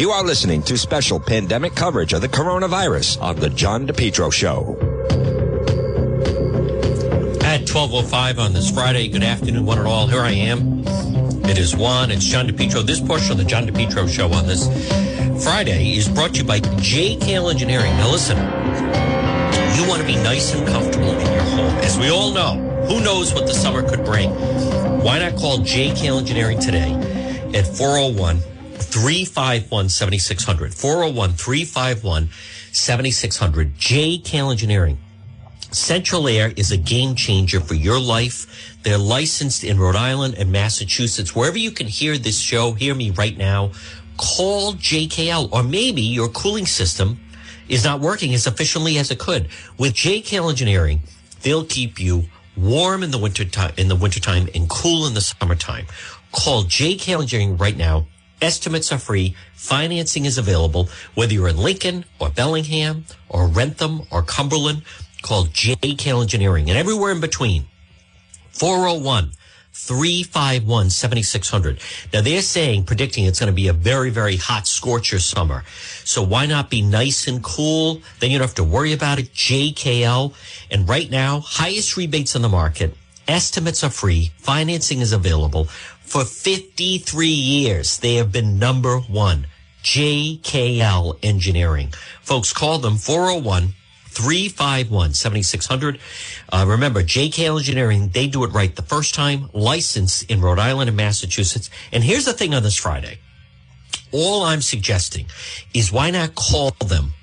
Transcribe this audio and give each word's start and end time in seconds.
You 0.00 0.12
are 0.12 0.24
listening 0.24 0.62
to 0.62 0.78
special 0.78 1.20
pandemic 1.20 1.74
coverage 1.74 2.14
of 2.14 2.22
the 2.22 2.28
coronavirus 2.28 3.20
on 3.20 3.36
the 3.36 3.50
John 3.50 3.86
DePetro 3.86 4.32
Show. 4.32 4.78
At 7.44 7.66
12.05 7.66 8.38
on 8.38 8.54
this 8.54 8.70
Friday, 8.70 9.08
good 9.08 9.22
afternoon, 9.22 9.66
one 9.66 9.76
and 9.76 9.86
all. 9.86 10.06
Here 10.06 10.22
I 10.22 10.30
am. 10.30 10.84
It 11.44 11.58
is 11.58 11.76
Juan. 11.76 12.10
It's 12.10 12.24
John 12.24 12.48
DePetro. 12.48 12.82
This 12.82 12.98
portion 12.98 13.32
of 13.32 13.36
the 13.36 13.44
John 13.44 13.66
DePetro 13.66 14.08
Show 14.08 14.32
on 14.32 14.46
this 14.46 14.68
Friday 15.44 15.98
is 15.98 16.08
brought 16.08 16.30
to 16.30 16.38
you 16.38 16.44
by 16.44 16.60
JKL 16.60 17.50
Engineering. 17.50 17.94
Now 17.98 18.10
listen, 18.10 18.38
you 18.38 19.86
want 19.86 20.00
to 20.00 20.06
be 20.06 20.16
nice 20.16 20.54
and 20.54 20.66
comfortable 20.66 21.10
in 21.10 21.30
your 21.30 21.42
home. 21.42 21.76
As 21.84 21.98
we 21.98 22.08
all 22.08 22.32
know, 22.32 22.54
who 22.86 23.02
knows 23.04 23.34
what 23.34 23.46
the 23.46 23.52
summer 23.52 23.86
could 23.86 24.06
bring? 24.06 24.30
Why 25.04 25.18
not 25.18 25.36
call 25.36 25.58
JKL 25.58 26.20
Engineering 26.20 26.58
today 26.58 26.94
at 27.52 27.66
401 27.66 28.40
351 28.90 29.88
7600. 29.88 30.74
401 30.74 31.32
351 31.32 32.28
7600. 32.72 33.76
JKL 33.76 34.50
Engineering. 34.50 34.98
Central 35.72 36.26
Air 36.26 36.52
is 36.56 36.72
a 36.72 36.76
game 36.76 37.14
changer 37.14 37.60
for 37.60 37.74
your 37.74 38.00
life. 38.00 38.76
They're 38.82 38.98
licensed 38.98 39.62
in 39.62 39.78
Rhode 39.78 39.94
Island 39.94 40.34
and 40.36 40.50
Massachusetts. 40.50 41.34
Wherever 41.34 41.58
you 41.58 41.70
can 41.70 41.86
hear 41.86 42.18
this 42.18 42.40
show, 42.40 42.72
hear 42.72 42.94
me 42.94 43.10
right 43.10 43.36
now, 43.36 43.70
call 44.16 44.72
JKL. 44.74 45.52
Or 45.52 45.62
maybe 45.62 46.02
your 46.02 46.28
cooling 46.28 46.66
system 46.66 47.20
is 47.68 47.84
not 47.84 48.00
working 48.00 48.34
as 48.34 48.46
efficiently 48.48 48.98
as 48.98 49.12
it 49.12 49.20
could. 49.20 49.48
With 49.78 49.94
JKL 49.94 50.50
Engineering, 50.50 51.02
they'll 51.42 51.64
keep 51.64 52.00
you 52.00 52.24
warm 52.56 53.04
in 53.04 53.12
the 53.12 53.18
winter 53.18 53.44
time, 53.44 53.72
in 53.76 53.86
the 53.86 53.96
wintertime 53.96 54.48
and 54.54 54.68
cool 54.68 55.06
in 55.06 55.14
the 55.14 55.20
summertime. 55.20 55.86
Call 56.32 56.64
JKL 56.64 57.22
Engineering 57.22 57.56
right 57.56 57.76
now. 57.76 58.06
Estimates 58.40 58.92
are 58.92 58.98
free. 58.98 59.36
Financing 59.54 60.24
is 60.24 60.38
available. 60.38 60.88
Whether 61.14 61.34
you're 61.34 61.48
in 61.48 61.58
Lincoln 61.58 62.04
or 62.18 62.30
Bellingham 62.30 63.04
or 63.28 63.46
Wrentham 63.46 64.02
or 64.10 64.22
Cumberland, 64.22 64.82
call 65.22 65.44
JKL 65.44 66.22
Engineering 66.22 66.68
and 66.70 66.78
everywhere 66.78 67.12
in 67.12 67.20
between. 67.20 67.66
401 68.52 69.32
351 69.72 70.90
7600. 70.90 71.80
Now 72.12 72.20
they're 72.22 72.42
saying, 72.42 72.84
predicting 72.84 73.24
it's 73.24 73.38
going 73.40 73.48
to 73.48 73.54
be 73.54 73.68
a 73.68 73.72
very, 73.72 74.10
very 74.10 74.36
hot 74.36 74.66
scorcher 74.66 75.18
summer. 75.18 75.64
So 76.04 76.22
why 76.22 76.46
not 76.46 76.70
be 76.70 76.82
nice 76.82 77.28
and 77.28 77.42
cool? 77.42 78.02
Then 78.18 78.30
you 78.30 78.38
don't 78.38 78.48
have 78.48 78.56
to 78.56 78.64
worry 78.64 78.92
about 78.92 79.18
it. 79.18 79.32
JKL. 79.32 80.34
And 80.70 80.88
right 80.88 81.10
now, 81.10 81.40
highest 81.40 81.96
rebates 81.96 82.34
on 82.34 82.42
the 82.42 82.48
market. 82.48 82.94
Estimates 83.28 83.84
are 83.84 83.90
free. 83.90 84.32
Financing 84.38 85.00
is 85.00 85.12
available. 85.12 85.68
For 86.10 86.24
53 86.24 87.28
years, 87.28 87.98
they 87.98 88.16
have 88.16 88.32
been 88.32 88.58
number 88.58 88.98
one. 88.98 89.46
JKL 89.84 91.16
Engineering. 91.22 91.94
Folks, 92.20 92.52
call 92.52 92.78
them 92.78 92.96
401 92.96 93.74
351 94.08 95.14
7600. 95.14 96.00
Uh, 96.52 96.64
remember, 96.66 97.04
JKL 97.04 97.58
Engineering, 97.58 98.08
they 98.08 98.26
do 98.26 98.42
it 98.42 98.48
right 98.48 98.74
the 98.74 98.82
first 98.82 99.14
time, 99.14 99.50
licensed 99.52 100.28
in 100.28 100.40
Rhode 100.40 100.58
Island 100.58 100.88
and 100.88 100.96
Massachusetts. 100.96 101.70
And 101.92 102.02
here's 102.02 102.24
the 102.24 102.32
thing 102.32 102.54
on 102.54 102.64
this 102.64 102.74
Friday. 102.74 103.20
All 104.10 104.42
I'm 104.42 104.62
suggesting 104.62 105.26
is 105.72 105.92
why 105.92 106.10
not 106.10 106.34
call 106.34 106.72
them 106.84 107.14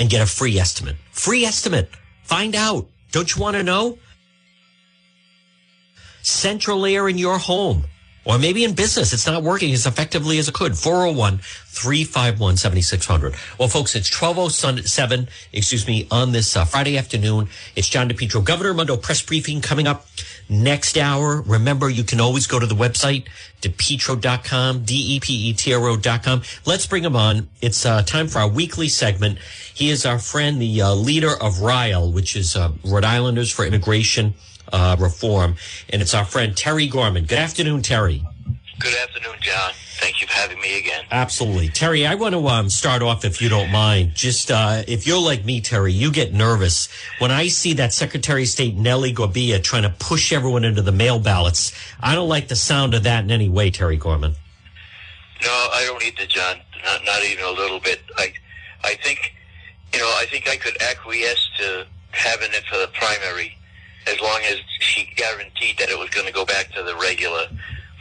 and 0.00 0.10
get 0.10 0.22
a 0.22 0.26
free 0.26 0.58
estimate? 0.58 0.96
Free 1.12 1.44
estimate. 1.44 1.88
Find 2.24 2.56
out. 2.56 2.88
Don't 3.12 3.32
you 3.32 3.40
want 3.40 3.56
to 3.56 3.62
know? 3.62 3.96
Central 6.22 6.84
air 6.84 7.08
in 7.08 7.16
your 7.16 7.38
home 7.38 7.84
or 8.28 8.38
maybe 8.38 8.62
in 8.62 8.74
business, 8.74 9.14
it's 9.14 9.26
not 9.26 9.42
working 9.42 9.72
as 9.72 9.86
effectively 9.86 10.38
as 10.38 10.48
it 10.48 10.54
could. 10.54 10.76
401 10.76 11.38
351 11.38 12.58
7600. 12.58 13.34
Well, 13.58 13.68
folks, 13.68 13.96
it's 13.96 14.10
1207, 14.10 15.28
excuse 15.54 15.86
me, 15.86 16.06
on 16.10 16.32
this 16.32 16.54
uh, 16.54 16.66
Friday 16.66 16.98
afternoon. 16.98 17.48
It's 17.74 17.88
John 17.88 18.06
DePetro. 18.10 18.44
Governor 18.44 18.72
Raimondo 18.72 18.98
press 18.98 19.22
briefing 19.22 19.62
coming 19.62 19.86
up 19.86 20.04
next 20.50 20.98
hour. 20.98 21.40
Remember, 21.40 21.88
you 21.88 22.04
can 22.04 22.20
always 22.20 22.46
go 22.46 22.58
to 22.58 22.66
the 22.66 22.74
website, 22.74 23.26
depetro.com, 23.62 24.84
D-E-P-E-T-R-O.com. 24.84 26.42
Let's 26.66 26.86
bring 26.86 27.04
him 27.04 27.16
on. 27.16 27.48
It's 27.62 27.86
uh, 27.86 28.02
time 28.02 28.28
for 28.28 28.40
our 28.40 28.48
weekly 28.48 28.88
segment. 28.88 29.38
He 29.72 29.88
is 29.88 30.04
our 30.04 30.18
friend, 30.18 30.60
the 30.60 30.82
uh, 30.82 30.94
leader 30.94 31.34
of 31.40 31.60
RILE, 31.62 32.12
which 32.12 32.36
is 32.36 32.54
uh, 32.54 32.72
Rhode 32.84 33.04
Islanders 33.04 33.50
for 33.50 33.64
Immigration 33.64 34.34
uh, 34.72 34.96
reform. 34.98 35.56
And 35.88 36.02
it's 36.02 36.14
our 36.14 36.24
friend 36.24 36.56
Terry 36.56 36.86
Gorman. 36.86 37.24
Good 37.24 37.38
afternoon, 37.38 37.82
Terry. 37.82 38.24
Good 38.78 38.94
afternoon, 38.94 39.36
John. 39.40 39.72
Thank 39.98 40.20
you 40.20 40.28
for 40.28 40.34
having 40.34 40.60
me 40.60 40.78
again. 40.78 41.04
Absolutely. 41.10 41.68
Terry, 41.68 42.06
I 42.06 42.14
want 42.14 42.34
to 42.34 42.46
um, 42.46 42.70
start 42.70 43.02
off, 43.02 43.24
if 43.24 43.42
you 43.42 43.48
don't 43.48 43.72
mind. 43.72 44.12
Just 44.14 44.52
uh, 44.52 44.84
if 44.86 45.08
you're 45.08 45.20
like 45.20 45.44
me, 45.44 45.60
Terry, 45.60 45.92
you 45.92 46.12
get 46.12 46.32
nervous 46.32 46.88
when 47.18 47.32
I 47.32 47.48
see 47.48 47.72
that 47.74 47.92
Secretary 47.92 48.44
of 48.44 48.48
State 48.48 48.76
Nellie 48.76 49.12
Gorbea 49.12 49.60
trying 49.60 49.82
to 49.82 49.90
push 49.90 50.32
everyone 50.32 50.64
into 50.64 50.82
the 50.82 50.92
mail 50.92 51.18
ballots. 51.18 51.72
I 52.00 52.14
don't 52.14 52.28
like 52.28 52.46
the 52.46 52.54
sound 52.54 52.94
of 52.94 53.02
that 53.02 53.24
in 53.24 53.32
any 53.32 53.48
way, 53.48 53.72
Terry 53.72 53.96
Gorman. 53.96 54.36
No, 55.42 55.50
I 55.50 55.84
don't 55.84 56.04
either, 56.04 56.26
John. 56.26 56.58
Not, 56.84 57.04
not 57.04 57.24
even 57.24 57.44
a 57.44 57.50
little 57.50 57.80
bit. 57.80 58.00
I, 58.16 58.32
I 58.84 58.94
think, 59.02 59.34
you 59.92 59.98
know, 59.98 60.06
I 60.06 60.26
think 60.30 60.48
I 60.48 60.56
could 60.56 60.80
acquiesce 60.80 61.50
to 61.58 61.86
having 62.12 62.50
it 62.52 62.62
for 62.70 62.78
the 62.78 62.88
primary 62.94 63.57
as 64.08 64.20
long 64.20 64.40
as 64.50 64.58
she 64.80 65.10
guaranteed 65.16 65.78
that 65.78 65.90
it 65.90 65.98
was 65.98 66.10
going 66.10 66.26
to 66.26 66.32
go 66.32 66.44
back 66.44 66.70
to 66.72 66.82
the 66.82 66.96
regular 66.96 67.46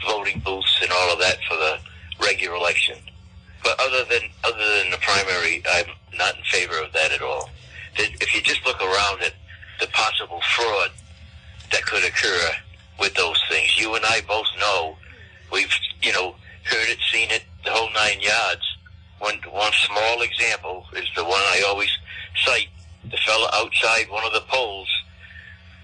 voting 0.06 0.40
booths 0.40 0.80
and 0.82 0.92
all 0.92 1.14
of 1.14 1.20
that 1.20 1.38
for 1.48 1.56
the 1.56 1.80
regular 2.20 2.56
election. 2.56 2.98
But 3.64 3.80
other 3.80 4.06
than 4.06 4.22
other 4.44 4.78
than 4.78 4.92
the 4.92 4.98
primary, 4.98 5.64
I'm 5.70 5.88
not 6.18 6.38
in 6.38 6.44
favor 6.44 6.80
of 6.80 6.94
that 6.94 7.12
at 7.12 7.22
all. 7.22 7.50
If 7.98 8.34
you 8.36 8.42
just 8.42 8.66
look 8.66 8.82
around 8.82 9.22
at 9.22 9.34
the 9.80 9.88
possible 9.88 10.42
fraud 10.56 10.92
that 11.72 11.86
could 11.86 12.04
occur 12.04 12.52
with 13.00 13.14
those 13.16 13.42
things, 13.50 13.78
you 13.78 13.96
and 13.96 14.06
I 14.06 14.22
both 14.28 14.48
know 14.60 14.96
we've 15.52 15.74
you 16.02 16.14
know 16.14 16.36
heard 16.64 16.90
it, 16.90 17.00
seen 17.12 17.30
it, 17.32 17.44
the 17.66 17.72
whole 17.72 17.92
nine 17.94 18.22
yards. 18.22 18.62
One 19.20 19.40
one 19.52 19.74
small 19.74 20.22
example 20.22 20.86
is 20.94 21.08
the 21.16 21.24
one 21.24 21.42
I 21.42 21.64
always 21.68 21.90
cite: 22.46 22.70
the 23.10 23.18
fellow 23.18 23.50
outside 23.54 24.10
one 24.10 24.26
of 24.26 24.34
the 24.34 24.46
polls 24.48 24.88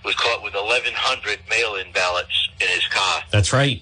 was 0.03 0.15
caught 0.15 0.43
with 0.43 0.53
1,100 0.53 1.39
mail-in 1.49 1.91
ballots 1.93 2.49
in 2.59 2.67
his 2.67 2.85
car. 2.87 3.21
That's 3.31 3.53
right. 3.53 3.81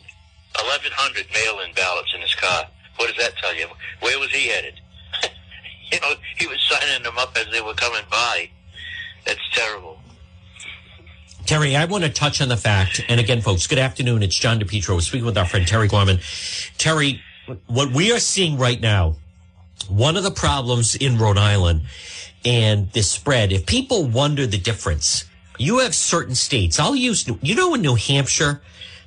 1,100 0.56 1.26
mail-in 1.34 1.74
ballots 1.74 2.14
in 2.14 2.22
his 2.22 2.36
car. 2.36 2.68
What 2.98 3.08
does 3.08 3.18
that 3.24 3.38
tell 3.38 3.56
you? 3.56 3.68
Where 4.02 4.20
was 4.20 4.30
he 4.32 4.50
headed? 4.50 4.80
you 5.92 6.00
know, 6.02 6.14
he 6.38 6.48
was 6.48 6.62
signing 6.62 7.04
them 7.04 7.18
up 7.18 7.36
as 7.38 7.48
they 7.52 7.62
were 7.62 7.74
coming 7.74 8.04
by. 8.10 8.50
That's 9.26 9.42
terrible. 9.54 10.00
Terry, 11.46 11.76
I 11.76 11.86
want 11.86 12.04
to 12.04 12.10
touch 12.10 12.42
on 12.42 12.50
the 12.50 12.58
fact, 12.58 13.04
and 13.10 13.20
again, 13.20 13.42
folks, 13.42 13.68
good 13.68 13.80
afternoon. 13.80 14.24
It's 14.24 14.36
John 14.36 14.60
DePetro. 14.60 14.96
We're 14.96 15.02
speaking 15.02 15.26
with 15.26 15.38
our 15.38 15.46
friend 15.46 15.68
Terry 15.68 15.88
Gorman. 15.88 16.20
Terry, 16.78 17.22
what 17.68 17.92
we 17.92 18.12
are 18.14 18.20
seeing 18.20 18.58
right 18.58 18.80
now, 18.80 19.16
one 19.90 20.16
of 20.16 20.24
the 20.24 20.32
problems 20.32 20.96
in 20.96 21.18
Rhode 21.18 21.38
Island 21.38 21.82
and 22.46 22.92
this 22.92 23.10
spread, 23.10 23.52
if 23.52 23.66
people 23.66 24.06
wonder 24.06 24.48
the 24.48 24.58
difference, 24.58 25.26
you 25.62 25.80
have 25.80 25.94
certain 25.94 26.36
states. 26.36 26.80
I'll 26.80 26.96
use, 26.96 27.28
you 27.42 27.56
know, 27.56 27.74
in 27.76 27.82
New 27.82 27.96
Hampshire, 27.96 28.62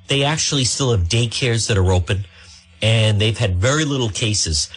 they 0.07 0.23
actually 0.23 0.63
still 0.63 0.91
have 0.91 1.07
daycares 1.07 1.67
that 1.67 1.77
are 1.77 1.91
open 1.91 2.25
and 2.81 3.19
they've 3.19 3.37
had 3.37 3.55
very 3.55 3.85
little 3.85 4.09
cases. 4.09 4.69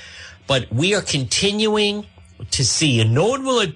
But 0.47 0.73
we 0.73 0.95
are 0.95 1.03
continuing 1.03 2.07
to 2.51 2.65
see, 2.65 3.01
and 3.01 3.13
no 3.13 3.29
one 3.29 3.45
will 3.45 3.67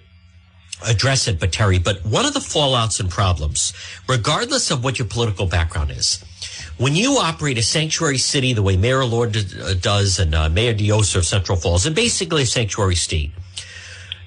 address 0.87 1.29
it 1.29 1.39
but 1.39 1.53
Terry, 1.53 1.79
but 1.79 2.05
one 2.05 2.25
of 2.25 2.35
the 2.35 2.41
fallouts 2.41 2.99
and 2.99 3.11
problems, 3.11 3.73
regardless 4.09 4.71
of 4.71 4.83
what 4.83 4.99
your 4.99 5.07
political 5.07 5.47
background 5.47 5.91
is, 5.91 6.25
when 6.79 6.95
you 6.95 7.19
operate 7.19 7.59
a 7.59 7.63
sanctuary 7.63 8.19
city 8.19 8.53
the 8.53 8.63
way 8.63 8.77
Mayor 8.77 9.01
Elorza 9.01 9.81
does 9.81 10.19
and 10.19 10.35
uh, 10.35 10.49
Mayor 10.49 10.75
Diossa 10.75 11.17
of 11.17 11.27
Central 11.27 11.59
Falls, 11.59 11.87
and 11.87 11.95
basically 11.95 12.43
a 12.43 12.47
sanctuary 12.47 12.97
state, 12.97 13.33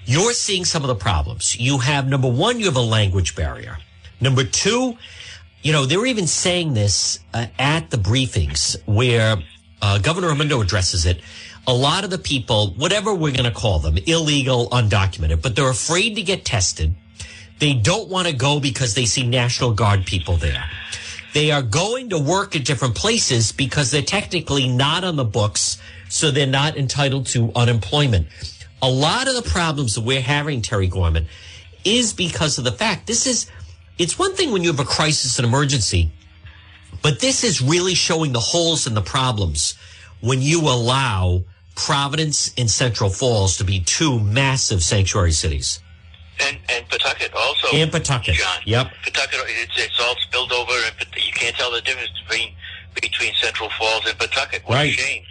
you're 0.06 0.34
seeing 0.34 0.66
some 0.66 0.84
of 0.84 0.88
the 0.88 0.96
problems. 0.96 1.60
You 1.60 1.80
have 1.80 2.08
number 2.08 2.30
one, 2.30 2.60
you 2.60 2.66
have 2.66 2.76
a 2.76 2.82
language 2.82 3.36
barrier. 3.36 3.78
Number 4.22 4.44
two, 4.44 4.98
you 5.62 5.72
know, 5.72 5.86
they 5.86 5.98
were 5.98 6.06
even 6.06 6.28
saying 6.28 6.74
this 6.76 7.20
uh, 7.34 7.48
at 7.58 7.90
the 7.90 7.98
briefings 7.98 8.78
where 8.86 9.38
uh, 9.82 9.98
Governor 9.98 10.30
Raimondo 10.30 10.62
addresses 10.62 11.06
it. 11.06 11.22
A 11.68 11.74
lot 11.74 12.04
of 12.04 12.12
the 12.12 12.20
people, 12.20 12.76
whatever 12.78 13.14
we're 13.14 13.34
going 13.34 13.52
to 13.52 13.52
call 13.52 13.80
them, 13.80 13.98
illegal, 14.06 14.70
undocumented, 14.70 15.42
but 15.42 15.56
they're 15.56 15.70
afraid 15.70 16.16
to 16.16 16.22
get 16.22 16.46
tested. 16.46 16.94
They 17.58 17.74
don't 17.74 18.10
want 18.10 18.28
to 18.28 18.34
go 18.34 18.60
because 18.60 18.94
they 18.94 19.06
see 19.06 19.26
National 19.26 19.74
Guard 19.74 20.06
people 20.06 20.38
there. 20.38 20.66
They 21.34 21.52
are 21.52 21.64
going 21.64 22.10
to 22.10 22.20
work 22.20 22.56
at 22.56 22.64
different 22.64 22.96
places 22.96 23.52
because 23.52 23.90
they're 23.90 24.04
technically 24.04 24.68
not 24.68 25.04
on 25.04 25.16
the 25.16 25.26
books, 25.26 25.82
so 26.10 26.30
they're 26.30 26.46
not 26.46 26.78
entitled 26.78 27.26
to 27.28 27.52
unemployment 27.56 28.28
a 28.82 28.90
lot 28.90 29.28
of 29.28 29.36
the 29.36 29.50
problems 29.50 29.96
that 29.96 30.02
we're 30.02 30.22
having, 30.22 30.62
Terry 30.62 30.88
Gorman, 30.88 31.28
is 31.84 32.14
because 32.14 32.58
of 32.58 32.64
the 32.64 32.72
fact 32.72 33.08
this 33.08 33.28
is, 33.28 33.50
it's 33.98 34.18
one 34.20 34.34
thing 34.36 34.52
when 34.52 34.64
you 34.64 34.70
have 34.72 34.80
a 34.80 34.86
crisis 34.86 35.38
and 35.40 35.48
emergency, 35.48 36.12
but 37.02 37.20
this 37.20 37.44
is 37.44 37.62
really 37.62 37.94
showing 37.96 38.34
the 38.34 38.40
holes 38.40 38.88
and 38.88 38.96
the 38.96 39.02
problems 39.02 39.76
when 40.22 40.42
you 40.42 40.62
allow 40.62 41.44
Providence 41.76 42.54
and 42.58 42.70
Central 42.72 43.10
Falls 43.10 43.58
to 43.58 43.64
be 43.64 43.80
two 43.82 44.20
massive 44.20 44.82
sanctuary 44.82 45.32
cities. 45.34 45.82
And 46.40 46.58
and 46.70 46.88
Pawtucket 46.90 47.34
also. 47.34 47.68
And 47.74 47.92
Pawtucket. 47.92 48.36
John. 48.36 48.60
Yep. 48.66 48.88
Pawtucket. 49.04 49.40
It's, 49.48 49.72
it's 49.78 50.00
all 50.02 50.16
spilled 50.20 50.52
over, 50.52 50.72
and 50.74 51.08
you 51.16 51.32
can't 51.34 51.56
tell 51.56 51.72
the 51.72 51.82
difference 51.82 52.12
between 52.28 52.54
between 53.02 53.34
Central 53.36 53.70
Falls 53.78 54.06
and 54.06 54.18
Pawtucket. 54.18 54.64
What 54.66 54.76
Right. 54.76 54.90
a 54.94 54.94
shame. 54.94 55.24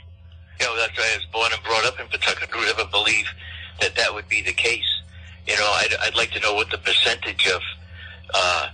You 0.61 0.67
know, 0.67 0.77
that's 0.77 0.97
why 0.97 1.11
I 1.13 1.17
was 1.17 1.27
born 1.33 1.51
and 1.53 1.63
brought 1.63 1.85
up 1.85 2.01
in 2.01 2.07
Pawtucket. 2.07 2.51
Who 2.51 2.61
would 2.61 2.69
ever 2.69 2.89
believe 2.91 3.27
that 3.81 3.95
that 3.97 4.15
would 4.15 4.29
be 4.29 4.43
the 4.43 4.53
case? 4.53 4.87
You 5.47 5.57
know, 5.57 5.67
I'd, 5.67 5.95
I'd 6.03 6.17
like 6.17 6.31
to 6.33 6.41
know 6.41 6.55
what 6.55 6.71
the 6.71 6.79
percentage 6.79 7.49
of 7.49 7.61
uh, 8.33 8.69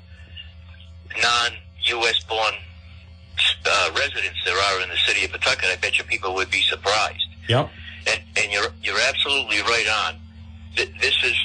non-U.S. 1.20 2.24
born 2.24 2.54
uh, 3.66 3.90
residents 3.96 4.38
there 4.44 4.56
are 4.56 4.82
in 4.82 4.88
the 4.88 4.96
city 5.06 5.24
of 5.24 5.32
Pawtucket. 5.32 5.68
I 5.70 5.76
bet 5.76 5.98
you 5.98 6.04
people 6.04 6.34
would 6.34 6.50
be 6.50 6.62
surprised. 6.62 7.26
Yep. 7.48 7.70
And, 8.06 8.20
and 8.36 8.52
you're 8.52 8.72
you're 8.82 9.00
absolutely 9.08 9.60
right 9.62 9.86
on. 10.06 10.20
This 10.76 11.24
is 11.24 11.36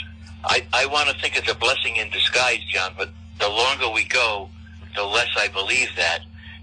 I, 0.45 0.65
I 0.73 0.85
want 0.85 1.09
to 1.09 1.19
think 1.21 1.35
it's 1.37 1.51
a 1.51 1.55
blessing 1.55 1.95
in 1.97 2.09
disguise, 2.11 2.63
John. 2.69 2.93
But 2.97 3.09
the 3.39 3.49
longer 3.49 3.89
we 3.89 4.05
go, 4.05 4.49
the 4.95 5.03
less 5.03 5.29
I 5.37 5.47
believe 5.49 5.89
that 5.97 6.19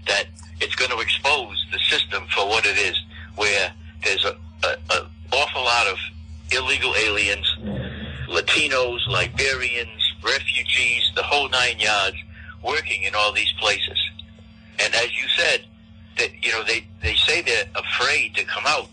that 0.07 0.25
it's 0.59 0.75
going 0.75 0.91
to 0.91 0.99
expose 0.99 1.65
the 1.71 1.79
system 1.79 2.23
for 2.33 2.47
what 2.47 2.65
it 2.65 2.77
is, 2.77 2.95
where 3.35 3.71
there's 4.03 4.25
a, 4.25 4.35
a, 4.65 4.75
a 4.93 5.07
awful 5.31 5.63
lot 5.63 5.87
of 5.87 5.97
illegal 6.51 6.93
aliens, 6.95 7.47
Latinos, 8.27 8.99
Liberians, 9.07 10.13
refugees, 10.23 11.11
the 11.15 11.23
whole 11.23 11.49
nine 11.49 11.79
yards, 11.79 12.17
working 12.63 13.03
in 13.03 13.13
all 13.15 13.31
these 13.31 13.51
places. 13.59 13.97
And 14.79 14.93
as 14.95 15.15
you 15.15 15.27
said, 15.35 15.65
that 16.17 16.29
you 16.43 16.51
know 16.51 16.63
they 16.63 16.85
they 17.01 17.15
say 17.15 17.41
they're 17.41 17.65
afraid 17.75 18.35
to 18.35 18.43
come 18.45 18.63
out. 18.67 18.87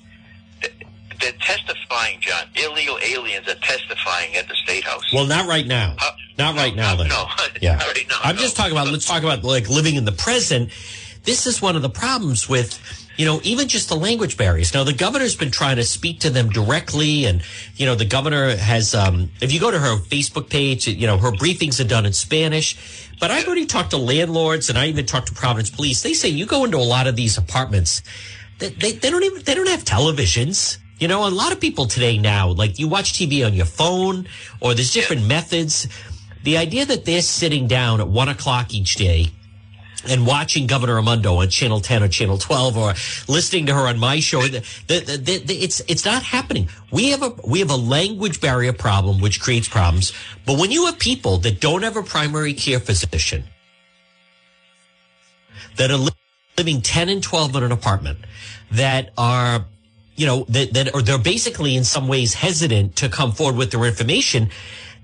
They're 1.21 1.33
testifying, 1.41 2.19
John. 2.21 2.45
Illegal 2.55 2.99
aliens 3.03 3.47
are 3.47 3.55
testifying 3.57 4.35
at 4.37 4.49
the 4.49 4.55
state 4.55 4.85
house. 4.85 5.03
Well, 5.13 5.27
not 5.27 5.47
right 5.47 5.67
now. 5.67 5.95
Uh, 6.01 6.11
Not 6.39 6.55
no, 6.55 6.63
right 6.63 6.75
now, 6.75 6.93
no, 6.97 7.03
then. 7.03 7.09
No, 7.09 7.27
Yeah. 7.61 7.77
Right 7.77 8.07
now, 8.09 8.17
I'm 8.23 8.37
no. 8.37 8.41
just 8.41 8.57
talking 8.57 8.73
about, 8.73 8.89
let's 8.89 9.05
talk 9.05 9.23
about 9.23 9.45
like 9.45 9.69
living 9.69 9.97
in 9.97 10.07
the 10.07 10.13
present. 10.13 10.71
This 11.25 11.47
is 11.47 11.61
one 11.61 11.77
of 11.77 11.83
the 11.83 11.91
problems 11.91 12.49
with, 12.49 12.81
you 13.17 13.27
know, 13.27 13.41
even 13.43 13.69
just 13.69 13.89
the 13.89 13.97
language 13.97 14.37
barriers. 14.37 14.73
Now, 14.73 14.85
the 14.85 14.95
governor's 14.95 15.37
been 15.37 15.51
trying 15.51 15.77
to 15.77 15.85
speak 15.85 16.21
to 16.21 16.31
them 16.31 16.49
directly. 16.49 17.27
And, 17.27 17.43
you 17.77 17.87
know, 17.87 17.95
the 17.95 18.05
governor 18.05 18.57
has, 18.57 18.95
um, 18.95 19.31
if 19.41 19.53
you 19.53 19.61
go 19.61 19.71
to 19.71 19.79
her 19.79 19.97
Facebook 19.97 20.49
page, 20.49 20.87
you 20.87 21.07
know, 21.07 21.19
her 21.19 21.31
briefings 21.31 21.81
are 21.81 21.89
done 21.89 22.07
in 22.07 22.13
Spanish. 22.13 23.11
But 23.21 23.31
I've 23.31 23.47
already 23.47 23.67
talked 23.67 23.91
to 23.91 23.99
landlords 23.99 24.71
and 24.71 24.79
I 24.79 24.87
even 24.87 25.05
talked 25.05 25.29
to 25.29 25.35
Providence 25.35 25.71
police. 25.71 26.03
They 26.03 26.15
say 26.15 26.29
you 26.29 26.47
go 26.47 26.65
into 26.65 26.79
a 26.79 26.79
lot 26.79 27.07
of 27.07 27.17
these 27.17 27.37
apartments, 27.37 28.03
they, 28.59 28.71
they, 28.71 28.93
they 28.93 29.11
don't 29.11 29.25
even, 29.25 29.43
they 29.43 29.55
don't 29.55 29.69
have 29.69 29.85
televisions. 29.85 30.79
You 30.99 31.09
know, 31.09 31.27
a 31.27 31.31
lot 31.31 31.53
of 31.53 31.61
people 31.61 31.87
today 31.87 32.19
now, 32.19 32.49
like 32.49 32.79
you 32.79 32.89
watch 32.89 33.13
TV 33.13 33.45
on 33.45 33.55
your 33.55 33.67
phone 33.67 34.29
or 34.61 34.75
there's 34.75 34.93
different 34.93 35.27
methods. 35.27 35.89
The 36.43 36.57
idea 36.57 36.87
that 36.87 37.05
they're 37.05 37.21
sitting 37.21 37.67
down 37.67 38.01
at 38.01 38.09
one 38.09 38.29
o'clock 38.29 38.73
each 38.73 38.95
day 38.97 39.31
and 40.09 40.27
watching 40.27 40.67
Governor 40.67 40.97
Raimondo 40.97 41.37
on 41.37 41.49
Channel 41.49 41.81
10 41.81 42.03
or 42.03 42.09
Channel 42.09 42.39
12 42.39 42.77
or 42.77 42.95
listening 43.29 43.67
to 43.67 43.75
her 43.75 43.87
on 43.87 43.99
my 43.99 44.21
show, 44.21 44.43
the, 44.43 44.61
the, 44.87 45.43
the, 45.45 45.55
it's, 45.55 45.81
it's 45.89 46.05
not 46.05 46.23
happening. 46.23 46.69
We 46.91 47.11
have 47.11 47.23
a, 47.23 47.35
we 47.47 47.61
have 47.61 47.71
a 47.71 47.77
language 47.77 48.41
barrier 48.41 48.73
problem, 48.73 49.21
which 49.21 49.41
creates 49.41 49.69
problems. 49.69 50.13
But 50.47 50.59
when 50.59 50.71
you 50.71 50.87
have 50.87 50.99
people 50.99 51.39
that 51.39 51.61
don't 51.61 51.83
have 51.83 51.97
a 51.97 52.03
primary 52.03 52.55
care 52.55 52.81
physician, 52.81 53.45
that 55.77 55.91
are 55.91 55.97
li- 55.97 56.11
living 56.59 56.83
10 56.83 57.09
and 57.09 57.23
12 57.23 57.57
in 57.57 57.63
an 57.65 57.73
apartment, 57.73 58.19
that 58.73 59.11
are, 59.17 59.65
you 60.17 60.27
know, 60.27 60.45
that, 60.49 60.73
that 60.75 60.95
are, 60.95 61.03
they're 61.03 61.19
basically 61.19 61.77
in 61.77 61.85
some 61.85 62.09
ways 62.09 62.35
hesitant 62.35 62.97
to 62.97 63.09
come 63.09 63.33
forward 63.33 63.57
with 63.57 63.71
their 63.71 63.85
information. 63.85 64.51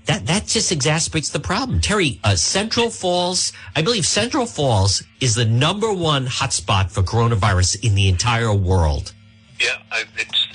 That, 0.06 0.26
that 0.26 0.46
just 0.46 0.72
exacerbates 0.72 1.32
the 1.32 1.40
problem. 1.40 1.80
Terry, 1.80 2.20
uh, 2.22 2.36
Central 2.36 2.90
Falls, 2.90 3.52
I 3.74 3.82
believe 3.82 4.06
Central 4.06 4.46
Falls 4.46 5.02
is 5.20 5.34
the 5.34 5.44
number 5.44 5.92
one 5.92 6.26
hotspot 6.26 6.90
for 6.90 7.02
coronavirus 7.02 7.84
in 7.84 7.96
the 7.96 8.08
entire 8.08 8.54
world. 8.54 9.12
Yeah, 9.60 9.70
I, 9.90 10.04
it's 10.16 10.46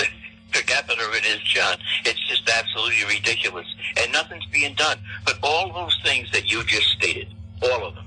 per 0.52 0.62
capita 0.62 1.02
it 1.14 1.26
is, 1.26 1.42
John. 1.42 1.78
It's 2.06 2.20
just 2.28 2.50
absolutely 2.50 3.04
ridiculous, 3.08 3.68
and 3.98 4.12
nothing's 4.12 4.46
being 4.48 4.74
done. 4.76 4.98
But 5.26 5.38
all 5.44 5.72
those 5.74 6.00
things 6.04 6.32
that 6.32 6.52
you 6.52 6.64
just 6.64 6.88
stated, 6.92 7.28
all 7.62 7.86
of 7.86 7.96
them, 7.96 8.06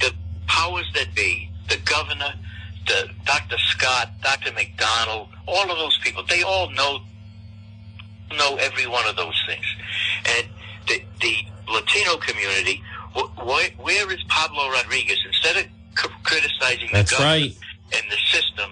the 0.00 0.12
powers 0.46 0.90
that 0.94 1.14
be, 1.14 1.50
the 1.68 1.78
governor, 1.84 2.32
the 2.86 3.10
Dr. 3.26 3.58
Scott, 3.58 4.10
Dr. 4.22 4.52
McDonald, 4.52 5.28
all 5.46 5.70
of 5.70 5.76
those 5.76 5.98
people, 5.98 6.22
they 6.28 6.42
all 6.42 6.70
know 6.70 7.00
know 8.36 8.56
every 8.56 8.86
one 8.86 9.06
of 9.06 9.16
those 9.16 9.40
things. 9.46 9.64
And 10.36 10.48
the, 10.86 11.02
the 11.20 11.34
Latino 11.72 12.16
community, 12.16 12.82
wh- 13.14 13.30
wh- 13.36 13.84
where 13.84 14.10
is 14.12 14.22
Pablo 14.28 14.70
Rodriguez? 14.70 15.18
Instead 15.26 15.56
of 15.56 15.62
c- 15.98 16.08
criticizing 16.22 16.88
That's 16.92 17.10
the 17.10 17.16
government 17.18 17.56
right. 17.92 18.00
and 18.00 18.10
the 18.10 18.16
system 18.16 18.70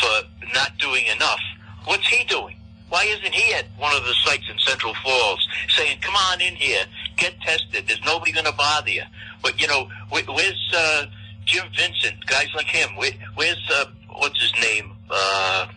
for 0.00 0.48
not 0.54 0.76
doing 0.78 1.04
enough, 1.06 1.40
what's 1.84 2.06
he 2.08 2.24
doing? 2.24 2.56
Why 2.88 3.04
isn't 3.04 3.32
he 3.32 3.54
at 3.54 3.64
one 3.78 3.96
of 3.96 4.04
the 4.04 4.12
sites 4.22 4.44
in 4.50 4.58
Central 4.58 4.92
Falls 5.02 5.48
saying, 5.70 5.98
"Come 6.02 6.14
on 6.14 6.42
in 6.42 6.54
here, 6.54 6.84
get 7.16 7.40
tested. 7.40 7.84
There's 7.88 8.04
nobody 8.04 8.32
going 8.32 8.44
to 8.44 8.52
bother 8.52 8.90
you." 8.90 9.04
But 9.42 9.58
you 9.58 9.66
know, 9.66 9.88
where, 10.10 10.22
where's 10.24 10.72
uh, 10.76 11.06
Jim 11.46 11.64
Vincent? 11.74 12.26
Guys 12.26 12.48
like 12.54 12.66
him. 12.66 12.94
Where, 12.96 13.12
where's 13.34 13.66
uh, 13.74 13.86
what's 14.10 14.38
his 14.42 14.52
name? 14.62 14.92
Uh, 15.10 15.68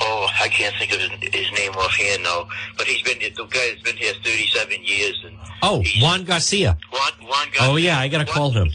oh, 0.00 0.28
I 0.40 0.48
can't 0.48 0.74
think 0.78 0.92
of 0.92 1.00
his, 1.00 1.10
his 1.34 1.52
name 1.52 1.72
offhand 1.72 2.22
now. 2.22 2.48
But 2.76 2.86
he's 2.86 3.02
been 3.02 3.18
the 3.18 3.44
guy 3.44 3.58
has 3.58 3.80
been 3.80 3.96
here 3.96 4.12
37 4.22 4.84
years. 4.84 5.22
And 5.26 5.36
Oh, 5.62 5.82
Juan 6.00 6.24
Garcia. 6.24 6.76
Juan, 6.90 7.12
Juan 7.22 7.46
Garcia. 7.52 7.72
Oh 7.72 7.76
yeah, 7.76 7.98
I 7.98 8.08
got 8.08 8.26
to 8.26 8.32
call 8.32 8.50
him. 8.50 8.70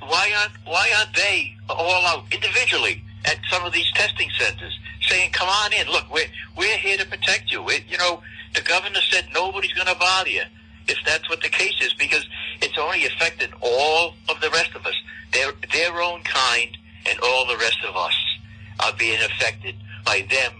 why 0.00 0.30
aren't 0.38 0.52
why 0.64 0.90
aren't 0.98 1.14
they 1.14 1.54
all 1.68 2.06
out 2.06 2.24
individually 2.32 3.02
at 3.24 3.38
some 3.50 3.64
of 3.64 3.72
these 3.72 3.90
testing 3.92 4.30
centers 4.38 4.78
saying, 5.08 5.30
"Come 5.32 5.48
on 5.48 5.72
in, 5.72 5.86
look, 5.88 6.12
we're 6.12 6.26
we're 6.56 6.76
here 6.78 6.96
to 6.96 7.06
protect 7.06 7.50
you." 7.50 7.68
you 7.88 7.98
know, 7.98 8.22
the 8.54 8.60
governor 8.62 9.00
said 9.10 9.26
nobody's 9.34 9.72
going 9.72 9.88
to 9.88 9.96
bother 9.96 10.30
you 10.30 10.42
if 10.88 10.98
that's 11.04 11.28
what 11.28 11.40
the 11.42 11.48
case 11.48 11.74
is, 11.80 11.92
because 11.94 12.24
it's 12.62 12.78
only 12.78 13.04
affected 13.06 13.50
all 13.60 14.14
of 14.28 14.40
the 14.40 14.50
rest 14.50 14.70
of 14.74 14.86
us, 14.86 14.94
their 15.32 15.52
their 15.72 16.00
own 16.00 16.22
kind, 16.22 16.76
and 17.06 17.18
all 17.20 17.46
the 17.46 17.56
rest 17.56 17.78
of 17.88 17.96
us 17.96 18.14
are 18.80 18.92
being 18.98 19.18
affected 19.22 19.74
by 20.06 20.26
them 20.30 20.52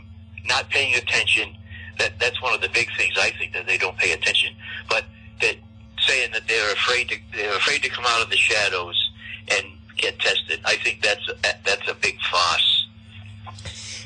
not 0.47 0.69
paying 0.69 0.95
attention. 0.95 1.57
That 1.99 2.19
that's 2.19 2.43
one 2.43 2.53
of 2.53 2.61
the 2.61 2.69
big 2.69 2.89
things 2.97 3.15
I 3.19 3.31
think 3.31 3.55
that 3.55 3.67
they 3.67 3.79
don't 3.79 3.97
pay 3.97 4.13
attention, 4.13 4.55
but 4.91 5.05
that 5.41 5.57
saying 6.01 6.33
that 6.33 6.47
they're 6.47 6.73
afraid 6.73 7.09
to 7.09 7.17
they're 7.33 7.57
afraid 7.57 7.83
to 7.85 7.89
come 7.89 8.05
out 8.07 8.23
of 8.23 8.29
the 8.29 8.37
shadows 8.37 9.11
and 9.49 9.65
get 9.97 10.19
tested. 10.19 10.61
I 10.65 10.77
think 10.77 11.01
that's 11.01 11.27
that's 11.65 11.89
a 11.89 11.95
big 11.95 12.19
farce. 12.31 12.89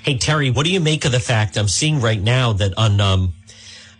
Hey 0.04 0.16
Terry, 0.16 0.50
what 0.50 0.64
do 0.64 0.72
you 0.72 0.80
make 0.80 1.04
of 1.04 1.12
the 1.12 1.20
fact 1.20 1.56
I'm 1.56 1.68
seeing 1.68 2.00
right 2.00 2.20
now 2.20 2.52
that 2.54 2.72
on 2.78 3.00
um, 3.00 3.34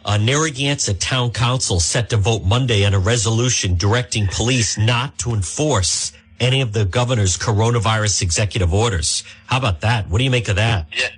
uh, 0.05 0.17
Narragansett 0.17 1.01
Town 1.01 1.31
Council 1.31 1.81
set 1.81 2.11
to 2.11 2.17
vote 2.17 2.45
Monday 2.45 2.85
on 2.87 2.95
a 2.95 2.99
resolution 2.99 3.75
directing 3.75 4.29
police 4.29 4.79
not 4.79 5.19
to 5.19 5.35
enforce 5.35 6.13
any 6.39 6.63
of 6.63 6.73
the 6.73 6.87
governor's 6.87 7.37
coronavirus 7.37 8.23
executive 8.23 8.73
orders. 8.73 9.25
How 9.47 9.59
about 9.59 9.83
that? 9.83 10.09
What 10.09 10.19
do 10.19 10.25
you 10.25 10.31
make 10.31 10.49
of 10.49 10.57
that? 10.57 10.87
Yeah. 10.93 11.09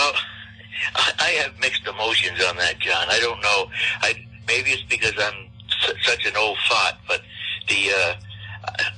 Well, 0.00 0.12
I, 1.20 1.30
have 1.42 1.58
mixed 1.60 1.86
emotions 1.86 2.42
on 2.48 2.56
that, 2.56 2.78
John. 2.78 3.06
I 3.10 3.20
don't 3.20 3.40
know. 3.42 3.70
I 4.00 4.14
maybe 4.46 4.70
it's 4.70 4.82
because 4.84 5.12
I'm 5.18 5.48
su- 5.82 5.94
such 6.02 6.26
an 6.26 6.36
old 6.36 6.56
fart, 6.68 6.94
but 7.06 7.20
the 7.68 7.90
uh, 7.94 8.14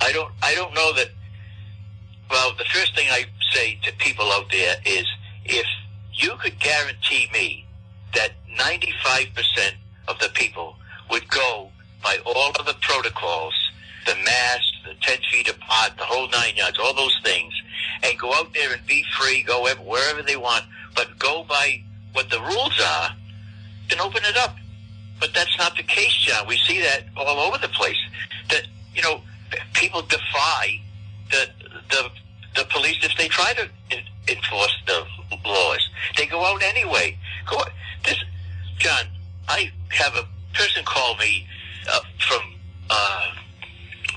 I- 0.01 0.13
don't 0.13 0.33
I 0.43 0.55
don't 0.55 0.73
know 0.75 0.93
that. 0.95 1.09
Well, 2.31 2.53
the 2.57 2.65
first 2.65 2.95
thing 2.95 3.09
I 3.11 3.25
say 3.51 3.79
to 3.83 3.93
people 3.99 4.31
out 4.33 4.47
there 4.51 4.77
is 4.87 5.07
if 5.45 5.67
you 6.15 6.33
could 6.41 6.59
guarantee 6.61 7.29
me 7.33 7.67
that 8.15 8.31
95% 8.59 9.73
of 10.09 10.19
the 10.19 10.29
people 10.35 10.77
would 11.11 11.29
go 11.29 11.69
by 12.03 12.19
all 12.25 12.51
of 12.59 12.65
the 12.65 12.75
protocols, 12.81 13.55
the 14.07 14.15
mask, 14.25 14.65
the 14.87 14.95
10 15.03 15.19
feet 15.31 15.49
apart, 15.49 15.93
the 15.99 16.05
whole 16.05 16.29
nine 16.31 16.57
yards, 16.57 16.79
all 16.79 16.95
those 16.95 17.19
things, 17.23 17.53
and 18.03 18.19
go 18.19 18.33
out 18.35 18.53
there 18.55 18.73
and 18.73 18.87
be 18.87 19.05
free, 19.19 19.43
go 19.43 19.67
ev- 19.67 19.81
wherever 19.81 20.23
they 20.23 20.37
want, 20.37 20.65
but 20.95 21.19
go 21.19 21.45
by 21.49 21.83
what 22.13 22.31
the 22.31 22.41
rules 22.41 22.81
are, 22.81 23.11
then 23.89 24.01
open 24.01 24.23
it 24.25 24.37
up. 24.37 24.57
But 25.21 25.33
that's 25.35 25.57
not 25.59 25.77
the 25.77 25.83
case, 25.83 26.15
John. 26.15 26.47
We 26.47 26.57
see 26.57 26.81
that 26.81 27.05
all 27.17 27.39
over 27.39 27.59
the 27.59 27.69
place. 27.69 27.99
That 28.51 28.67
you 28.95 29.03
know, 29.03 29.21
people 29.73 30.03
defy 30.03 30.81
the 31.31 31.49
the 31.91 32.11
the 32.57 32.65
police 32.71 32.99
if 33.03 33.17
they 33.17 33.29
try 33.29 33.53
to 33.55 33.69
en- 33.91 34.03
enforce 34.29 34.77
the 34.87 35.05
laws. 35.47 35.89
They 36.17 36.27
go 36.27 36.45
out 36.45 36.63
anyway. 36.63 37.17
Go 37.47 37.59
out. 37.59 37.71
This, 38.05 38.23
John. 38.79 39.05
I 39.49 39.71
have 39.91 40.15
a 40.15 40.27
person 40.55 40.85
call 40.85 41.17
me 41.17 41.47
uh, 41.91 42.01
from 42.19 42.41
uh, 42.91 43.31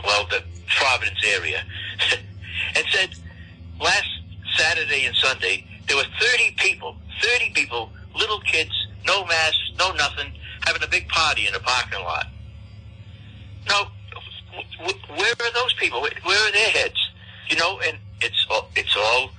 well 0.03 0.25
the 0.29 0.44
Providence 0.67 1.24
area 1.25 1.63
and 2.75 2.86
said 2.89 3.10
last 3.79 4.10
Saturday 4.55 5.05
and 5.05 5.15
Sunday 5.15 5.65
there 5.88 5.98
were 5.98 6.06
30 6.20 6.56
people, 6.58 6.96
30 7.22 7.51
people, 7.51 7.89
little 8.15 8.39
kids, 8.42 8.72
no 9.06 9.25
masks, 9.25 9.72
no 9.77 9.92
nothing, 9.94 10.32
having 10.65 10.84
a 10.84 10.88
big 10.88 11.08
party 11.10 11.48
in 11.48 11.56
a 11.56 11.60
parking 11.60 12.04
lot. 12.04 12.27
Now, 13.68 13.92
where 15.10 15.34
are 15.39 15.54
those 15.54 15.74
people? 15.74 16.01
Where 16.01 16.12
where 16.24 16.48
are 16.48 16.51
their 16.51 16.70
heads? 16.70 16.98
You 17.50 17.58
know, 17.58 17.80
and 17.86 17.98
it's 18.22 18.46
all, 18.50 18.70
it's 18.75 18.96
all 18.96 19.30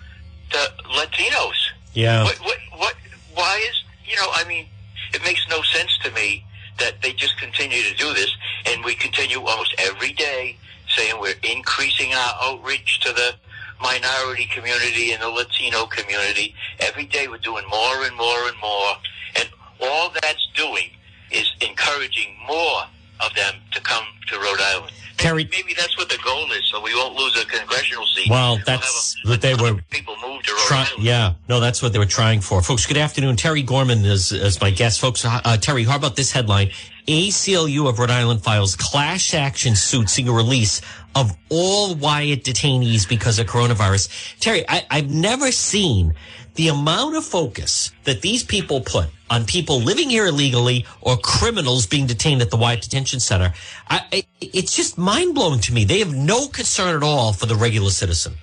the 0.50 0.71
Latinos. 0.91 1.71
Yeah. 1.95 2.25
What, 2.25 2.37
what, 2.38 2.59
what, 2.76 2.95
why 3.35 3.65
is, 3.69 3.85
you 4.09 4.17
know, 4.17 4.29
I 4.33 4.45
mean, 4.45 4.67
it 5.15 5.23
makes 5.25 5.45
no 5.49 5.62
sense 5.62 5.99
to 6.05 6.11
me 6.12 6.45
that 6.79 7.00
they 7.03 7.12
just 7.12 7.38
continue 7.38 7.83
to 7.83 7.95
do 7.95 8.12
this 8.12 8.31
and 8.67 8.85
we 8.85 8.95
continue 8.95 9.41
almost 9.41 9.75
every 9.79 10.12
day 10.12 10.57
saying 10.95 11.15
we're 11.21 11.35
increasing 11.43 12.12
our 12.12 12.35
outreach 12.43 13.00
to 13.00 13.12
the 13.12 13.35
minority 13.80 14.47
community 14.54 15.12
and 15.12 15.23
the 15.23 15.28
Latino 15.28 15.87
community. 15.87 16.54
Every 16.80 17.04
day 17.04 17.28
we're 17.28 17.38
doing 17.38 17.64
more 17.68 18.04
and 18.04 18.16
more 18.16 18.49
and 18.49 18.56
more. 18.61 18.92
And 19.37 19.49
all 19.80 20.11
that's 20.23 20.49
doing 20.54 20.90
is 21.30 21.50
encouraging 21.61 22.37
more 22.47 22.83
of 23.21 23.35
them 23.35 23.54
to 23.73 23.80
come 23.80 24.04
to 24.28 24.38
Rhode 24.38 24.61
Island. 24.61 24.92
Terry- 25.16 25.45
maybe, 25.45 25.62
maybe 25.62 25.75
that's 25.75 25.97
what 25.97 26.11
the 26.11 26.18
goal 26.23 26.52
is, 26.52 26.68
so 26.71 26.80
we 26.83 26.95
won't 26.95 27.14
lose 27.16 27.35
a 27.42 27.47
congressional 27.47 28.04
seat. 28.06 28.28
Well, 28.28 28.56
We'll 28.56 28.64
that's 28.66 29.14
have 29.14 29.25
a- 29.25 29.30
what 29.30 29.40
they 29.40 29.54
were 29.54 29.80
people 29.88 30.14
move 30.23 30.42
to 30.42 30.52
Rhode 30.52 30.61
Try, 30.68 30.87
Island. 30.90 31.02
yeah, 31.02 31.33
no, 31.49 31.59
that's 31.59 31.83
what 31.83 31.95
they 31.95 31.99
were 31.99 32.04
trying 32.04 32.42
for. 32.42 32.61
Folks, 32.62 32.85
good 32.85 32.99
afternoon. 32.99 33.37
Terry 33.37 33.62
Gorman 33.62 34.04
is, 34.04 34.30
is 34.33 34.61
my 34.61 34.71
guest. 34.71 35.00
Folks, 35.00 35.25
uh, 35.25 35.56
Terry, 35.56 35.85
how 35.85 35.97
about 35.97 36.16
this 36.16 36.33
headline? 36.33 36.71
ACLU 37.09 37.88
of 37.88 37.99
Rhode 37.99 38.11
Island 38.11 38.42
files 38.42 38.76
class 38.76 39.33
action 39.33 39.75
suit 39.75 40.11
seeking 40.11 40.30
release 40.33 40.83
of 41.16 41.35
all 41.49 41.94
Wyatt 41.96 42.44
detainees 42.44 43.08
because 43.08 43.38
of 43.38 43.46
coronavirus. 43.46 44.38
Terry, 44.38 44.64
I, 44.68 44.87
I've 44.90 45.11
never 45.11 45.50
seen 45.50 46.14
the 46.54 46.68
amount 46.68 47.16
of 47.16 47.25
focus 47.25 47.90
that 48.04 48.20
these 48.20 48.44
people 48.44 48.82
put 48.82 49.06
on 49.30 49.44
people 49.46 49.80
living 49.80 50.11
here 50.11 50.26
illegally 50.26 50.87
or 51.00 51.16
criminals 51.16 51.87
being 51.87 52.06
detained 52.06 52.42
at 52.42 52.50
the 52.50 52.56
Wyatt 52.56 52.82
Detention 52.82 53.18
Center. 53.18 53.52
I, 53.88 54.25
it's 54.40 54.76
just 54.76 54.99
mind 54.99 55.35
blowing 55.35 55.61
to 55.61 55.73
me. 55.73 55.85
They 55.85 55.99
have 56.00 56.14
no 56.14 56.49
concern 56.49 56.94
at 56.94 57.02
all 57.02 57.32
for 57.32 57.46
the 57.46 57.56
regular 57.56 57.90
citizen. 57.90 58.35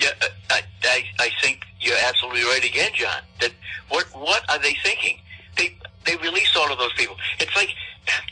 Yeah, 0.00 0.10
uh, 0.20 0.26
I, 0.50 0.60
I, 0.82 1.04
I 1.20 1.30
think 1.42 1.60
you're 1.80 1.96
absolutely 2.06 2.42
right 2.42 2.64
again, 2.64 2.90
John. 2.94 3.22
That 3.40 3.52
what 3.88 4.04
what 4.14 4.42
are 4.50 4.58
they 4.58 4.76
thinking? 4.82 5.18
They 5.56 5.76
they 6.04 6.16
release 6.16 6.56
all 6.56 6.72
of 6.72 6.78
those 6.78 6.92
people. 6.94 7.16
It's 7.38 7.54
like 7.54 7.68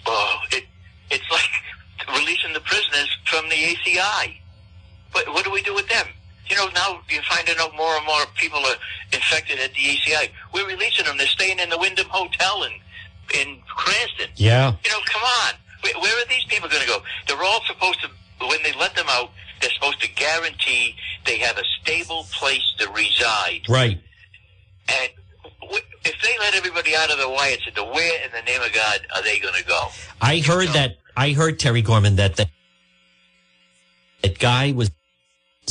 oh, 0.07 0.39
it 0.51 0.65
it's 1.11 1.31
like 1.31 1.51
releasing 2.09 2.53
the 2.53 2.61
prisoners 2.61 3.09
from 3.25 3.49
the 3.49 3.57
ACI. 3.57 4.37
But 5.13 5.29
what 5.29 5.45
do 5.45 5.51
we 5.51 5.63
do 5.63 5.75
with 5.75 5.89
them? 5.89 6.07
You 6.49 6.57
know, 6.57 6.69
now 6.75 7.01
you're 7.09 7.23
finding 7.23 7.55
out 7.59 7.75
more 7.77 7.97
and 7.97 8.07
more 8.07 8.23
people 8.37 8.59
are 8.59 8.77
infected 9.13 9.59
at 9.59 9.73
the 9.73 9.81
ACI. 9.81 10.31
We're 10.53 10.67
releasing 10.67 11.07
them. 11.07 11.17
They're 11.17 11.27
staying 11.27 11.59
in 11.59 11.71
the 11.71 11.79
Wyndham 11.79 12.09
Hotel 12.09 12.65
in 12.65 12.73
in 13.35 13.61
Cranston. 13.67 14.29
Yeah. 14.37 14.75
You 14.85 14.91
know, 14.91 14.99
come 15.07 15.23
on. 15.23 15.55
Where, 15.83 15.95
where 16.01 16.23
are 16.23 16.29
these 16.29 16.45
people 16.45 16.69
going 16.69 16.83
to 16.83 16.89
go? 16.89 16.99
They're 17.27 17.43
all 17.43 17.63
supposed 17.67 18.01
to, 18.03 18.09
when 18.47 18.63
they 18.63 18.73
let 18.79 18.95
them 18.95 19.07
out, 19.09 19.31
they're 19.61 19.71
supposed 19.71 20.01
to 20.03 20.09
guarantee 20.15 20.97
they 21.25 21.39
have 21.39 21.57
a 21.57 21.65
stable 21.81 22.27
place 22.33 22.75
to 22.79 22.91
reside. 22.91 23.63
Right. 23.69 24.01
And 24.89 25.11
if 26.05 26.21
they 26.23 26.37
let 26.41 26.55
everybody 26.55 26.95
out 26.97 27.11
of 27.11 27.19
the 27.19 27.29
Wyatt 27.29 27.61
Center, 27.65 27.85
where 27.91 28.25
in 28.25 28.31
the 28.33 28.43
name 28.43 28.61
of 28.61 28.73
God 28.73 29.01
are 29.15 29.23
they 29.23 29.39
going 29.39 29.55
to 29.55 29.65
go? 29.65 29.89
I 30.21 30.39
heard 30.39 30.67
know. 30.67 30.73
that. 30.73 30.97
I 31.17 31.33
heard 31.33 31.59
Terry 31.59 31.83
Gorman 31.83 32.17
that 32.17 32.37
that, 32.37 32.49
that 34.23 34.39
guy 34.39 34.73
was 34.73 34.91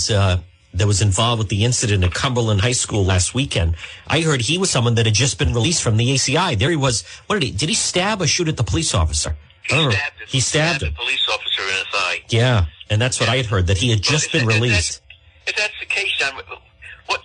uh, 0.09 0.37
that 0.73 0.87
was 0.87 1.01
involved 1.01 1.39
with 1.39 1.49
the 1.49 1.65
incident 1.65 2.03
at 2.03 2.13
Cumberland 2.13 2.61
High 2.61 2.71
School 2.71 3.03
last 3.03 3.33
weekend. 3.33 3.75
I 4.07 4.21
heard 4.21 4.41
he 4.41 4.57
was 4.57 4.69
someone 4.69 4.95
that 4.95 5.05
had 5.05 5.15
just 5.15 5.37
been 5.39 5.53
released 5.53 5.81
from 5.83 5.97
the 5.97 6.07
ACI. 6.13 6.57
There 6.57 6.69
he 6.69 6.75
was. 6.75 7.03
What 7.27 7.35
did 7.39 7.43
he? 7.43 7.51
Did 7.51 7.69
he 7.69 7.75
stab 7.75 8.21
or 8.21 8.27
shoot 8.27 8.47
at 8.47 8.57
the 8.57 8.63
police 8.63 8.93
officer? 8.93 9.35
I. 9.69 9.89
Stabbed 9.89 9.93
him. 9.93 10.27
He 10.27 10.39
stabbed 10.39 10.83
a 10.83 10.87
him. 10.87 10.93
police 10.95 11.27
officer 11.31 11.61
in 11.61 11.75
the 11.79 11.85
thigh. 11.91 12.19
Yeah, 12.29 12.65
and 12.89 13.01
that's 13.01 13.19
what 13.19 13.29
I 13.29 13.37
had 13.37 13.45
heard 13.47 13.67
that 13.67 13.77
he 13.77 13.89
had 13.89 14.01
just 14.01 14.33
Well, 14.33 14.41
been 14.41 14.49
that- 14.49 14.55
released. 14.55 15.01
If 15.47 15.55
that's 15.55 15.73
the 15.79 15.85
case, 15.87 16.11
John, 16.19 16.33
what 17.07 17.21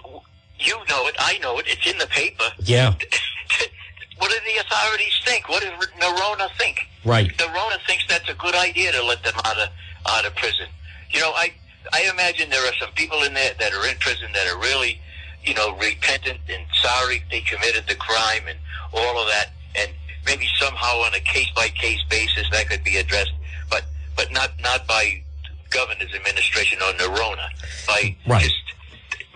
you 0.59 0.75
know 0.89 1.07
it, 1.07 1.15
I 1.19 1.39
know 1.39 1.59
it. 1.59 1.67
It's 1.69 1.87
in 1.91 1.99
the 1.99 2.07
paper. 2.07 2.45
Yeah. 2.59 2.95
what 4.19 4.31
do 4.31 4.37
the 4.45 4.61
authorities 4.61 5.13
think? 5.25 5.49
What 5.49 5.63
does 5.63 5.71
Neronha 6.01 6.49
think? 6.59 6.79
Right. 7.07 7.31
Neronha 7.39 7.79
thinks 7.87 8.05
that's 8.09 8.29
a 8.29 8.35
good 8.35 8.55
idea 8.57 8.91
to 8.93 9.03
let 9.05 9.23
them 9.23 9.35
out 9.45 9.57
of 9.59 9.69
out 10.09 10.27
of 10.27 10.35
prison. 10.35 10.67
You 11.11 11.21
know, 11.21 11.31
I 11.35 11.53
I 11.93 12.11
imagine 12.13 12.51
there 12.51 12.67
are 12.67 12.75
some 12.81 12.91
people 12.95 13.23
in 13.23 13.33
there 13.33 13.53
that 13.61 13.73
are 13.73 13.87
in 13.87 13.97
prison 13.99 14.29
that 14.35 14.47
are 14.53 14.59
really, 14.59 15.01
you 15.45 15.55
know, 15.55 15.77
repentant 15.77 16.41
and 16.49 16.65
sorry 16.83 17.23
they 17.31 17.41
committed 17.43 17.85
the 17.87 17.95
crime 17.95 18.43
and 18.49 18.59
all 18.93 19.21
of 19.23 19.29
that, 19.29 19.51
and 19.77 19.91
maybe 20.27 20.49
somehow 20.59 20.95
on 21.07 21.15
a 21.15 21.21
case 21.21 21.49
by 21.55 21.69
case 21.69 22.01
basis 22.11 22.49
that 22.51 22.69
could 22.69 22.83
be 22.83 22.97
addressed, 22.97 23.33
but 23.71 23.85
but 24.17 24.33
not 24.33 24.51
not 24.61 24.87
by 24.89 25.23
governor's 25.71 26.13
administration 26.13 26.79
or 26.83 26.93
Neronha, 26.95 27.49
by 27.87 28.17
Right. 28.27 28.43
just 28.43 28.55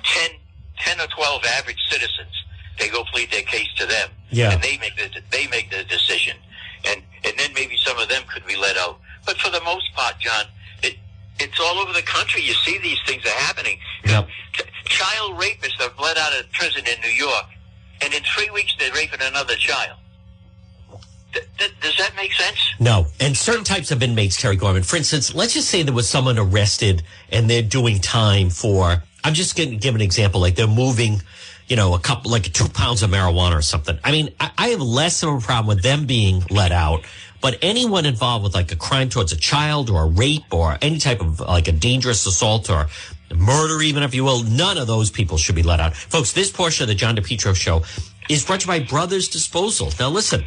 10, 0.03 0.31
10 0.79 1.00
or 1.00 1.07
twelve 1.09 1.45
average 1.45 1.79
citizens. 1.89 2.35
They 2.79 2.89
go 2.89 3.05
plead 3.12 3.31
their 3.31 3.43
case 3.43 3.69
to 3.77 3.87
them, 3.87 4.09
Yeah. 4.31 4.53
and 4.53 4.62
they 4.62 4.77
make 4.79 4.97
the 4.97 5.23
they 5.31 5.47
make 5.49 5.71
the 5.71 5.85
decision, 5.85 6.37
and 6.87 7.02
and 7.25 7.34
then 7.38 7.52
maybe 7.54 7.76
some 7.76 7.99
of 7.99 8.08
them 8.08 8.22
could 8.32 8.46
be 8.46 8.56
let 8.56 8.76
out. 8.76 8.99
But 9.26 9.37
for 9.38 9.50
the 9.50 9.60
most 9.62 9.92
part, 9.94 10.18
John, 10.18 10.44
it 10.82 10.96
it's 11.38 11.58
all 11.60 11.78
over 11.78 11.92
the 11.92 12.02
country. 12.02 12.42
You 12.42 12.54
see 12.54 12.78
these 12.78 12.99
things 13.06 13.25
are 13.25 13.38
happening. 13.40 13.78
Yep. 14.06 14.28
Ch- 14.52 14.84
child 14.84 15.40
rapists 15.40 15.80
are 15.80 15.92
let 16.02 16.16
out 16.16 16.38
of 16.38 16.50
prison 16.52 16.84
in 16.87 17.00
New 17.02 17.14
York, 17.14 17.46
and 18.02 18.12
in 18.14 18.22
three 18.22 18.50
weeks 18.50 18.75
they're 18.78 18.92
raping 18.92 19.20
another 19.22 19.54
child. 19.56 19.96
Th- 21.32 21.46
th- 21.58 21.72
does 21.80 21.96
that 21.99 22.14
make 22.16 22.32
sense? 22.32 22.58
No. 22.80 23.06
And 23.20 23.37
certain 23.37 23.64
types 23.64 23.90
of 23.90 24.02
inmates, 24.02 24.40
Terry 24.40 24.56
Gorman. 24.56 24.82
For 24.82 24.96
instance, 24.96 25.34
let's 25.34 25.54
just 25.54 25.68
say 25.68 25.82
there 25.82 25.94
was 25.94 26.08
someone 26.08 26.38
arrested 26.38 27.02
and 27.30 27.49
they're 27.49 27.62
doing 27.62 28.00
time 28.00 28.50
for, 28.50 29.02
I'm 29.22 29.34
just 29.34 29.56
going 29.56 29.70
to 29.70 29.76
give 29.76 29.94
an 29.94 30.00
example, 30.00 30.40
like 30.40 30.56
they're 30.56 30.66
moving, 30.66 31.22
you 31.71 31.77
know, 31.77 31.95
a 31.95 32.00
couple, 32.00 32.33
like 32.33 32.53
two 32.53 32.69
pounds 32.69 33.05
of 33.05 33.11
marijuana 33.11 33.57
or 33.57 33.62
something. 33.62 33.97
I 34.03 34.11
mean, 34.11 34.35
I, 34.41 34.50
I 34.59 34.69
have 34.71 34.81
less 34.81 35.23
of 35.23 35.31
a 35.31 35.39
problem 35.41 35.69
with 35.69 35.85
them 35.85 36.05
being 36.05 36.43
let 36.50 36.73
out, 36.73 37.05
but 37.41 37.59
anyone 37.62 38.07
involved 38.07 38.43
with 38.43 38.55
like 38.55 38.73
a 38.73 38.77
crime 38.77 39.09
towards 39.09 39.33
a 39.33 39.37
child 39.37 39.89
or 39.89 40.03
a 40.03 40.07
rape 40.07 40.53
or 40.53 40.77
any 40.83 40.99
type 40.99 41.21
of 41.21 41.39
like 41.39 41.69
a 41.69 41.73
dangerous 41.73 42.27
assault 42.27 42.69
or 42.71 42.89
murder, 43.33 43.81
even 43.83 44.03
if 44.03 44.17
you 44.17 44.25
will, 44.25 44.43
none 44.43 44.79
of 44.79 44.89
those 44.89 45.12
people 45.12 45.39
should 45.39 45.55
be 45.55 45.62
let 45.62 45.79
out. 45.79 45.95
Folks, 45.95 46.33
this 46.33 46.50
portion 46.50 46.83
of 46.83 46.89
the 46.89 46.95
John 46.97 47.15
DePetro 47.15 47.55
show 47.55 47.85
is 48.29 48.45
brought 48.45 48.61
to 48.62 48.67
you 48.67 48.81
by 48.81 48.85
Brothers 48.85 49.29
Disposal. 49.29 49.93
Now 50.00 50.11
listen, 50.11 50.45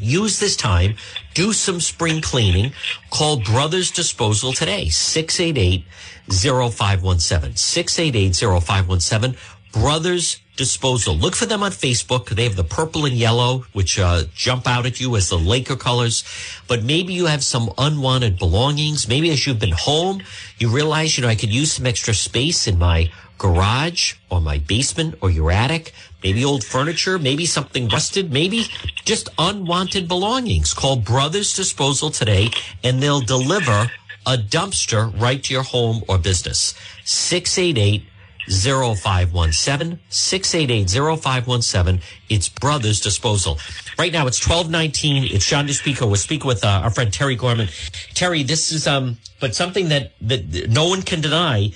Use 0.00 0.38
this 0.38 0.56
time, 0.56 0.94
do 1.34 1.52
some 1.52 1.80
spring 1.80 2.20
cleaning. 2.20 2.72
Call 3.10 3.40
Brothers 3.40 3.90
Disposal 3.90 4.52
today, 4.52 4.88
688 4.88 5.84
0517. 6.30 7.56
688 7.56 8.36
0517. 8.36 9.36
Brothers 9.72 10.40
Disposal. 10.56 11.14
Look 11.14 11.36
for 11.36 11.46
them 11.46 11.62
on 11.62 11.70
Facebook. 11.70 12.30
They 12.30 12.42
have 12.42 12.56
the 12.56 12.64
purple 12.64 13.04
and 13.04 13.14
yellow, 13.14 13.64
which 13.72 13.96
uh, 13.96 14.24
jump 14.34 14.66
out 14.66 14.86
at 14.86 14.98
you 14.98 15.14
as 15.14 15.28
the 15.28 15.38
Laker 15.38 15.76
colors. 15.76 16.24
But 16.66 16.82
maybe 16.82 17.14
you 17.14 17.26
have 17.26 17.44
some 17.44 17.70
unwanted 17.78 18.40
belongings. 18.40 19.06
Maybe 19.06 19.30
as 19.30 19.46
you've 19.46 19.60
been 19.60 19.70
home, 19.70 20.20
you 20.58 20.68
realize, 20.68 21.16
you 21.16 21.22
know, 21.22 21.28
I 21.28 21.36
could 21.36 21.54
use 21.54 21.72
some 21.72 21.86
extra 21.86 22.12
space 22.12 22.66
in 22.66 22.76
my 22.76 23.12
garage 23.38 24.14
or 24.30 24.40
my 24.40 24.58
basement 24.58 25.14
or 25.20 25.30
your 25.30 25.52
attic, 25.52 25.92
maybe 26.24 26.44
old 26.44 26.64
furniture, 26.64 27.18
maybe 27.18 27.46
something 27.46 27.88
rusted, 27.88 28.32
maybe 28.32 28.66
just 29.04 29.28
unwanted 29.38 30.08
belongings. 30.08 30.74
Call 30.74 30.96
Brothers 30.96 31.54
Disposal 31.54 32.10
today 32.10 32.50
and 32.82 33.00
they'll 33.00 33.20
deliver 33.20 33.92
a 34.26 34.36
dumpster 34.36 35.18
right 35.20 35.42
to 35.44 35.54
your 35.54 35.62
home 35.62 36.02
or 36.08 36.18
business. 36.18 36.74
688 37.04 38.04
0517 38.50 39.98
688 40.08 40.90
0517. 41.20 42.00
It's 42.28 42.48
Brothers 42.48 43.00
Disposal. 43.00 43.58
Right 43.98 44.12
now 44.12 44.26
it's 44.26 44.46
1219. 44.46 45.34
It's 45.34 45.44
Sean 45.44 45.66
DePetro. 45.66 46.08
We're 46.08 46.16
speaking 46.16 46.46
with 46.46 46.64
uh, 46.64 46.82
our 46.84 46.90
friend 46.90 47.12
Terry 47.12 47.36
Gorman. 47.36 47.68
Terry, 48.14 48.42
this 48.42 48.72
is, 48.72 48.86
um, 48.86 49.18
but 49.40 49.54
something 49.54 49.88
that, 49.88 50.12
that 50.20 50.68
no 50.70 50.88
one 50.88 51.02
can 51.02 51.20
deny 51.20 51.72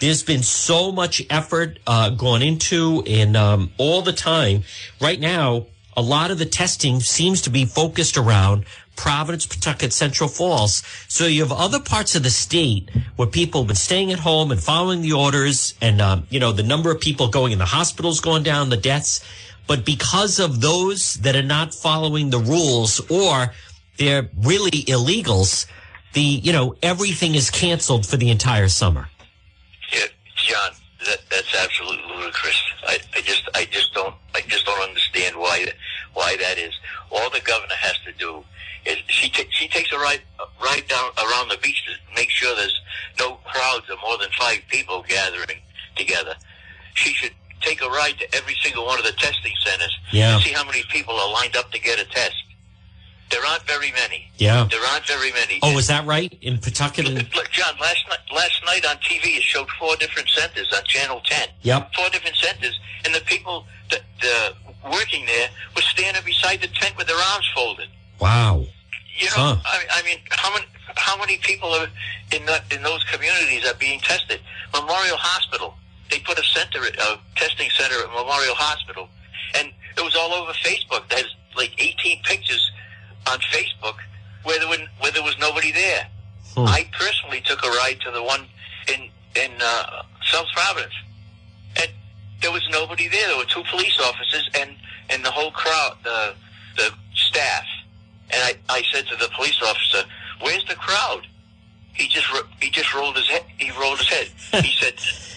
there's 0.00 0.22
been 0.22 0.42
so 0.42 0.92
much 0.92 1.22
effort 1.30 1.78
uh, 1.86 2.10
gone 2.10 2.42
into 2.42 3.02
and 3.06 3.36
um, 3.36 3.72
all 3.78 4.02
the 4.02 4.12
time. 4.12 4.62
Right 5.00 5.20
now, 5.20 5.66
a 5.96 6.02
lot 6.02 6.30
of 6.30 6.38
the 6.38 6.46
testing 6.46 7.00
seems 7.00 7.40
to 7.42 7.50
be 7.50 7.64
focused 7.64 8.16
around 8.16 8.64
Providence, 8.96 9.46
Pawtucket, 9.46 9.92
Central 9.92 10.28
Falls. 10.28 10.82
So 11.08 11.26
you 11.26 11.42
have 11.42 11.52
other 11.52 11.80
parts 11.80 12.14
of 12.14 12.22
the 12.22 12.30
state 12.30 12.90
where 13.16 13.28
people 13.28 13.62
have 13.62 13.68
been 13.68 13.76
staying 13.76 14.12
at 14.12 14.20
home 14.20 14.50
and 14.50 14.62
following 14.62 15.02
the 15.02 15.12
orders, 15.12 15.74
and 15.80 16.00
um, 16.00 16.26
you 16.30 16.40
know 16.40 16.52
the 16.52 16.62
number 16.62 16.90
of 16.90 17.00
people 17.00 17.28
going 17.28 17.52
in 17.52 17.58
the 17.58 17.64
hospitals 17.64 18.20
going 18.20 18.42
down, 18.42 18.70
the 18.70 18.76
deaths. 18.76 19.24
But 19.66 19.84
because 19.84 20.38
of 20.40 20.60
those 20.60 21.14
that 21.14 21.34
are 21.36 21.42
not 21.42 21.74
following 21.74 22.30
the 22.30 22.38
rules 22.38 23.00
or 23.10 23.52
they're 23.98 24.28
really 24.36 24.82
illegals, 24.84 25.66
the 26.12 26.20
you 26.20 26.52
know 26.52 26.76
everything 26.82 27.34
is 27.34 27.50
canceled 27.50 28.06
for 28.06 28.16
the 28.16 28.30
entire 28.30 28.68
summer. 28.68 29.08
Yeah, 29.92 30.06
John, 30.36 30.72
that, 31.06 31.18
that's 31.30 31.54
absolutely 31.54 32.02
ludicrous. 32.16 32.62
I, 32.86 32.98
I 33.14 33.20
just, 33.20 33.48
I 33.54 33.64
just 33.66 33.92
don't, 33.94 34.14
I 34.34 34.40
just 34.42 34.64
don't 34.66 34.82
understand 34.82 35.36
why, 35.36 35.66
why 36.14 36.36
that 36.40 36.58
is. 36.58 36.72
All 37.10 37.30
the 37.30 37.40
governor 37.40 37.74
has 37.74 37.94
to 38.06 38.12
do 38.12 38.44
is 38.86 38.96
she 39.08 39.28
ta- 39.30 39.48
she 39.50 39.68
takes 39.68 39.92
a 39.92 39.98
ride, 39.98 40.20
ride 40.62 40.86
down 40.88 41.10
around 41.18 41.48
the 41.48 41.56
beach 41.62 41.82
to 41.86 41.92
make 42.14 42.30
sure 42.30 42.54
there's 42.56 42.80
no 43.18 43.34
crowds 43.44 43.88
of 43.90 43.98
more 44.02 44.18
than 44.18 44.28
five 44.38 44.58
people 44.68 45.04
gathering 45.08 45.58
together. 45.96 46.34
She 46.94 47.12
should 47.14 47.32
take 47.60 47.80
a 47.82 47.88
ride 47.88 48.18
to 48.18 48.34
every 48.36 48.54
single 48.62 48.84
one 48.84 48.98
of 48.98 49.04
the 49.04 49.12
testing 49.12 49.52
centers 49.64 49.96
Yeah. 50.12 50.34
and 50.34 50.42
see 50.42 50.52
how 50.52 50.64
many 50.64 50.82
people 50.90 51.14
are 51.18 51.30
lined 51.32 51.56
up 51.56 51.70
to 51.72 51.80
get 51.80 51.98
a 51.98 52.04
test. 52.04 52.34
There 53.30 53.44
aren't 53.46 53.62
very 53.62 53.90
many. 53.92 54.30
Yeah. 54.36 54.68
There 54.70 54.84
aren't 54.92 55.06
very 55.06 55.32
many. 55.32 55.58
Oh, 55.62 55.76
is 55.78 55.86
that 55.88 56.04
right? 56.06 56.36
In 56.42 56.58
Pawtucket? 56.58 57.06
Look, 57.34 57.50
John, 57.50 57.74
last 57.80 58.04
night, 58.08 58.18
last 58.32 58.60
night 58.66 58.84
on 58.86 58.96
TV, 58.98 59.36
it 59.38 59.42
showed 59.42 59.68
four 59.80 59.96
different 59.96 60.28
centers 60.28 60.70
on 60.76 60.84
Channel 60.84 61.20
10. 61.24 61.48
Yep. 61.62 61.94
Four 61.94 62.10
different 62.10 62.36
centers, 62.36 62.78
and 63.04 63.14
the 63.14 63.22
people 63.22 63.64
that 63.90 64.02
uh, 64.22 64.52
working 64.92 65.24
there 65.26 65.48
were 65.74 65.82
standing 65.82 66.22
beside 66.24 66.60
the 66.60 66.68
tent 66.68 66.96
with 66.98 67.06
their 67.06 67.16
arms 67.16 67.48
folded. 67.54 67.88
Wow. 68.20 68.64
You 69.16 69.26
know, 69.26 69.32
Huh. 69.36 69.56
I, 69.64 70.00
I 70.00 70.02
mean, 70.02 70.18
how 70.30 70.52
many 70.52 70.66
how 70.96 71.18
many 71.18 71.36
people 71.38 71.68
are 71.70 71.88
in 72.32 72.44
that 72.46 72.64
in 72.72 72.82
those 72.82 73.02
communities 73.04 73.64
are 73.66 73.74
being 73.74 74.00
tested? 74.00 74.40
Memorial 74.72 75.16
Hospital, 75.16 75.74
they 76.10 76.18
put 76.20 76.38
a 76.38 76.42
center, 76.44 76.80
a 76.82 77.18
testing 77.36 77.70
center 77.70 77.94
at 78.02 78.08
Memorial 78.08 78.54
Hospital, 78.54 79.08
and 79.56 79.68
it 79.96 80.02
was 80.02 80.16
all 80.16 80.32
over 80.34 80.52
Facebook. 80.52 81.08
There's 81.08 81.34
like 81.56 81.72
18 81.78 82.22
pictures 82.24 82.70
on 83.30 83.38
Facebook 83.38 83.94
where 84.42 84.58
there, 84.58 84.68
were, 84.68 84.84
where 85.00 85.12
there 85.12 85.22
was 85.22 85.36
nobody 85.38 85.72
there. 85.72 86.06
Hmm. 86.54 86.66
I 86.66 86.88
personally 86.92 87.40
took 87.40 87.62
a 87.64 87.68
ride 87.68 87.98
to 88.04 88.10
the 88.10 88.22
one 88.22 88.46
in 88.88 89.08
in 89.36 89.50
uh, 89.60 90.02
South 90.24 90.46
Providence, 90.54 90.94
and 91.76 91.90
there 92.42 92.52
was 92.52 92.66
nobody 92.70 93.08
there. 93.08 93.28
There 93.28 93.36
were 93.38 93.44
two 93.44 93.62
police 93.70 93.98
officers 94.00 94.48
and 94.58 94.70
and 95.10 95.24
the 95.24 95.30
whole 95.30 95.50
crowd, 95.52 95.96
the 96.02 96.34
the 96.76 96.90
staff. 97.14 97.64
And 98.30 98.42
I, 98.42 98.54
I 98.68 98.82
said 98.92 99.06
to 99.08 99.16
the 99.16 99.28
police 99.36 99.60
officer, 99.62 100.04
"Where's 100.40 100.64
the 100.66 100.74
crowd?" 100.74 101.26
He 101.94 102.08
just 102.08 102.26
he 102.60 102.70
just 102.70 102.92
rolled 102.92 103.16
his 103.16 103.28
head. 103.28 103.44
He 103.56 103.70
rolled 103.72 103.98
his 103.98 104.08
head. 104.08 104.64
He 104.64 104.72
said, 104.80 104.94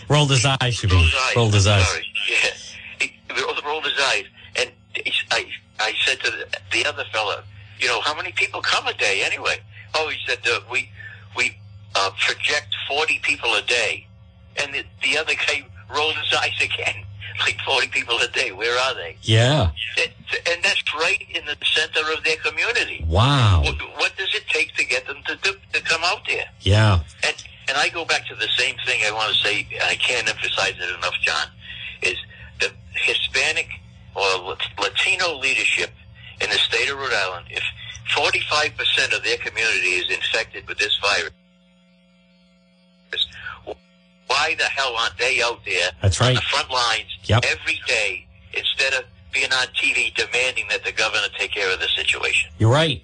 Rolled 0.10 0.32
his 0.32 0.46
eyes, 0.46 0.75
should 0.75 0.91
rolled 0.91 1.03
be. 1.03 1.10
his 1.10 1.20
eyes. 1.20 1.36
Rolled 1.36 1.53
his 1.53 1.67
eyes. 1.67 1.88
Sorry. 1.88 2.06
Yeah. 2.29 3.08
He 3.36 3.44
rolled, 3.65 3.84
his 3.86 4.00
eyes. 4.00 4.24
And 4.56 4.72
he, 4.96 5.12
I, 5.32 5.46
I 5.79 5.94
said 6.06 6.20
to 6.22 6.32
the, 6.32 6.48
the 6.72 6.86
other 6.86 7.03
fella, 7.12 7.44
you 7.79 7.88
know, 7.88 8.00
how 8.01 8.15
many 8.15 8.32
people 8.32 8.62
come 8.62 8.88
a 8.88 8.94
day 8.94 9.22
anyway? 9.25 9.58
Oh, 9.96 10.10
he 10.10 10.17
said, 10.25 10.39
uh, 10.48 10.60
we, 10.72 10.89
we, 11.36 11.58
uh, 11.96 12.12
project 12.20 12.74
40 12.88 13.20
people 13.22 13.53
a 13.56 13.62
day. 13.63 14.08
And 14.58 14.74
the, 14.74 14.84
the 15.03 15.17
other 15.17 15.34
guy 15.34 15.65
rolled 15.94 16.15
his 16.15 16.34
eyes 16.34 16.60
again. 16.62 17.03
Like 17.39 17.58
40 17.65 17.88
people 17.88 18.17
a 18.17 18.27
day. 18.29 18.51
Where 18.51 18.77
are 18.77 18.96
they? 18.96 19.17
Yeah. 19.22 19.72
And, 19.98 20.12
and 20.50 20.63
that's 20.63 20.84
right 20.96 21.24
in 21.29 21.46
the 21.46 21.56
center 21.63 22.01
of 22.12 22.24
their 22.24 22.38
community. 22.38 23.06
Wow. 23.08 23.62
What, 23.63 23.75
what 23.98 24.17
does 24.17 24.34
it 24.34 24.48
take 24.48 24.74
to 24.75 24.86
get 24.86 25.06
them 25.06 25.17
to, 25.27 25.36
do, 25.38 25.53
to 25.74 25.82
come 25.82 26.01
out 26.03 26.22
there? 26.27 26.46
Yeah. 26.62 27.00
And 27.24 27.36
and 27.70 27.77
I 27.77 27.89
go 27.89 28.06
back 28.06 28.25
to 28.27 28.36
the 28.36 28.48
same 28.56 28.75
thing 28.86 29.01
I 29.06 29.12
want 29.12 29.34
to 29.34 29.38
say, 29.39 29.67
and 29.74 29.84
I 29.84 29.96
can't 29.96 30.27
emphasize 30.29 30.75
it 30.79 30.98
enough, 30.98 31.15
John, 31.22 31.48
is 32.01 32.15
the 32.62 32.72
Hispanic 32.94 33.67
or 34.15 34.56
Latino 34.79 35.38
leadership 35.38 35.91
in 36.41 36.50
the 36.50 36.56
state 36.56 36.89
of 36.89 36.98
Rhode 36.98 37.13
Island, 37.13 37.48
if 37.50 37.63
45% 38.15 39.15
of 39.15 39.24
their 39.24 39.38
community 39.38 40.00
is 40.00 40.10
infected 40.10 40.67
with 40.67 40.77
this 40.77 40.98
virus, 41.01 41.32
why 44.27 44.55
the 44.57 44.63
hell 44.65 44.96
aren't 44.98 45.17
they 45.17 45.41
out 45.41 45.60
there 45.65 45.89
That's 46.01 46.19
right. 46.19 46.29
on 46.29 46.36
the 46.36 46.41
front 46.41 46.69
lines 46.72 47.07
Yep. 47.25 47.46
every 47.46 47.79
day 47.88 48.27
instead 48.53 48.93
of 48.93 49.03
being 49.34 49.51
on 49.51 49.67
TV 49.81 50.13
demanding 50.15 50.65
that 50.69 50.84
the 50.86 50.91
governor 50.91 51.27
take 51.38 51.51
care 51.51 51.72
of 51.74 51.79
the 51.79 51.88
situation? 51.96 52.51
You're 52.57 52.71
right. 52.71 53.04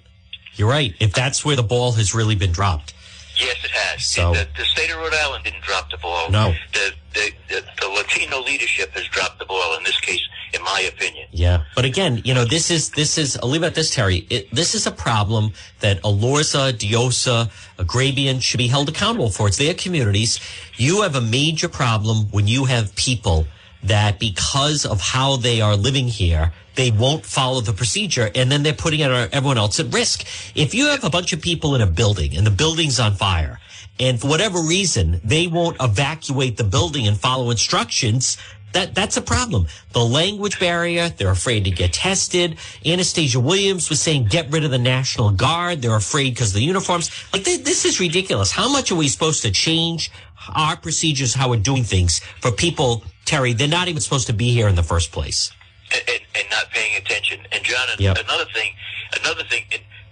You're 0.56 0.68
right. 0.68 0.94
If 1.00 1.12
that's 1.12 1.44
where 1.44 1.56
the 1.56 1.62
ball 1.62 1.92
has 1.92 2.14
really 2.14 2.34
been 2.36 2.52
dropped. 2.52 2.94
Yes, 3.36 3.56
it 3.64 3.70
has. 3.72 4.06
So- 4.06 4.32
the, 4.32 4.46
the 4.56 4.64
state 4.64 4.90
of 4.90 4.98
Rhode 4.98 5.14
Island 5.14 5.44
didn't 5.44 5.62
drop 5.62 5.90
the 5.90 5.96
ball. 5.98 6.30
No. 6.30 6.54
The, 6.72 6.92
the, 7.14 7.32
the, 7.48 7.64
the 7.80 7.88
Latino 7.88 8.40
leadership 8.40 8.90
has 8.92 9.04
dropped 9.08 9.38
the 9.38 9.44
ball 9.44 9.76
in 9.78 9.84
this 9.84 9.98
case, 10.00 10.20
in 10.52 10.62
my 10.62 10.80
opinion. 10.92 11.28
Yeah. 11.30 11.64
But 11.74 11.84
again, 11.84 12.20
you 12.24 12.34
know, 12.34 12.44
this 12.44 12.70
is, 12.70 12.90
this 12.90 13.16
is, 13.16 13.38
I'll 13.42 13.48
leave 13.48 13.62
it 13.62 13.66
at 13.66 13.74
this, 13.74 13.94
Terry. 13.94 14.26
It, 14.30 14.50
this 14.50 14.74
is 14.74 14.86
a 14.86 14.90
problem 14.90 15.52
that 15.80 16.02
Elorza, 16.02 16.72
Diossa, 16.72 17.50
Agrabian 17.78 18.42
should 18.42 18.58
be 18.58 18.66
held 18.66 18.88
accountable 18.88 19.30
for. 19.30 19.46
It's 19.48 19.56
their 19.56 19.74
communities. 19.74 20.40
You 20.76 21.02
have 21.02 21.14
a 21.14 21.20
major 21.20 21.68
problem 21.68 22.26
when 22.30 22.48
you 22.48 22.64
have 22.66 22.94
people 22.96 23.46
that 23.84 24.18
because 24.18 24.84
of 24.84 25.00
how 25.00 25.36
they 25.36 25.60
are 25.60 25.76
living 25.76 26.08
here, 26.08 26.52
they 26.74 26.90
won't 26.90 27.24
follow 27.24 27.60
the 27.60 27.72
procedure 27.72 28.30
and 28.34 28.50
then 28.50 28.62
they're 28.62 28.72
putting 28.72 29.02
everyone 29.02 29.58
else 29.58 29.78
at 29.78 29.92
risk. 29.92 30.26
If 30.56 30.74
you 30.74 30.86
have 30.86 31.04
a 31.04 31.10
bunch 31.10 31.32
of 31.32 31.40
people 31.40 31.74
in 31.74 31.80
a 31.80 31.86
building 31.86 32.36
and 32.36 32.46
the 32.46 32.50
building's 32.50 32.98
on 32.98 33.14
fire 33.14 33.60
and 34.00 34.20
for 34.20 34.28
whatever 34.28 34.60
reason 34.60 35.20
they 35.24 35.46
won't 35.46 35.76
evacuate 35.80 36.56
the 36.56 36.64
building 36.64 37.06
and 37.06 37.16
follow 37.16 37.50
instructions, 37.50 38.36
that 38.72 38.94
that's 38.94 39.16
a 39.16 39.22
problem. 39.22 39.66
The 39.92 40.04
language 40.04 40.58
barrier, 40.58 41.08
they're 41.08 41.30
afraid 41.30 41.64
to 41.64 41.70
get 41.70 41.92
tested. 41.92 42.58
Anastasia 42.84 43.38
Williams 43.38 43.88
was 43.88 44.00
saying 44.00 44.26
get 44.26 44.50
rid 44.50 44.64
of 44.64 44.72
the 44.72 44.78
National 44.78 45.30
Guard. 45.30 45.80
They're 45.80 45.94
afraid 45.94 46.30
because 46.34 46.48
of 46.48 46.54
the 46.54 46.64
uniforms. 46.64 47.10
Like 47.32 47.44
this, 47.44 47.58
this 47.58 47.84
is 47.84 48.00
ridiculous. 48.00 48.50
How 48.50 48.68
much 48.70 48.90
are 48.90 48.96
we 48.96 49.06
supposed 49.08 49.42
to 49.42 49.52
change 49.52 50.10
our 50.54 50.76
procedures, 50.76 51.34
how 51.34 51.50
we're 51.50 51.60
doing 51.60 51.84
things 51.84 52.18
for 52.40 52.50
people, 52.50 53.04
Terry? 53.24 53.52
They're 53.52 53.68
not 53.68 53.86
even 53.88 54.00
supposed 54.00 54.26
to 54.26 54.32
be 54.32 54.50
here 54.52 54.66
in 54.66 54.74
the 54.74 54.82
first 54.82 55.12
place. 55.12 55.52
And, 55.92 56.02
and, 56.08 56.50
not 56.50 56.70
paying 56.70 56.96
attention. 56.96 57.40
And 57.52 57.62
John, 57.62 57.86
Yep. 57.98 58.18
another 58.24 58.46
thing, 58.52 58.72
another 59.20 59.44
thing, 59.44 59.62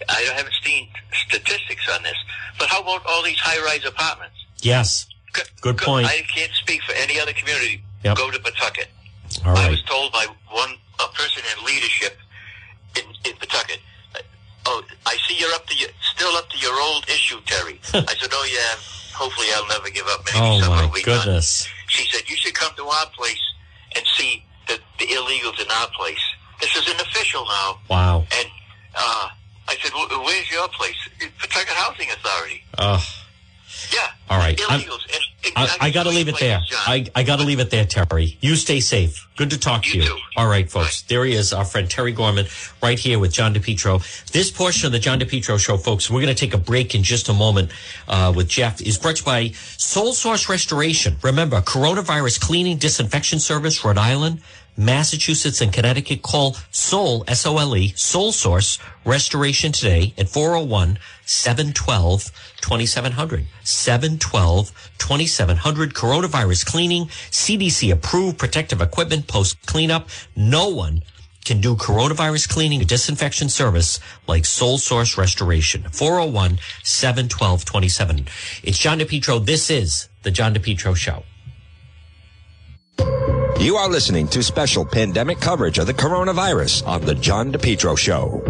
I 0.09 0.21
haven't 0.37 0.55
seen 0.63 0.89
statistics 1.27 1.89
on 1.95 2.03
this, 2.03 2.17
but 2.59 2.69
how 2.69 2.81
about 2.83 3.05
all 3.07 3.23
these 3.23 3.39
high-rise 3.39 3.85
apartments? 3.85 4.37
Yes. 4.61 5.07
Go- 5.33 5.43
Good 5.61 5.79
go- 5.79 5.85
point. 5.87 6.07
I 6.07 6.23
can't 6.35 6.53
speak 6.53 6.83
for 6.83 6.93
any 6.95 7.19
other 7.21 7.33
community. 7.33 7.83
Yep. 8.05 8.17
Go 8.17 8.31
to 8.31 8.39
Pawtucket. 8.39 8.89
All 9.47 9.57
I 9.57 9.69
was 9.71 9.83
told 9.85 10.13
by 10.13 10.27
one 10.51 10.75
a 11.01 11.09
person 11.15 11.43
in 11.57 11.65
leadership 11.65 12.17
in, 12.97 13.05
in 13.25 13.37
Pawtucket. 13.39 13.79
uh, 14.15 14.19
Oh, 14.67 14.83
I 15.07 15.17
see 15.27 15.37
you're 15.39 15.53
up 15.55 15.67
to 15.67 15.77
your, 15.77 15.89
still 16.15 16.35
up 16.37 16.49
to 16.51 16.59
your 16.59 16.79
old 16.81 17.05
issue, 17.09 17.39
Terry. 17.47 17.81
I 17.95 18.15
said, 18.15 18.31
oh 18.33 18.49
yeah. 18.53 18.79
Hopefully, 19.15 19.47
I'll 19.55 19.67
never 19.69 19.91
give 19.91 20.07
up. 20.09 20.25
Maybe 20.27 20.39
Oh 20.39 20.61
my 20.71 20.87
be 20.95 21.03
done. 21.03 21.19
goodness. 21.25 21.69
She 21.89 22.07
said, 22.11 22.29
you 22.29 22.37
should 22.37 22.55
come 22.55 22.73
to 22.77 22.85
our 22.85 23.07
place 23.17 23.41
and 23.97 24.05
see 24.17 24.43
the, 24.69 24.79
the 24.99 25.07
illegals 25.07 25.61
in 25.63 25.71
our 25.71 25.89
place. 25.89 26.21
This 26.61 26.75
is 26.77 26.89
an 26.89 26.99
official 27.01 27.45
now. 27.45 27.79
Wow. 27.91 28.27
And 28.39 28.49
uh, 28.95 29.29
I 29.69 29.77
said, 29.83 29.93
well, 29.95 30.09
where's 30.25 30.51
your 30.51 30.69
place? 30.69 30.97
Pawtucket 31.39 31.69
Housing 31.75 32.11
Authority. 32.11 32.63
Ugh. 32.79 33.01
Yeah. 33.93 34.09
All 34.31 34.39
right. 34.39 34.57
Illegals. 34.57 35.01
I, 35.57 35.77
I 35.81 35.91
got 35.91 36.05
to 36.05 36.11
leave 36.11 36.29
it 36.29 36.39
there. 36.39 36.61
John. 36.67 36.79
I, 36.87 37.07
I 37.17 37.23
got 37.25 37.41
to 37.41 37.45
leave 37.45 37.59
it 37.59 37.71
there, 37.71 37.85
Terry. 37.85 38.39
You 38.41 38.55
stay 38.55 38.81
safe. 38.81 39.29
Good 39.37 39.51
to 39.51 39.59
talk 39.59 39.83
to 39.83 39.97
You 39.97 40.03
you. 40.03 40.09
too. 40.09 40.19
All 40.37 40.47
right, 40.47 40.71
folks. 40.71 41.03
There 41.03 41.25
he 41.25 41.35
is, 41.35 41.53
our 41.53 41.65
friend 41.65 41.91
Terry 41.91 42.13
Gorman, 42.13 42.47
right 42.83 42.99
here 42.99 43.19
with 43.19 43.33
John 43.33 43.53
DePetro. 43.53 44.31
This 44.31 44.51
portion 44.51 44.87
of 44.87 44.93
the 44.93 44.99
John 44.99 45.19
DePetro 45.19 45.59
show, 45.59 45.77
folks, 45.77 46.09
we're 46.09 46.23
going 46.23 46.35
to 46.35 46.39
take 46.41 46.55
a 46.55 46.59
break 46.59 46.95
in 46.95 47.03
just 47.03 47.29
a 47.29 47.33
moment 47.35 47.73
uh, 48.09 48.33
with 48.35 48.49
Jeff, 48.49 48.81
is 48.81 48.99
brought 48.99 49.17
to 49.17 49.23
you 49.23 49.27
by 49.27 49.49
Sole 49.77 50.13
Source 50.13 50.49
Restoration. 50.49 51.17
Remember, 51.23 51.61
coronavirus 51.61 52.41
cleaning 52.41 52.79
disinfection 52.79 53.41
service, 53.41 53.85
Rhode 53.85 53.99
Island, 53.99 54.43
Massachusetts, 54.77 55.61
and 55.61 55.73
Connecticut. 55.73 56.23
Call 56.23 56.57
Sole, 56.71 57.25
S-O-L-E, 57.29 57.93
Sole 57.97 58.33
Source 58.33 58.79
Restoration 59.05 59.73
today 59.73 60.15
at 60.17 60.29
401 60.29 60.99
712 61.27 62.31
2700. 62.61 63.47
712 63.65 64.91
2700. 64.99 65.95
Coronavirus 65.95 66.67
cleaning, 66.67 67.07
CDC 67.07 67.93
approved 67.93 68.39
protective 68.39 68.81
equipment 68.81 69.27
post 69.27 69.65
cleanup. 69.67 70.09
No 70.37 70.69
one 70.69 71.03
can 71.45 71.61
do 71.61 71.75
coronavirus 71.75 72.49
cleaning 72.49 72.81
and 72.81 72.89
disinfection 72.89 73.49
service 73.49 73.99
like 74.29 74.45
Sole 74.45 74.79
Source 74.79 75.19
Restoration. 75.19 75.83
401 75.91 76.59
712 76.85 77.65
27. 77.65 78.27
It's 78.63 78.79
John 78.79 79.01
DePetro. 79.01 79.45
This 79.45 79.71
is 79.71 80.09
the 80.23 80.31
John 80.31 80.55
DePetro 80.55 80.97
Show. 80.97 81.25
You 83.63 83.77
are 83.77 83.89
listening 83.89 84.27
to 84.29 84.43
special 84.43 84.85
pandemic 84.85 85.39
coverage 85.39 85.79
of 85.79 85.87
the 85.87 85.95
coronavirus 85.95 86.85
on 86.87 87.03
the 87.03 87.15
John 87.15 87.53
DePetro 87.53 87.97
Show. 87.97 88.43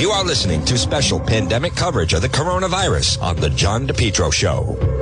You 0.00 0.10
are 0.10 0.24
listening 0.24 0.64
to 0.64 0.78
special 0.78 1.20
pandemic 1.20 1.74
coverage 1.74 2.14
of 2.14 2.22
the 2.22 2.28
coronavirus 2.30 3.20
on 3.20 3.36
the 3.36 3.50
John 3.50 3.86
DePetro 3.86 4.32
Show. 4.32 5.01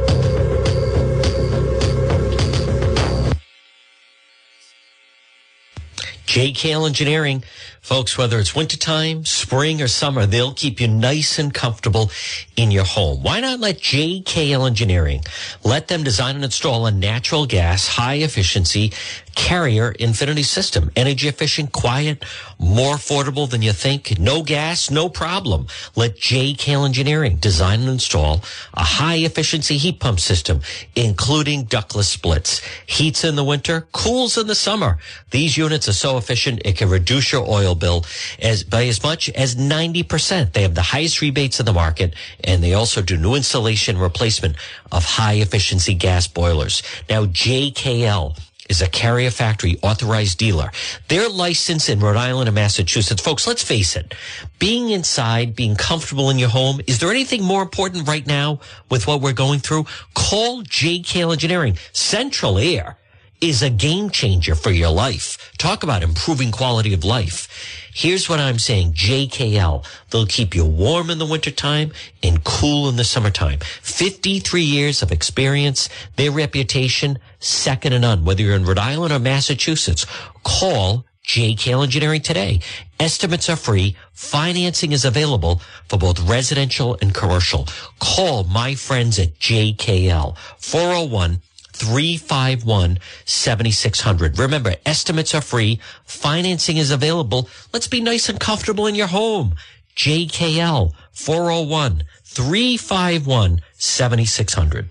JKL 6.30 6.86
Engineering, 6.86 7.42
folks, 7.90 8.16
whether 8.16 8.38
it's 8.38 8.54
wintertime, 8.54 9.24
spring, 9.24 9.82
or 9.82 9.88
summer, 9.88 10.24
they'll 10.24 10.54
keep 10.54 10.80
you 10.80 10.86
nice 10.86 11.40
and 11.40 11.52
comfortable 11.52 12.08
in 12.54 12.70
your 12.70 12.84
home. 12.84 13.20
Why 13.20 13.40
not 13.40 13.58
let 13.58 13.78
JKL 13.78 14.64
Engineering 14.64 15.24
let 15.64 15.88
them 15.88 16.04
design 16.04 16.36
and 16.36 16.44
install 16.44 16.86
a 16.86 16.92
natural 16.92 17.46
gas, 17.46 17.88
high 17.88 18.18
efficiency 18.22 18.92
carrier 19.34 19.90
infinity 19.90 20.44
system? 20.44 20.92
Energy 20.94 21.26
efficient, 21.26 21.72
quiet, 21.72 22.24
more 22.60 22.94
affordable 22.94 23.50
than 23.50 23.60
you 23.60 23.72
think. 23.72 24.20
No 24.20 24.44
gas, 24.44 24.88
no 24.88 25.08
problem. 25.08 25.66
Let 25.96 26.16
JKL 26.16 26.86
Engineering 26.86 27.38
design 27.38 27.80
and 27.80 27.88
install 27.88 28.44
a 28.72 28.84
high 28.84 29.16
efficiency 29.16 29.78
heat 29.78 29.98
pump 29.98 30.20
system, 30.20 30.60
including 30.94 31.64
ductless 31.64 32.08
splits. 32.08 32.60
Heats 32.86 33.24
in 33.24 33.34
the 33.34 33.42
winter, 33.42 33.88
cools 33.90 34.38
in 34.38 34.46
the 34.46 34.54
summer. 34.54 34.98
These 35.32 35.56
units 35.56 35.88
are 35.88 35.92
so 35.92 36.18
efficient, 36.18 36.62
it 36.64 36.76
can 36.76 36.88
reduce 36.88 37.32
your 37.32 37.48
oil 37.48 37.74
bill 37.80 38.04
as 38.38 38.62
by 38.62 38.86
as 38.86 39.02
much 39.02 39.28
as 39.30 39.56
90%. 39.56 40.52
They 40.52 40.62
have 40.62 40.74
the 40.74 40.82
highest 40.82 41.20
rebates 41.20 41.58
in 41.58 41.66
the 41.66 41.72
market 41.72 42.14
and 42.44 42.62
they 42.62 42.74
also 42.74 43.02
do 43.02 43.16
new 43.16 43.34
installation 43.34 43.98
replacement 43.98 44.56
of 44.92 45.04
high 45.04 45.34
efficiency 45.34 45.94
gas 45.94 46.28
boilers. 46.28 46.82
Now 47.08 47.24
JKL 47.26 48.36
is 48.70 48.80
a 48.80 48.88
carrier 48.88 49.30
factory 49.30 49.76
authorized 49.82 50.38
dealer. 50.38 50.70
Their 51.08 51.28
license 51.28 51.88
in 51.88 51.98
Rhode 51.98 52.16
Island 52.16 52.48
and 52.48 52.54
Massachusetts. 52.54 53.20
Folks, 53.20 53.46
let's 53.46 53.64
face 53.64 53.96
it. 53.96 54.14
Being 54.60 54.90
inside, 54.90 55.56
being 55.56 55.74
comfortable 55.74 56.30
in 56.30 56.38
your 56.38 56.50
home, 56.50 56.80
is 56.86 57.00
there 57.00 57.10
anything 57.10 57.42
more 57.42 57.62
important 57.62 58.06
right 58.06 58.26
now 58.26 58.60
with 58.88 59.08
what 59.08 59.20
we're 59.20 59.32
going 59.32 59.58
through? 59.58 59.86
Call 60.14 60.62
JKL 60.62 61.32
Engineering. 61.32 61.76
Central 61.92 62.58
Air 62.58 62.96
is 63.40 63.62
a 63.62 63.70
game 63.70 64.10
changer 64.10 64.54
for 64.54 64.70
your 64.70 64.90
life. 64.90 65.49
Talk 65.60 65.82
about 65.82 66.02
improving 66.02 66.52
quality 66.52 66.94
of 66.94 67.04
life. 67.04 67.46
Here's 67.92 68.30
what 68.30 68.40
I'm 68.40 68.58
saying. 68.58 68.94
JKL. 68.94 69.84
They'll 70.08 70.24
keep 70.24 70.54
you 70.54 70.64
warm 70.64 71.10
in 71.10 71.18
the 71.18 71.26
wintertime 71.26 71.92
and 72.22 72.42
cool 72.42 72.88
in 72.88 72.96
the 72.96 73.04
summertime. 73.04 73.58
53 73.82 74.62
years 74.62 75.02
of 75.02 75.12
experience. 75.12 75.90
Their 76.16 76.30
reputation, 76.30 77.18
second 77.40 77.92
to 77.92 77.98
none. 77.98 78.24
Whether 78.24 78.40
you're 78.40 78.56
in 78.56 78.64
Rhode 78.64 78.78
Island 78.78 79.12
or 79.12 79.18
Massachusetts, 79.18 80.06
call 80.44 81.04
JKL 81.26 81.84
Engineering 81.84 82.22
today. 82.22 82.60
Estimates 82.98 83.50
are 83.50 83.56
free. 83.56 83.96
Financing 84.14 84.92
is 84.92 85.04
available 85.04 85.60
for 85.88 85.98
both 85.98 86.26
residential 86.26 86.96
and 87.02 87.12
commercial. 87.12 87.68
Call 87.98 88.44
my 88.44 88.74
friends 88.74 89.18
at 89.18 89.38
JKL 89.38 90.38
401 90.56 91.42
351 91.80 92.98
7600. 93.24 94.38
Remember, 94.38 94.74
estimates 94.84 95.34
are 95.34 95.40
free. 95.40 95.80
Financing 96.04 96.76
is 96.76 96.90
available. 96.90 97.48
Let's 97.72 97.88
be 97.88 98.02
nice 98.02 98.28
and 98.28 98.38
comfortable 98.38 98.86
in 98.86 98.94
your 98.94 99.06
home. 99.06 99.54
JKL 99.96 100.92
401 101.12 102.04
351 102.22 103.62
7600. 103.78 104.90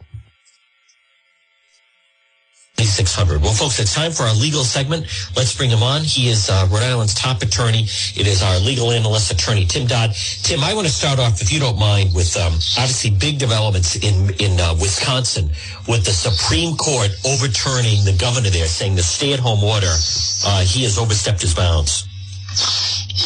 600. 2.84 3.42
Well, 3.42 3.54
folks, 3.54 3.80
it's 3.80 3.94
time 3.94 4.12
for 4.12 4.24
our 4.24 4.36
legal 4.36 4.64
segment. 4.64 5.06
Let's 5.36 5.56
bring 5.56 5.70
him 5.70 5.84
on. 5.84 6.02
He 6.04 6.30
is 6.30 6.50
uh, 6.50 6.68
Rhode 6.72 6.84
Island's 6.84 7.14
top 7.14 7.42
attorney. 7.42 7.84
It 8.16 8.28
is 8.28 8.42
our 8.44 8.60
legal 8.60 8.92
analyst, 8.92 9.32
attorney 9.32 9.66
Tim 9.66 9.88
Dodd. 9.88 10.14
Tim, 10.44 10.64
I 10.64 10.74
want 10.74 10.88
to 10.88 10.94
start 10.94 11.20
off, 11.20 11.42
if 11.42 11.52
you 11.52 11.60
don't 11.60 11.80
mind, 11.80 12.14
with 12.14 12.36
um, 12.38 12.54
obviously 12.78 13.12
big 13.12 13.40
developments 13.40 13.96
in 13.96 14.34
in 14.40 14.60
uh, 14.60 14.76
Wisconsin 14.80 15.50
with 15.88 16.06
the 16.06 16.12
Supreme 16.12 16.76
Court 16.76 17.10
overturning 17.26 18.06
the 18.06 18.16
governor 18.20 18.50
there, 18.50 18.68
saying 18.68 18.96
the 18.96 19.04
stay-at-home 19.04 19.64
order 19.64 19.94
uh, 20.46 20.62
he 20.64 20.84
has 20.84 20.98
overstepped 20.98 21.42
his 21.42 21.54
bounds. 21.54 22.06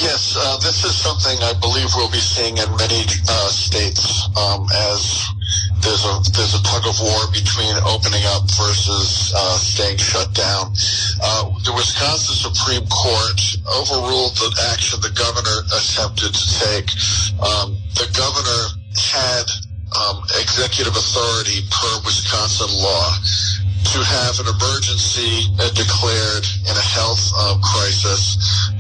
Yes, 0.01 0.35
uh, 0.37 0.57
this 0.57 0.83
is 0.83 0.95
something 0.95 1.37
I 1.43 1.53
believe 1.61 1.87
we'll 1.95 2.09
be 2.09 2.17
seeing 2.17 2.57
in 2.57 2.69
many 2.77 3.05
uh, 3.29 3.47
states 3.49 4.27
um, 4.35 4.67
as 4.73 5.23
there's 6.03 6.27
a 6.27 6.31
there's 6.31 6.55
a 6.55 6.63
tug 6.63 6.83
of 6.87 6.99
war 6.99 7.31
between 7.31 7.71
opening 7.87 8.23
up 8.35 8.43
versus 8.59 9.31
uh, 9.35 9.55
staying 9.55 9.97
shut 9.97 10.33
down. 10.33 10.73
Uh, 11.23 11.47
the 11.63 11.71
Wisconsin 11.71 12.35
Supreme 12.35 12.83
Court 12.87 13.39
overruled 13.71 14.35
the 14.35 14.51
action 14.75 14.99
the 14.99 15.15
governor 15.15 15.63
attempted 15.71 16.35
to 16.35 16.45
take. 16.59 16.87
Um, 17.39 17.79
the 17.95 18.07
governor 18.11 18.61
had 18.99 19.47
um, 19.95 20.23
executive 20.43 20.95
authority 20.95 21.63
per 21.71 21.91
Wisconsin 22.03 22.71
law 22.83 23.07
to 23.95 23.99
have 24.03 24.39
an 24.43 24.47
emergency 24.51 25.47
declared 25.71 26.45
in 26.67 26.75
a 26.75 26.87
health 26.99 27.31
uh, 27.35 27.55
crisis, 27.63 28.35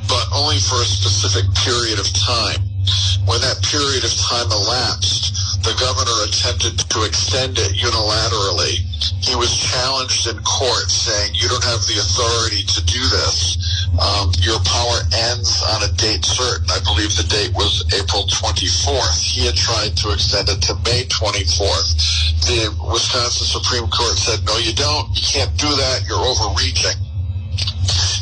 but 0.07 0.27
only 0.35 0.59
for 0.59 0.75
a 0.81 0.87
specific 0.87 1.47
period 1.63 1.99
of 1.99 2.07
time. 2.11 2.59
When 3.23 3.39
that 3.39 3.63
period 3.63 4.03
of 4.03 4.11
time 4.19 4.51
elapsed, 4.51 5.42
the 5.63 5.75
governor 5.79 6.27
attempted 6.27 6.75
to 6.91 7.07
extend 7.07 7.55
it 7.55 7.71
unilaterally. 7.79 8.83
He 9.23 9.35
was 9.35 9.55
challenged 9.55 10.27
in 10.27 10.35
court 10.43 10.91
saying, 10.91 11.35
you 11.39 11.47
don't 11.47 11.63
have 11.63 11.79
the 11.87 12.03
authority 12.03 12.67
to 12.67 12.79
do 12.83 12.99
this. 12.99 13.55
Um, 13.95 14.35
your 14.43 14.59
power 14.67 14.99
ends 15.31 15.63
on 15.63 15.87
a 15.87 15.91
date 15.95 16.25
certain. 16.25 16.67
I 16.67 16.83
believe 16.83 17.15
the 17.15 17.23
date 17.31 17.55
was 17.55 17.87
April 17.95 18.27
24th. 18.27 19.23
He 19.23 19.47
had 19.47 19.55
tried 19.55 19.95
to 20.03 20.11
extend 20.11 20.51
it 20.51 20.59
to 20.67 20.75
May 20.83 21.07
24th. 21.07 22.43
The 22.43 22.67
Wisconsin 22.91 23.47
Supreme 23.47 23.87
Court 23.87 24.19
said, 24.19 24.43
no, 24.43 24.57
you 24.59 24.75
don't. 24.75 25.15
You 25.15 25.23
can't 25.23 25.53
do 25.55 25.71
that. 25.71 26.03
You're 26.03 26.19
overreaching. 26.19 26.99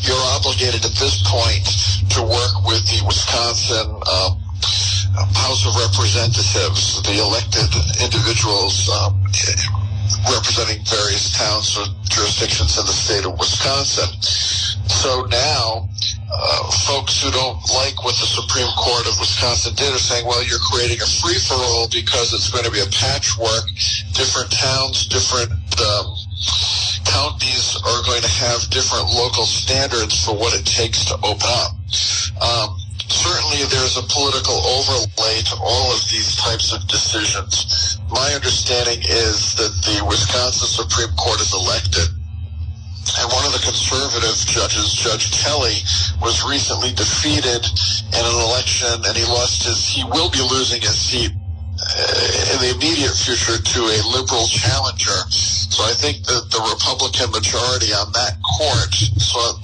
You're 0.05 0.25
obligated 0.37 0.85
at 0.85 0.93
this 0.97 1.21
point 1.25 1.65
to 2.13 2.21
work 2.21 2.53
with 2.65 2.85
the 2.85 3.01
Wisconsin 3.05 3.87
um, 4.05 4.40
House 5.13 5.67
of 5.67 5.75
Representatives, 5.75 7.01
the 7.03 7.19
elected 7.19 7.67
individuals 7.99 8.87
um, 8.89 9.19
representing 10.31 10.83
various 10.85 11.35
towns 11.35 11.77
or 11.77 11.85
jurisdictions 12.07 12.77
in 12.77 12.85
the 12.85 12.95
state 12.95 13.25
of 13.25 13.37
Wisconsin. 13.37 14.07
So 14.87 15.25
now, 15.27 15.89
uh, 16.31 16.71
folks 16.87 17.21
who 17.21 17.31
don't 17.31 17.59
like 17.75 18.03
what 18.03 18.15
the 18.15 18.27
Supreme 18.27 18.71
Court 18.77 19.07
of 19.07 19.19
Wisconsin 19.19 19.75
did 19.75 19.93
are 19.93 19.99
saying, 19.99 20.25
well, 20.25 20.43
you're 20.43 20.63
creating 20.71 21.01
a 21.01 21.09
free-for-all 21.19 21.89
because 21.91 22.33
it's 22.33 22.49
going 22.49 22.63
to 22.63 22.71
be 22.71 22.79
a 22.79 22.87
patchwork. 22.87 23.67
Different 24.13 24.51
towns, 24.51 25.07
different 25.07 25.51
um, 25.51 26.07
counties 27.03 27.75
are 27.83 28.01
going 28.07 28.21
to 28.21 28.31
have 28.31 28.63
different 28.69 29.11
local 29.11 29.43
standards 29.43 30.23
for 30.23 30.35
what 30.35 30.53
it 30.55 30.65
takes 30.65 31.05
to 31.05 31.15
open 31.23 31.51
up. 31.51 31.75
Um, 32.39 32.80
certainly 33.11 33.67
there's 33.67 33.99
a 33.99 34.07
political 34.07 34.55
overlay 34.55 35.43
to 35.43 35.55
all 35.59 35.91
of 35.91 36.01
these 36.07 36.35
types 36.39 36.71
of 36.71 36.87
decisions. 36.87 37.99
My 38.09 38.31
understanding 38.33 39.03
is 39.03 39.55
that 39.55 39.71
the 39.83 40.05
Wisconsin 40.07 40.67
Supreme 40.67 41.11
Court 41.19 41.39
is 41.43 41.53
elected. 41.53 42.07
And 43.19 43.27
one 43.33 43.43
of 43.43 43.51
the 43.51 43.59
conservative 43.59 44.37
judges, 44.47 44.95
Judge 44.95 45.31
Kelly, 45.43 45.83
was 46.23 46.47
recently 46.47 46.93
defeated 46.95 47.67
in 48.15 48.23
an 48.23 48.37
election 48.47 49.03
and 49.03 49.13
he 49.17 49.25
lost 49.27 49.67
his, 49.67 49.83
he 49.83 50.03
will 50.05 50.31
be 50.31 50.39
losing 50.39 50.79
his 50.79 50.95
seat 50.95 51.31
uh, 51.31 52.53
in 52.55 52.57
the 52.63 52.71
immediate 52.77 53.11
future 53.11 53.59
to 53.59 53.79
a 53.83 53.97
liberal 54.15 54.47
challenger. 54.47 55.19
So 55.31 55.83
I 55.83 55.91
think 55.97 56.23
that 56.29 56.47
the 56.53 56.61
Republican 56.63 57.31
majority 57.31 57.91
on 57.91 58.11
that 58.13 58.37
court 58.39 58.93
saw 59.19 59.59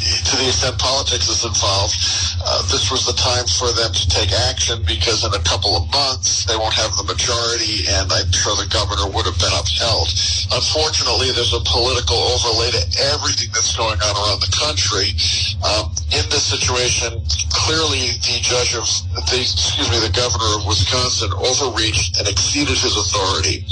to 0.00 0.36
the 0.36 0.48
extent 0.48 0.78
politics 0.78 1.28
is 1.28 1.44
involved, 1.44 1.94
uh, 2.40 2.62
this 2.72 2.90
was 2.90 3.04
the 3.04 3.12
time 3.12 3.44
for 3.44 3.68
them 3.76 3.92
to 3.92 4.04
take 4.08 4.32
action 4.48 4.80
because 4.88 5.24
in 5.24 5.32
a 5.34 5.44
couple 5.44 5.76
of 5.76 5.84
months 5.92 6.48
they 6.48 6.56
won't 6.56 6.74
have 6.74 6.96
the 6.96 7.04
majority 7.04 7.84
and 7.88 8.08
I'm 8.08 8.32
sure 8.32 8.56
the 8.56 8.70
governor 8.72 9.12
would 9.12 9.28
have 9.28 9.36
been 9.36 9.52
upheld. 9.52 10.08
Unfortunately, 10.50 11.30
there's 11.36 11.52
a 11.52 11.62
political 11.62 12.16
overlay 12.16 12.72
to 12.72 12.84
everything 13.12 13.52
that's 13.52 13.76
going 13.76 14.00
on 14.00 14.14
around 14.16 14.40
the 14.40 14.52
country. 14.56 15.12
Um, 15.60 15.92
in 16.16 16.24
this 16.32 16.48
situation, 16.48 17.20
clearly 17.52 18.16
the 18.24 18.40
judge 18.40 18.74
of, 18.74 18.88
the, 19.28 19.38
excuse 19.38 19.88
me, 19.92 20.00
the 20.00 20.10
governor 20.10 20.58
of 20.58 20.66
Wisconsin 20.66 21.30
overreached 21.36 22.18
and 22.18 22.26
exceeded 22.26 22.78
his 22.78 22.96
authority. 22.96 23.62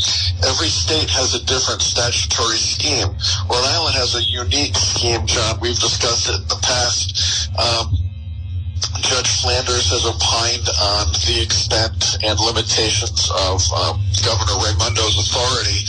Every 0.45 0.69
state 0.69 1.11
has 1.11 1.35
a 1.35 1.43
different 1.49 1.83
statutory 1.83 2.61
scheme. 2.61 3.11
Rhode 3.49 3.67
Island 3.67 3.97
has 3.97 4.15
a 4.15 4.23
unique 4.23 4.77
scheme, 4.77 5.27
John. 5.27 5.59
We've 5.61 5.79
discussed 5.79 6.18
in 6.27 6.43
the 6.49 6.59
past. 6.63 7.51
Um, 7.55 7.95
Judge 9.01 9.41
Flanders 9.41 9.91
has 9.95 10.05
opined 10.07 10.67
on 10.67 11.07
the 11.27 11.43
extent 11.43 12.19
and 12.23 12.39
limitations 12.41 13.31
of 13.47 13.63
um, 13.73 14.03
Governor 14.27 14.59
Raimondo's 14.59 15.19
authority. 15.23 15.87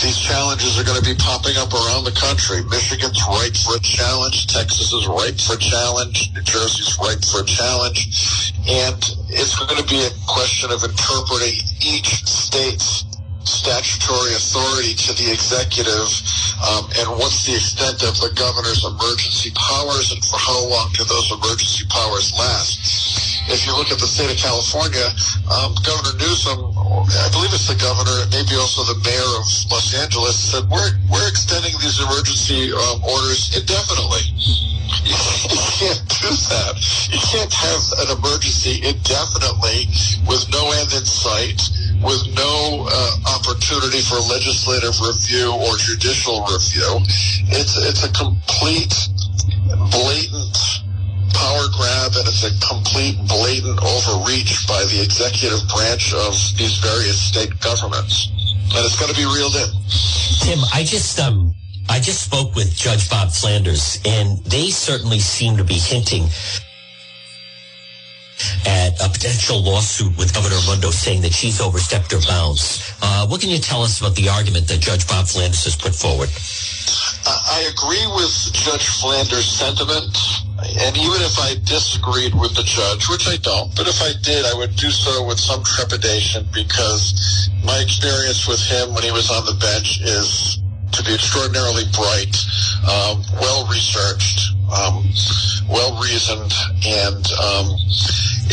These 0.00 0.18
challenges 0.18 0.78
are 0.78 0.84
going 0.84 1.00
to 1.00 1.04
be 1.04 1.16
popping 1.16 1.56
up 1.56 1.72
around 1.72 2.04
the 2.04 2.16
country. 2.16 2.64
Michigan's 2.68 3.20
ripe 3.28 3.56
for 3.56 3.76
a 3.76 3.80
challenge. 3.80 4.46
Texas 4.46 4.92
is 4.92 5.08
ripe 5.08 5.40
for 5.40 5.56
a 5.56 5.62
challenge. 5.62 6.32
New 6.34 6.42
Jersey's 6.42 6.96
ripe 7.00 7.24
for 7.24 7.40
a 7.40 7.48
challenge. 7.48 8.52
And 8.68 9.00
it's 9.32 9.56
going 9.56 9.80
to 9.80 9.88
be 9.88 10.00
a 10.04 10.12
question 10.28 10.70
of 10.70 10.84
interpreting 10.84 11.56
each 11.80 12.24
state's 12.28 13.04
statutory 13.46 14.34
authority 14.34 14.94
to 14.94 15.14
the 15.14 15.30
executive 15.30 16.10
um, 16.66 16.84
and 16.98 17.08
what's 17.18 17.46
the 17.46 17.54
extent 17.54 18.02
of 18.02 18.18
the 18.18 18.30
governor's 18.34 18.84
emergency 18.84 19.50
powers 19.54 20.12
and 20.12 20.24
for 20.24 20.38
how 20.38 20.58
long 20.68 20.90
do 20.94 21.04
those 21.04 21.30
emergency 21.30 21.86
powers 21.88 22.32
last. 22.38 23.35
If 23.46 23.66
you 23.66 23.72
look 23.78 23.90
at 23.94 23.98
the 24.02 24.10
state 24.10 24.30
of 24.30 24.38
California, 24.38 25.06
um, 25.46 25.74
Governor 25.86 26.18
Newsom, 26.18 26.74
I 26.76 27.28
believe 27.30 27.54
it's 27.54 27.70
the 27.70 27.78
governor, 27.78 28.26
maybe 28.34 28.58
also 28.58 28.82
the 28.82 28.98
mayor 29.06 29.30
of 29.38 29.46
Los 29.70 29.94
Angeles, 29.94 30.34
said 30.34 30.66
we're, 30.66 30.90
we're 31.06 31.28
extending 31.30 31.72
these 31.78 32.02
emergency 32.02 32.74
um, 32.74 33.06
orders 33.06 33.54
indefinitely. 33.54 34.26
You 35.06 35.62
can't 35.78 36.02
do 36.18 36.30
that. 36.50 36.74
You 37.06 37.22
can't 37.22 37.54
have 37.54 37.82
an 38.02 38.08
emergency 38.18 38.82
indefinitely 38.82 39.86
with 40.26 40.42
no 40.50 40.62
end 40.82 40.90
in 40.90 41.06
sight 41.06 41.62
with 42.02 42.26
no 42.36 42.86
uh, 42.90 43.38
opportunity 43.38 44.02
for 44.02 44.20
legislative 44.28 44.98
review 45.00 45.48
or 45.54 45.76
judicial 45.78 46.44
review. 46.44 47.00
It's 47.48 47.76
it's 47.78 48.04
a 48.04 48.12
complete 48.12 48.92
blatant 49.90 50.56
power 51.32 51.68
it's 52.36 52.44
a 52.44 52.68
complete 52.68 53.16
blatant 53.28 53.80
overreach 53.80 54.66
by 54.68 54.84
the 54.92 55.00
executive 55.02 55.60
branch 55.72 56.12
of 56.12 56.32
these 56.58 56.76
various 56.78 57.16
state 57.16 57.48
governments. 57.60 58.28
And 58.76 58.84
it's 58.84 58.98
going 59.00 59.12
to 59.12 59.16
be 59.16 59.24
reeled 59.24 59.56
in. 59.56 59.68
Tim, 60.44 60.58
I 60.74 60.84
just 60.84 61.18
um 61.18 61.54
I 61.88 61.98
just 62.00 62.24
spoke 62.24 62.54
with 62.54 62.74
Judge 62.76 63.08
Bob 63.08 63.30
Flanders 63.30 64.00
and 64.04 64.38
they 64.44 64.68
certainly 64.68 65.18
seem 65.18 65.56
to 65.56 65.64
be 65.64 65.78
hinting 65.78 66.24
at 68.66 69.00
a 69.00 69.08
potential 69.08 69.62
lawsuit 69.62 70.16
with 70.18 70.34
Governor 70.34 70.56
Raimondo 70.66 70.90
saying 70.90 71.22
that 71.22 71.32
she's 71.32 71.60
overstepped 71.60 72.12
her 72.12 72.20
bounds. 72.28 72.92
Uh, 73.00 73.26
what 73.28 73.40
can 73.40 73.48
you 73.48 73.58
tell 73.58 73.82
us 73.82 74.00
about 74.00 74.14
the 74.14 74.28
argument 74.28 74.68
that 74.68 74.80
Judge 74.80 75.08
Bob 75.08 75.26
Flanders 75.26 75.64
has 75.64 75.76
put 75.76 75.94
forward? 75.94 76.28
I 77.26 77.66
agree 77.74 78.06
with 78.14 78.30
Judge 78.52 78.86
Flanders' 78.86 79.50
sentiment, 79.50 80.16
and 80.62 80.96
even 80.96 81.22
if 81.26 81.38
I 81.40 81.56
disagreed 81.64 82.34
with 82.34 82.54
the 82.54 82.62
judge, 82.62 83.08
which 83.08 83.26
I 83.26 83.36
don't, 83.42 83.74
but 83.74 83.88
if 83.88 84.00
I 84.00 84.12
did, 84.22 84.46
I 84.46 84.54
would 84.54 84.76
do 84.76 84.90
so 84.90 85.24
with 85.26 85.40
some 85.40 85.64
trepidation 85.64 86.46
because 86.54 87.50
my 87.64 87.78
experience 87.82 88.46
with 88.46 88.62
him 88.62 88.94
when 88.94 89.02
he 89.02 89.10
was 89.10 89.30
on 89.30 89.44
the 89.44 89.58
bench 89.58 90.00
is 90.02 90.62
to 90.92 91.02
be 91.02 91.14
extraordinarily 91.14 91.82
bright, 91.98 92.36
um, 92.86 93.22
well 93.42 93.66
researched, 93.66 94.54
um, 94.70 95.02
well 95.68 95.98
reasoned, 95.98 96.54
and 96.86 97.26
um, 97.42 97.74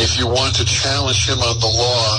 if 0.02 0.18
you 0.18 0.26
want 0.26 0.56
to 0.56 0.66
challenge 0.66 1.30
him 1.30 1.38
on 1.46 1.60
the 1.60 1.70
law, 1.70 2.18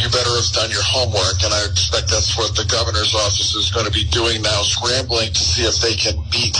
you 0.00 0.08
better 0.10 0.30
have 0.30 0.52
done 0.52 0.70
your 0.70 0.84
homework. 0.84 1.42
And 1.44 1.52
I 1.52 1.64
expect 1.66 2.10
that's 2.10 2.36
what 2.36 2.56
the 2.56 2.64
governor's 2.68 3.14
office 3.14 3.54
is 3.54 3.70
going 3.70 3.86
to 3.86 3.92
be 3.92 4.04
doing 4.08 4.42
now, 4.42 4.62
scrambling 4.62 5.32
to 5.32 5.42
see 5.42 5.62
if 5.62 5.80
they 5.80 5.94
can 5.94 6.16
beat 6.30 6.56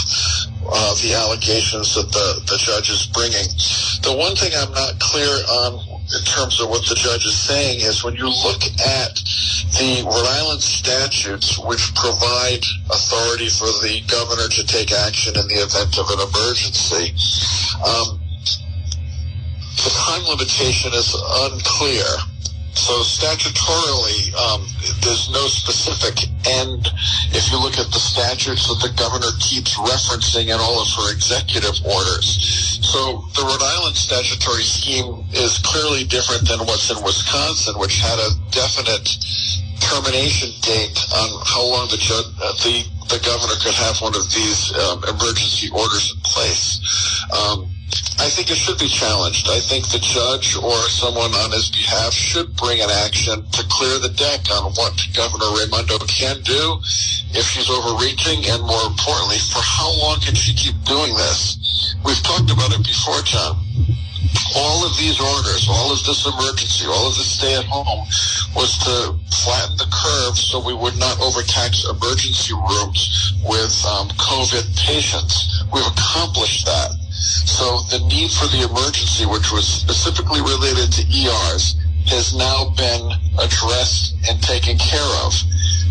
uh, 0.67 0.95
the 1.03 1.15
allegations 1.15 1.95
that 1.95 2.11
the, 2.11 2.29
the 2.47 2.59
judge 2.59 2.91
is 2.91 3.07
bringing. 3.07 3.47
The 4.03 4.15
one 4.17 4.35
thing 4.35 4.53
I'm 4.57 4.73
not 4.73 4.99
clear 4.99 5.29
on 5.29 5.97
in 6.07 6.23
terms 6.23 6.61
of 6.61 6.71
what 6.71 6.87
the 6.87 6.95
judge 6.95 7.27
is 7.27 7.37
saying 7.37 7.81
is 7.81 8.05
when 8.05 8.15
you 8.15 8.31
look 8.31 8.63
at 8.63 9.15
the 9.75 10.07
Rhode 10.07 10.31
Island 10.39 10.63
statutes, 10.63 11.59
which 11.59 11.95
provide 11.95 12.63
authority 12.91 13.51
for 13.51 13.67
the 13.83 14.03
governor 14.07 14.47
to 14.47 14.63
take 14.67 14.93
action 14.93 15.35
in 15.35 15.47
the 15.49 15.59
event 15.67 15.99
of 15.99 16.07
an 16.15 16.23
emergency, 16.23 17.11
um, 17.83 18.23
the 19.83 19.91
time 19.91 20.23
limitation 20.31 20.93
is 20.95 21.11
unclear. 21.43 22.07
So 22.77 23.01
statutorily, 23.01 24.37
um, 24.37 24.61
there's 25.01 25.33
no 25.33 25.49
specific 25.49 26.29
end. 26.45 26.87
If 27.33 27.51
you 27.51 27.59
look 27.59 27.79
at 27.81 27.89
the 27.91 27.99
statutes 27.99 28.69
that 28.69 28.85
the 28.85 28.93
governor 28.95 29.33
keeps 29.41 29.75
referencing 29.81 30.53
in 30.53 30.61
all 30.61 30.81
of 30.81 30.89
her 31.01 31.11
executive 31.11 31.75
orders. 31.89 32.37
So 32.85 33.25
the 33.35 33.43
Rhode 33.43 33.65
Island 33.65 33.97
statutory 33.97 34.63
scheme 34.63 35.25
is 35.33 35.59
clearly 35.65 36.05
different 36.05 36.47
than 36.47 36.61
what's 36.69 36.93
in 36.93 37.03
Wisconsin, 37.03 37.81
which 37.81 37.99
had 37.99 38.21
a 38.21 38.31
definite 38.53 39.09
termination 39.81 40.53
date 40.61 41.01
on 41.17 41.29
how 41.49 41.65
long 41.65 41.89
the 41.89 41.99
uh, 41.99 42.53
the 42.63 42.85
the 43.09 43.23
governor 43.23 43.55
could 43.63 43.75
have 43.75 44.01
one 44.03 44.15
of 44.17 44.27
these 44.35 44.75
um, 44.75 44.99
emergency 45.05 45.71
orders 45.71 46.13
in 46.13 46.21
place. 46.23 46.76
Think 48.37 48.53
it 48.53 48.61
should 48.61 48.77
be 48.77 48.93
challenged. 48.93 49.49
I 49.49 49.65
think 49.65 49.89
the 49.89 49.99
judge 49.99 50.61
or 50.61 50.77
someone 50.93 51.33
on 51.33 51.57
his 51.57 51.73
behalf 51.73 52.13
should 52.13 52.55
bring 52.55 52.85
an 52.85 52.93
action 52.93 53.41
to 53.41 53.65
clear 53.73 53.97
the 53.97 54.13
deck 54.13 54.45
on 54.53 54.77
what 54.77 54.93
Governor 55.17 55.57
Raimondo 55.57 55.97
can 56.05 56.45
do 56.45 56.77
if 57.33 57.49
she's 57.49 57.73
overreaching, 57.73 58.45
and 58.45 58.61
more 58.61 58.85
importantly, 58.93 59.41
for 59.41 59.65
how 59.65 59.89
long 60.05 60.21
can 60.21 60.37
she 60.37 60.53
keep 60.53 60.77
doing 60.85 61.17
this? 61.17 61.97
We've 62.05 62.21
talked 62.21 62.53
about 62.53 62.77
it 62.77 62.85
before, 62.85 63.25
John. 63.25 63.57
All 64.53 64.85
of 64.85 64.93
these 65.01 65.17
orders, 65.17 65.65
all 65.73 65.89
of 65.89 66.05
this 66.05 66.29
emergency, 66.29 66.85
all 66.93 67.09
of 67.09 67.17
this 67.17 67.41
stay 67.41 67.57
at 67.57 67.65
home 67.65 68.05
was 68.53 68.77
to 68.85 69.17
flatten 69.33 69.81
the 69.81 69.89
curve 69.89 70.37
so 70.37 70.61
we 70.61 70.77
would 70.77 71.01
not 71.01 71.17
overtax 71.25 71.89
emergency 71.89 72.53
rooms 72.53 73.33
with 73.49 73.73
um, 73.89 74.13
COVID 74.21 74.69
patients. 74.77 75.65
We've 75.73 75.89
accomplished 75.89 76.69
that. 76.69 77.06
So 77.21 77.81
the 77.91 78.05
need 78.07 78.31
for 78.31 78.47
the 78.47 78.69
emergency, 78.69 79.27
which 79.27 79.51
was 79.53 79.67
specifically 79.67 80.41
related 80.41 80.93
to 80.93 81.03
ERs, 81.09 81.77
has 82.07 82.35
now 82.37 82.71
been 82.77 83.11
addressed 83.39 84.15
and 84.29 84.41
taken 84.43 84.79
care 84.79 85.11
of. 85.25 85.35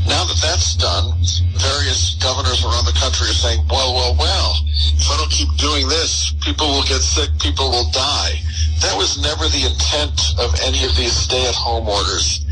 Now 0.08 0.24
that 0.24 0.38
that's 0.38 0.76
done, 0.76 1.18
various 1.58 2.16
governors 2.22 2.64
around 2.64 2.86
the 2.86 2.94
country 2.94 3.28
are 3.28 3.40
saying, 3.42 3.66
well, 3.70 3.94
well, 3.96 4.16
well, 4.20 4.54
if 4.70 5.10
I 5.10 5.18
don't 5.18 5.32
keep 5.32 5.50
doing 5.58 5.88
this, 5.90 6.34
people 6.46 6.68
will 6.68 6.86
get 6.86 7.02
sick, 7.02 7.30
people 7.40 7.72
will 7.72 7.90
die. 7.90 8.38
That 8.86 8.96
was 8.96 9.18
never 9.18 9.50
the 9.50 9.66
intent 9.66 10.38
of 10.38 10.54
any 10.62 10.86
of 10.86 10.96
these 10.96 11.14
stay-at-home 11.14 11.90
orders. 11.90 12.46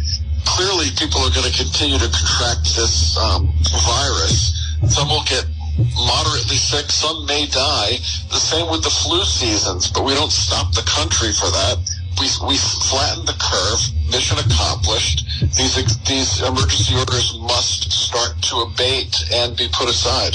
Clearly, 0.45 0.89
people 0.97 1.21
are 1.21 1.31
going 1.31 1.45
to 1.45 1.55
continue 1.55 2.01
to 2.01 2.09
contract 2.09 2.73
this 2.75 3.15
um, 3.17 3.53
virus. 3.86 4.51
Some 4.89 5.07
will 5.09 5.23
get 5.23 5.45
moderately 5.77 6.57
sick. 6.57 6.91
Some 6.91 7.25
may 7.25 7.47
die. 7.47 7.97
The 8.29 8.39
same 8.39 8.69
with 8.69 8.83
the 8.83 8.89
flu 8.89 9.23
seasons, 9.23 9.89
but 9.89 10.03
we 10.03 10.13
don't 10.13 10.31
stop 10.31 10.73
the 10.73 10.83
country 10.83 11.31
for 11.33 11.49
that. 11.51 11.77
We, 12.19 12.28
we 12.47 12.58
flatten 12.58 13.26
the 13.26 13.36
curve. 13.39 13.82
Mission 14.12 14.38
accomplished. 14.38 15.26
These 15.58 15.76
these 16.06 16.41
emergency 16.41 16.95
orders 16.95 17.38
must 17.39 17.91
start 17.91 18.39
to 18.43 18.58
abate 18.62 19.15
and 19.34 19.58
be 19.58 19.67
put 19.73 19.89
aside. 19.89 20.34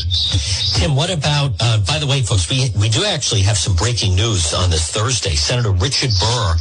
Tim, 0.75 0.97
what 0.97 1.11
about? 1.11 1.53
Uh, 1.61 1.79
by 1.87 1.99
the 1.99 2.07
way, 2.07 2.23
folks, 2.23 2.51
we 2.51 2.71
we 2.79 2.89
do 2.89 3.05
actually 3.05 3.43
have 3.43 3.57
some 3.57 3.77
breaking 3.77 4.17
news 4.17 4.53
on 4.53 4.71
this 4.71 4.91
Thursday. 4.91 5.37
Senator 5.37 5.71
Richard 5.71 6.11
Burr 6.19 6.57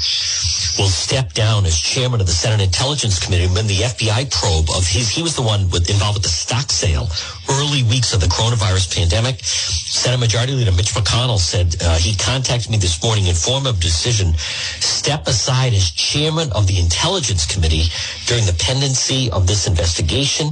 will 0.77 0.87
step 0.87 1.33
down 1.33 1.65
as 1.65 1.77
chairman 1.77 2.21
of 2.21 2.27
the 2.27 2.33
Senate 2.33 2.61
Intelligence 2.61 3.19
Committee 3.19 3.47
when 3.47 3.65
the 3.65 3.81
FBI 3.89 4.29
probe 4.29 4.69
of 4.77 4.85
his, 4.85 5.09
he 5.09 5.23
was 5.23 5.35
the 5.35 5.41
one 5.41 5.69
with, 5.71 5.89
involved 5.89 6.17
with 6.17 6.23
the 6.23 6.29
stock 6.29 6.69
sale 6.69 7.09
early 7.49 7.81
weeks 7.83 8.13
of 8.13 8.21
the 8.21 8.27
coronavirus 8.27 8.95
pandemic. 8.95 9.43
Senate 9.43 10.19
Majority 10.19 10.53
Leader 10.53 10.71
Mitch 10.71 10.93
McConnell 10.93 11.39
said 11.39 11.75
uh, 11.81 11.97
he 11.97 12.15
contacted 12.15 12.69
me 12.69 12.77
this 12.77 13.01
morning 13.01 13.25
in 13.25 13.33
form 13.33 13.65
of 13.65 13.79
decision, 13.79 14.33
step 15.07 15.25
aside 15.25 15.71
as 15.73 15.89
chairman 15.91 16.51
of 16.51 16.67
the 16.67 16.77
Intelligence 16.77 17.45
Committee 17.45 17.85
during 18.25 18.45
the 18.45 18.51
pendency 18.59 19.31
of 19.31 19.47
this 19.47 19.65
investigation. 19.65 20.51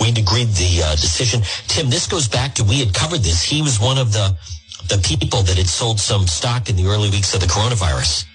We 0.00 0.10
agreed 0.10 0.54
the 0.54 0.84
uh, 0.84 0.92
decision. 0.92 1.42
Tim, 1.66 1.90
this 1.90 2.06
goes 2.06 2.28
back 2.28 2.54
to, 2.54 2.62
we 2.62 2.78
had 2.78 2.94
covered 2.94 3.26
this. 3.26 3.42
He 3.42 3.62
was 3.62 3.80
one 3.80 3.98
of 3.98 4.12
the, 4.12 4.38
the 4.86 5.02
people 5.02 5.42
that 5.42 5.56
had 5.56 5.66
sold 5.66 5.98
some 5.98 6.28
stock 6.28 6.70
in 6.70 6.76
the 6.76 6.86
early 6.86 7.10
weeks 7.10 7.34
of 7.34 7.40
the 7.40 7.48
coronavirus. 7.48 8.26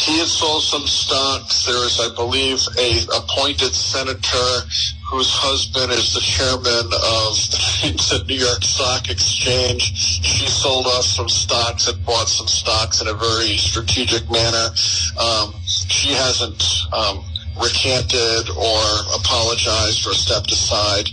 He 0.00 0.18
had 0.18 0.28
sold 0.28 0.62
some 0.62 0.86
stocks. 0.86 1.66
There 1.66 1.84
is, 1.84 2.00
I 2.00 2.14
believe, 2.14 2.60
a 2.78 3.04
appointed 3.16 3.74
senator 3.74 4.66
whose 5.10 5.30
husband 5.34 5.92
is 5.92 6.14
the 6.14 6.20
chairman 6.20 6.86
of 6.86 7.34
the 8.10 8.24
New 8.26 8.38
York 8.38 8.62
Stock 8.62 9.10
Exchange. 9.10 9.92
She 10.22 10.46
sold 10.46 10.86
off 10.86 11.04
some 11.04 11.28
stocks 11.28 11.88
and 11.88 12.04
bought 12.06 12.28
some 12.28 12.46
stocks 12.46 13.02
in 13.02 13.08
a 13.08 13.14
very 13.14 13.58
strategic 13.58 14.30
manner. 14.30 14.70
Um, 15.18 15.54
she 15.66 16.14
hasn't 16.14 16.62
um, 16.94 17.24
recanted 17.58 18.50
or 18.54 18.82
apologized 19.18 20.06
or 20.06 20.14
stepped 20.14 20.52
aside. 20.52 21.10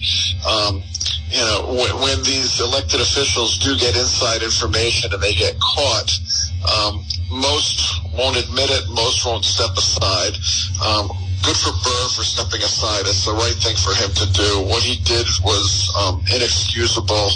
Um, 0.48 0.84
you 1.30 1.42
know, 1.42 1.76
when, 1.76 1.92
when, 2.02 2.18
these 2.24 2.62
elected 2.62 3.02
officials 3.02 3.58
do 3.60 3.76
get 3.78 3.98
inside 3.98 4.44
information 4.44 5.12
and 5.12 5.22
they 5.22 5.34
get 5.34 5.60
caught, 5.60 6.10
um, 6.64 7.04
most 7.32 8.02
won't 8.14 8.38
admit 8.38 8.70
it. 8.70 8.90
Most 8.90 9.26
won't 9.26 9.46
step 9.46 9.72
aside. 9.78 10.34
Um, 10.84 11.08
good 11.44 11.58
for 11.58 11.72
Burr 11.72 12.06
for 12.16 12.24
stepping 12.24 12.62
aside. 12.62 13.02
It's 13.08 13.26
the 13.26 13.34
right 13.34 13.56
thing 13.60 13.76
for 13.76 13.94
him 13.96 14.12
to 14.16 14.26
do. 14.34 14.62
What 14.68 14.84
he 14.84 14.98
did 15.04 15.28
was 15.44 15.92
um, 15.98 16.24
inexcusable, 16.34 17.30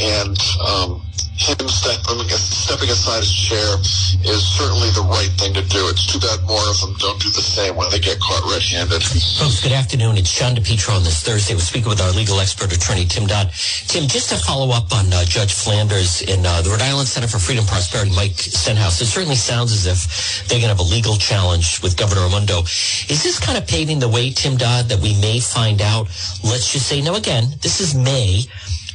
and 0.00 0.38
um, 0.60 1.02
him 1.38 1.68
stepping, 1.68 2.18
stepping 2.28 2.90
aside 2.90 3.22
his 3.22 3.32
chair 3.32 3.78
is 4.26 4.42
certainly 4.42 4.90
the 4.90 5.06
right 5.06 5.30
thing 5.38 5.54
to 5.54 5.62
do. 5.62 5.86
It's 5.88 6.04
too 6.04 6.18
bad 6.18 6.42
more 6.44 6.62
of 6.66 6.80
them 6.82 6.94
don't 6.98 7.20
do 7.22 7.30
the 7.30 7.42
same 7.42 7.76
when 7.76 7.88
they 7.90 8.00
get 8.00 8.18
caught 8.18 8.42
red-handed. 8.50 9.02
Folks, 9.38 9.62
good 9.62 9.72
afternoon. 9.72 10.18
It's 10.18 10.34
John 10.34 10.56
DePetro 10.56 10.96
on 10.98 11.04
this 11.04 11.22
Thursday. 11.22 11.54
We're 11.54 11.60
speaking 11.60 11.88
with 11.88 12.00
our 12.00 12.10
legal 12.10 12.40
expert 12.40 12.74
attorney, 12.74 13.06
Tim 13.06 13.26
Dodd. 13.26 13.54
Tim, 13.86 14.10
just 14.10 14.30
to 14.30 14.36
follow 14.36 14.74
up 14.74 14.92
on 14.92 15.12
uh, 15.12 15.24
Judge 15.24 15.54
Flanders 15.54 16.22
in 16.22 16.44
uh, 16.44 16.62
the 16.62 16.70
Rhode 16.70 16.82
Island 16.82 17.08
Center 17.08 17.28
for 17.28 17.38
Freedom 17.38 17.64
Prosperity, 17.64 18.10
Mike 18.14 18.34
Stenhouse, 18.34 19.00
it 19.00 19.06
certainly 19.06 19.38
sounds 19.38 19.72
as 19.72 19.86
if 19.86 20.48
they're 20.48 20.58
going 20.58 20.70
to 20.70 20.76
have 20.76 20.82
a 20.84 20.90
legal 20.90 21.16
challenge 21.16 21.80
with 21.82 21.96
Governor 21.96 22.26
Raimondo. 22.26 22.62
Is 23.08 23.22
this 23.22 23.38
kind 23.38 23.56
of 23.56 23.66
paving 23.66 24.00
the 24.00 24.08
way, 24.08 24.30
Tim 24.30 24.56
Dodd, 24.56 24.86
that 24.90 24.98
we 24.98 25.14
may 25.20 25.38
find 25.38 25.80
out, 25.80 26.08
let's 26.42 26.72
just 26.72 26.86
say, 26.88 27.00
no, 27.00 27.14
again, 27.14 27.44
this 27.62 27.80
is 27.80 27.94
May, 27.94 28.42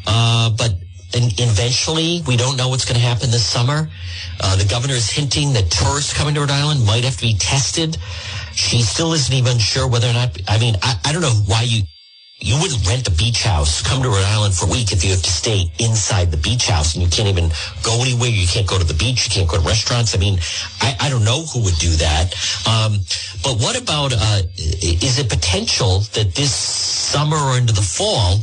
uh, 0.05 0.49
but 0.51 0.75
eventually, 1.15 2.21
we 2.27 2.35
don't 2.37 2.57
know 2.57 2.69
what's 2.69 2.85
going 2.85 2.99
to 2.99 3.05
happen 3.05 3.31
this 3.31 3.45
summer. 3.45 3.89
Uh, 4.39 4.55
the 4.55 4.65
governor 4.65 4.93
is 4.93 5.09
hinting 5.09 5.53
that 5.53 5.69
tourists 5.69 6.13
coming 6.13 6.33
to 6.35 6.41
Rhode 6.41 6.51
Island 6.51 6.85
might 6.85 7.03
have 7.03 7.15
to 7.17 7.21
be 7.21 7.35
tested. 7.35 7.97
She 8.53 8.81
still 8.81 9.13
isn't 9.13 9.33
even 9.33 9.57
sure 9.59 9.87
whether 9.87 10.07
or 10.07 10.13
not. 10.13 10.37
I 10.47 10.57
mean, 10.59 10.75
I, 10.81 10.99
I 11.05 11.11
don't 11.11 11.21
know 11.21 11.37
why 11.47 11.63
you 11.63 11.83
you 12.43 12.59
wouldn't 12.59 12.85
rent 12.85 13.07
a 13.07 13.11
beach 13.11 13.43
house, 13.43 13.81
come 13.81 14.03
to 14.03 14.09
Rhode 14.09 14.25
Island 14.25 14.53
for 14.53 14.67
a 14.67 14.69
week 14.69 14.91
if 14.91 15.05
you 15.05 15.11
have 15.11 15.21
to 15.21 15.31
stay 15.31 15.71
inside 15.79 16.29
the 16.29 16.37
beach 16.37 16.67
house 16.67 16.93
and 16.93 17.01
you 17.01 17.09
can't 17.09 17.29
even 17.29 17.49
go 17.83 18.01
anywhere. 18.01 18.29
You 18.29 18.47
can't 18.47 18.67
go 18.67 18.77
to 18.77 18.83
the 18.83 18.93
beach. 18.93 19.25
You 19.25 19.31
can't 19.31 19.49
go 19.49 19.57
to 19.57 19.65
restaurants. 19.65 20.13
I 20.13 20.19
mean, 20.19 20.39
I, 20.81 20.95
I 20.99 21.09
don't 21.09 21.23
know 21.23 21.43
who 21.43 21.63
would 21.63 21.77
do 21.79 21.89
that. 22.03 22.35
Um, 22.67 22.99
but 23.43 23.61
what 23.61 23.79
about, 23.81 24.11
uh, 24.11 24.41
is 24.57 25.19
it 25.19 25.29
potential 25.29 25.99
that 26.13 26.35
this 26.35 26.53
summer 26.53 27.37
or 27.37 27.57
into 27.57 27.71
the 27.71 27.81
fall, 27.81 28.39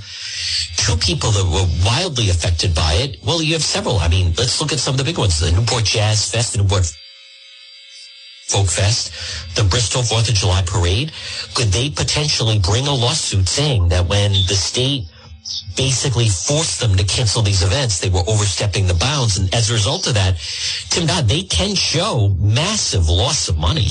two 0.80 0.96
people 0.96 1.30
that 1.30 1.44
were 1.44 1.68
wildly 1.84 2.30
affected 2.30 2.74
by 2.74 2.94
it. 2.94 3.18
Well, 3.24 3.42
you 3.42 3.52
have 3.52 3.62
several. 3.62 3.98
I 3.98 4.08
mean, 4.08 4.32
let's 4.38 4.60
look 4.60 4.72
at 4.72 4.78
some 4.78 4.94
of 4.94 4.98
the 4.98 5.04
big 5.04 5.18
ones. 5.18 5.38
The 5.38 5.52
Newport 5.52 5.84
Jazz 5.84 6.30
Fest, 6.30 6.52
the 6.52 6.62
Newport 6.62 6.90
Folk 8.48 8.68
Fest, 8.68 9.12
the 9.56 9.64
Bristol 9.64 10.02
Fourth 10.02 10.28
of 10.28 10.34
July 10.34 10.62
Parade. 10.64 11.12
Could 11.54 11.68
they 11.68 11.90
potentially 11.90 12.58
bring 12.58 12.86
a 12.86 12.94
lawsuit 12.94 13.46
saying 13.46 13.88
that 13.90 14.08
when 14.08 14.32
the 14.32 14.56
state 14.56 15.04
basically 15.76 16.28
forced 16.28 16.80
them 16.80 16.96
to 16.96 17.04
cancel 17.04 17.42
these 17.42 17.62
events, 17.62 18.00
they 18.00 18.10
were 18.10 18.24
overstepping 18.26 18.86
the 18.86 18.94
bounds. 18.94 19.38
And 19.38 19.52
as 19.54 19.70
a 19.70 19.74
result 19.74 20.06
of 20.06 20.14
that, 20.14 20.38
Tim 20.88 21.06
Dodd, 21.06 21.28
they 21.28 21.42
can 21.42 21.74
show 21.74 22.34
massive 22.38 23.08
loss 23.08 23.48
of 23.48 23.58
money. 23.58 23.88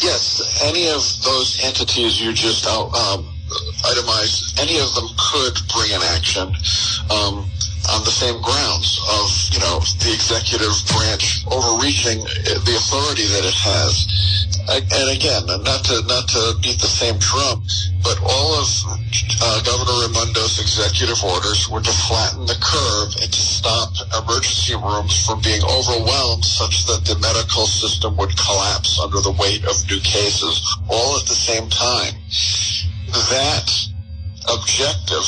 Yes, 0.00 0.62
any 0.64 0.88
of 0.88 1.00
those 1.24 1.60
entities 1.64 2.20
you 2.20 2.32
just 2.32 2.66
out, 2.66 2.94
um, 2.94 3.35
itemized, 3.84 4.58
any 4.60 4.78
of 4.80 4.94
them 4.94 5.08
could 5.16 5.54
bring 5.72 5.92
an 5.92 6.02
action 6.14 6.48
um, 7.10 7.46
on 7.94 8.02
the 8.02 8.10
same 8.10 8.40
grounds 8.42 8.98
of, 9.22 9.26
you 9.54 9.60
know, 9.60 9.78
the 10.02 10.10
executive 10.10 10.74
branch 10.90 11.46
overreaching 11.46 12.18
the 12.66 12.74
authority 12.74 13.26
that 13.30 13.46
it 13.46 13.54
has. 13.54 14.06
And 14.66 15.08
again, 15.14 15.46
not 15.46 15.86
to 15.86 16.02
not 16.10 16.26
to 16.34 16.58
beat 16.58 16.82
the 16.82 16.90
same 16.90 17.22
drum, 17.22 17.62
but 18.02 18.18
all 18.18 18.58
of 18.58 18.66
uh, 19.38 19.62
Governor 19.62 19.94
Raimondo's 20.02 20.58
executive 20.58 21.22
orders 21.22 21.70
were 21.70 21.80
to 21.80 21.94
flatten 22.10 22.50
the 22.50 22.58
curve 22.58 23.14
and 23.22 23.30
to 23.30 23.42
stop 23.46 23.94
emergency 24.10 24.74
rooms 24.74 25.14
from 25.24 25.40
being 25.40 25.62
overwhelmed 25.62 26.44
such 26.44 26.86
that 26.90 27.06
the 27.06 27.14
medical 27.22 27.66
system 27.66 28.16
would 28.16 28.34
collapse 28.34 28.98
under 28.98 29.20
the 29.22 29.36
weight 29.38 29.62
of 29.70 29.78
new 29.86 30.00
cases, 30.02 30.58
all 30.90 31.14
at 31.14 31.26
the 31.30 31.38
same 31.38 31.70
time 31.70 32.14
that 33.12 33.70
objective 34.52 35.26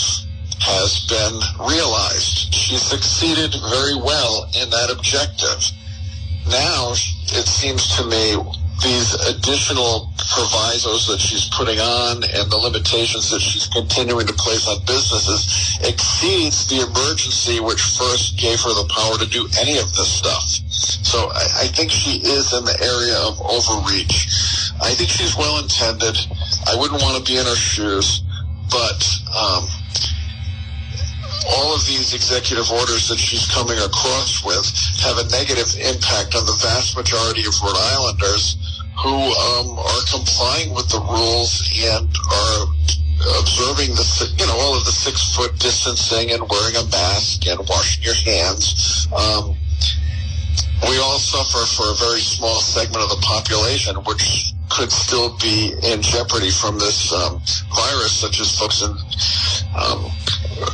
has 0.60 1.06
been 1.08 1.66
realized. 1.66 2.54
She 2.54 2.76
succeeded 2.76 3.54
very 3.70 3.96
well 3.96 4.50
in 4.60 4.70
that 4.70 4.90
objective. 4.90 5.70
Now, 6.48 6.92
it 6.92 7.46
seems 7.46 7.96
to 7.96 8.04
me 8.04 8.36
these 8.80 9.14
additional 9.26 10.12
provisos 10.16 11.06
that 11.08 11.18
she's 11.18 11.48
putting 11.50 11.78
on 11.78 12.22
and 12.22 12.50
the 12.50 12.56
limitations 12.56 13.30
that 13.30 13.40
she's 13.40 13.66
continuing 13.66 14.26
to 14.26 14.32
place 14.34 14.68
on 14.68 14.78
businesses 14.86 15.78
exceeds 15.82 16.68
the 16.68 16.86
emergency 16.86 17.58
which 17.58 17.82
first 17.82 18.38
gave 18.38 18.60
her 18.62 18.70
the 18.70 18.86
power 18.94 19.18
to 19.18 19.26
do 19.30 19.48
any 19.58 19.78
of 19.78 19.90
this 19.98 20.06
stuff. 20.06 20.44
So 20.70 21.18
I, 21.32 21.64
I 21.64 21.66
think 21.74 21.90
she 21.90 22.22
is 22.22 22.52
in 22.52 22.64
the 22.64 22.78
area 22.78 23.18
of 23.18 23.40
overreach. 23.42 24.30
I 24.80 24.94
think 24.94 25.10
she's 25.10 25.36
well 25.36 25.58
intended. 25.58 26.14
I 26.66 26.76
wouldn't 26.78 27.02
want 27.02 27.18
to 27.18 27.24
be 27.26 27.38
in 27.38 27.46
her 27.46 27.58
shoes, 27.58 28.22
but 28.70 29.00
um, 29.34 29.66
all 31.46 31.74
of 31.74 31.86
these 31.86 32.14
executive 32.14 32.70
orders 32.70 33.08
that 33.08 33.18
she's 33.18 33.46
coming 33.46 33.78
across 33.78 34.44
with 34.44 34.66
have 35.04 35.18
a 35.18 35.28
negative 35.30 35.70
impact 35.78 36.34
on 36.34 36.46
the 36.46 36.58
vast 36.62 36.96
majority 36.96 37.46
of 37.46 37.54
Rhode 37.62 37.78
Islanders 37.98 38.56
who 38.98 39.14
um, 39.14 39.78
are 39.78 40.02
complying 40.10 40.74
with 40.74 40.88
the 40.90 40.98
rules 40.98 41.62
and 41.86 42.10
are 42.10 42.62
observing 43.38 43.94
the 43.94 44.34
you 44.38 44.46
know 44.46 44.58
all 44.58 44.76
of 44.76 44.84
the 44.84 44.92
six 44.92 45.34
foot 45.34 45.58
distancing 45.58 46.30
and 46.30 46.42
wearing 46.48 46.76
a 46.76 46.84
mask 46.90 47.46
and 47.46 47.58
washing 47.68 48.02
your 48.02 48.14
hands. 48.14 49.06
Um, 49.14 49.56
we 50.86 50.98
all 50.98 51.18
suffer 51.18 51.66
for 51.66 51.90
a 51.90 51.94
very 51.94 52.20
small 52.20 52.60
segment 52.60 53.02
of 53.02 53.10
the 53.10 53.22
population, 53.22 53.96
which 54.06 54.54
could 54.70 54.92
still 54.92 55.36
be 55.38 55.74
in 55.82 56.02
jeopardy 56.02 56.50
from 56.50 56.78
this 56.78 57.12
um, 57.12 57.42
virus, 57.74 58.12
such 58.12 58.40
as 58.40 58.56
folks 58.56 58.82
in 58.82 58.90
um, 59.74 60.10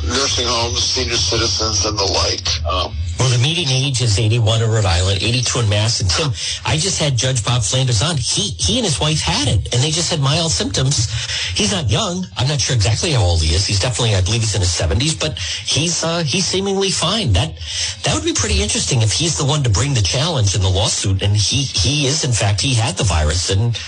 nursing 0.03 0.47
homes, 0.47 0.83
senior 0.83 1.15
citizens, 1.15 1.85
and 1.85 1.97
the 1.97 2.05
like. 2.05 2.47
Um, 2.65 2.95
well, 3.19 3.29
the 3.29 3.41
median 3.41 3.69
age 3.69 4.01
is 4.01 4.19
81 4.19 4.61
in 4.61 4.69
Rhode 4.69 4.85
Island, 4.85 5.23
82 5.23 5.59
in 5.59 5.69
Mass. 5.69 6.01
And 6.01 6.09
Tim, 6.09 6.31
I 6.65 6.77
just 6.77 6.99
had 6.99 7.15
Judge 7.15 7.43
Bob 7.43 7.63
Flanders 7.63 8.01
on. 8.01 8.17
He 8.17 8.51
he 8.59 8.77
and 8.77 8.85
his 8.85 8.99
wife 8.99 9.21
had 9.21 9.47
it, 9.47 9.73
and 9.73 9.81
they 9.81 9.91
just 9.91 10.11
had 10.11 10.19
mild 10.19 10.51
symptoms. 10.51 11.09
He's 11.55 11.71
not 11.71 11.89
young. 11.89 12.27
I'm 12.37 12.47
not 12.47 12.59
sure 12.59 12.75
exactly 12.75 13.11
how 13.11 13.23
old 13.23 13.41
he 13.41 13.55
is. 13.55 13.65
He's 13.65 13.79
definitely, 13.79 14.15
I 14.15 14.21
believe, 14.21 14.41
he's 14.41 14.55
in 14.55 14.61
his 14.61 14.69
70s, 14.69 15.19
but 15.19 15.39
he's 15.39 16.03
uh, 16.03 16.23
he's 16.23 16.45
seemingly 16.45 16.89
fine. 16.91 17.33
That 17.33 17.57
that 18.03 18.13
would 18.13 18.25
be 18.25 18.33
pretty 18.33 18.61
interesting 18.61 19.01
if 19.01 19.13
he's 19.13 19.37
the 19.37 19.45
one 19.45 19.63
to 19.63 19.69
bring 19.69 19.93
the 19.93 20.01
challenge 20.01 20.53
in 20.55 20.61
the 20.61 20.69
lawsuit, 20.69 21.21
and 21.21 21.35
he 21.35 21.63
he 21.63 22.07
is 22.07 22.23
in 22.25 22.31
fact 22.31 22.61
he 22.61 22.73
had 22.73 22.97
the 22.97 23.05
virus 23.05 23.49
and. 23.49 23.79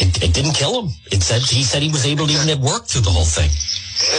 It, 0.00 0.22
it 0.22 0.32
didn't 0.34 0.54
kill 0.54 0.82
him. 0.82 0.92
It 1.10 1.22
said 1.22 1.42
he 1.42 1.62
said 1.62 1.82
he 1.82 1.90
was 1.90 2.06
able 2.06 2.26
to 2.26 2.32
even 2.32 2.48
at 2.48 2.58
work 2.58 2.86
through 2.86 3.02
the 3.02 3.10
whole 3.10 3.24
thing 3.24 3.50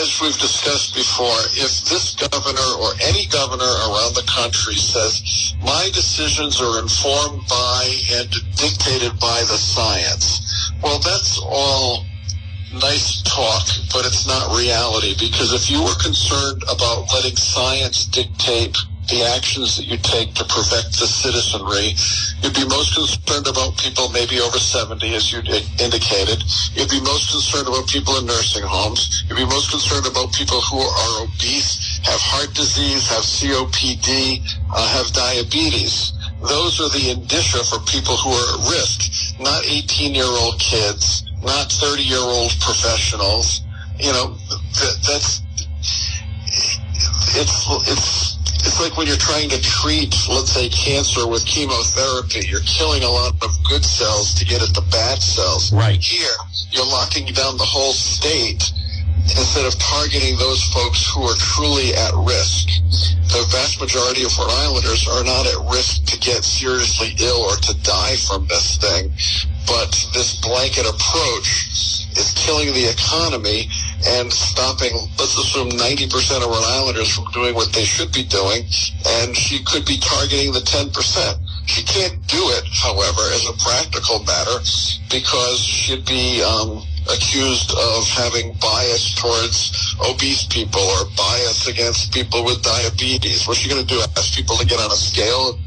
as 0.02 0.22
we've 0.22 0.38
discussed 0.38 0.96
before, 0.96 1.36
if 1.60 1.84
this 1.90 2.16
governor 2.16 2.70
or 2.80 2.94
any 3.02 3.26
governor 3.28 3.68
around 3.90 4.16
the 4.16 4.24
country 4.28 4.76
says, 4.76 5.56
my 5.62 5.90
decisions 5.94 6.62
are 6.62 6.80
informed 6.80 7.46
by 7.48 7.84
and 8.14 8.30
dictated 8.56 9.20
by 9.20 9.40
the 9.42 9.58
science, 9.58 10.72
well, 10.82 11.00
that's 11.00 11.40
all 11.44 12.06
nice 12.74 13.22
talk, 13.24 13.68
but 13.92 14.06
it's 14.06 14.28
not 14.28 14.56
reality 14.56 15.14
because 15.20 15.54
if 15.54 15.70
you 15.70 15.84
were 15.84 15.96
concerned 16.02 16.64
about 16.72 17.12
letting 17.14 17.36
science 17.36 18.06
dictate 18.06 18.78
the 19.08 19.24
actions 19.36 19.76
that 19.78 19.86
you 19.86 19.98
take 19.98 20.34
to 20.36 20.44
protect 20.46 20.96
the 21.00 21.08
citizenry. 21.08 21.96
You'd 22.42 22.56
be 22.56 22.68
most 22.68 22.96
concerned 22.96 23.48
about 23.48 23.78
people 23.78 24.10
maybe 24.10 24.40
over 24.40 24.58
70, 24.58 25.16
as 25.16 25.32
you 25.32 25.40
indicated. 25.80 26.44
You'd 26.74 26.90
be 26.90 27.02
most 27.02 27.32
concerned 27.32 27.68
about 27.68 27.88
people 27.88 28.18
in 28.18 28.26
nursing 28.26 28.64
homes. 28.64 29.24
You'd 29.28 29.38
be 29.38 29.46
most 29.46 29.72
concerned 29.72 30.08
about 30.08 30.34
people 30.34 30.62
who 30.62 30.80
are 30.80 31.28
obese, 31.28 32.00
have 32.04 32.20
heart 32.20 32.54
disease, 32.56 33.08
have 33.10 33.24
COPD, 33.24 34.40
uh, 34.72 34.88
have 34.96 35.12
diabetes. 35.12 36.14
Those 36.42 36.80
are 36.82 36.92
the 36.92 37.12
indicia 37.12 37.64
for 37.64 37.80
people 37.88 38.16
who 38.18 38.32
are 38.32 38.50
at 38.56 38.72
risk, 38.72 39.40
not 39.40 39.64
18-year-old 39.64 40.60
kids, 40.60 41.24
not 41.42 41.72
30-year-old 41.72 42.52
professionals. 42.60 43.62
You 44.00 44.12
know, 44.12 44.36
that, 44.80 44.96
that's 45.08 45.44
it's 47.36 47.66
it's 47.88 48.43
it's 48.64 48.80
like 48.80 48.96
when 48.98 49.08
you're 49.08 49.20
trying 49.20 49.50
to 49.50 49.60
treat, 49.62 50.16
let's 50.30 50.52
say, 50.52 50.70
cancer 50.70 51.28
with 51.28 51.46
chemotherapy. 51.46 52.48
You're 52.48 52.64
killing 52.64 53.04
a 53.04 53.10
lot 53.10 53.36
of 53.44 53.52
good 53.68 53.84
cells 53.84 54.34
to 54.36 54.46
get 54.46 54.64
at 54.64 54.74
the 54.74 54.86
bad 54.90 55.22
cells. 55.22 55.72
Right. 55.74 56.00
Here, 56.00 56.36
you're 56.72 56.88
locking 56.88 57.28
down 57.28 57.58
the 57.58 57.68
whole 57.68 57.92
state 57.92 58.64
instead 59.24 59.66
of 59.66 59.76
targeting 59.80 60.38
those 60.38 60.64
folks 60.72 61.04
who 61.12 61.24
are 61.24 61.36
truly 61.36 61.94
at 61.94 62.16
risk. 62.24 62.72
The 63.36 63.44
vast 63.52 63.82
majority 63.82 64.24
of 64.24 64.32
Rhode 64.38 64.52
Islanders 64.52 65.08
are 65.08 65.24
not 65.24 65.44
at 65.48 65.60
risk 65.72 66.06
to 66.12 66.20
get 66.20 66.44
seriously 66.44 67.16
ill 67.20 67.44
or 67.44 67.56
to 67.56 67.74
die 67.84 68.16
from 68.28 68.48
this 68.48 68.78
thing. 68.78 69.12
But 69.68 69.92
this 70.14 70.40
blanket 70.40 70.88
approach 70.88 71.48
is 72.16 72.34
killing 72.38 72.72
the 72.74 72.88
economy 72.88 73.68
and 74.06 74.32
stopping, 74.32 74.92
let's 75.18 75.38
assume 75.38 75.70
90% 75.70 76.44
of 76.44 76.50
Rhode 76.50 76.66
Islanders 76.66 77.14
from 77.16 77.26
doing 77.32 77.56
what 77.56 77.72
they 77.74 77.84
should 77.84 78.12
be 78.12 78.24
doing. 78.24 78.66
And 79.24 79.36
she 79.36 79.64
could 79.64 79.86
be 79.86 79.98
targeting 79.98 80.52
the 80.52 80.60
10%. 80.60 80.90
She 81.66 81.84
can't 81.84 82.26
do 82.28 82.42
it, 82.60 82.64
however, 82.74 83.22
as 83.34 83.48
a 83.48 83.54
practical 83.64 84.24
matter 84.24 84.60
because 85.10 85.60
she'd 85.60 86.06
be 86.06 86.44
um, 86.44 86.84
accused 87.10 87.72
of 87.72 88.08
having 88.10 88.54
bias 88.60 89.16
towards 89.16 89.96
obese 90.04 90.46
people 90.48 90.82
or 90.82 91.06
bias 91.16 91.68
against 91.68 92.14
people 92.14 92.44
with 92.44 92.62
diabetes. 92.62 93.48
What's 93.48 93.60
she 93.60 93.70
going 93.70 93.86
to 93.86 93.88
do? 93.88 94.02
Ask 94.18 94.36
people 94.36 94.56
to 94.58 94.66
get 94.66 94.80
on 94.80 94.92
a 94.92 94.96
scale? 94.96 95.60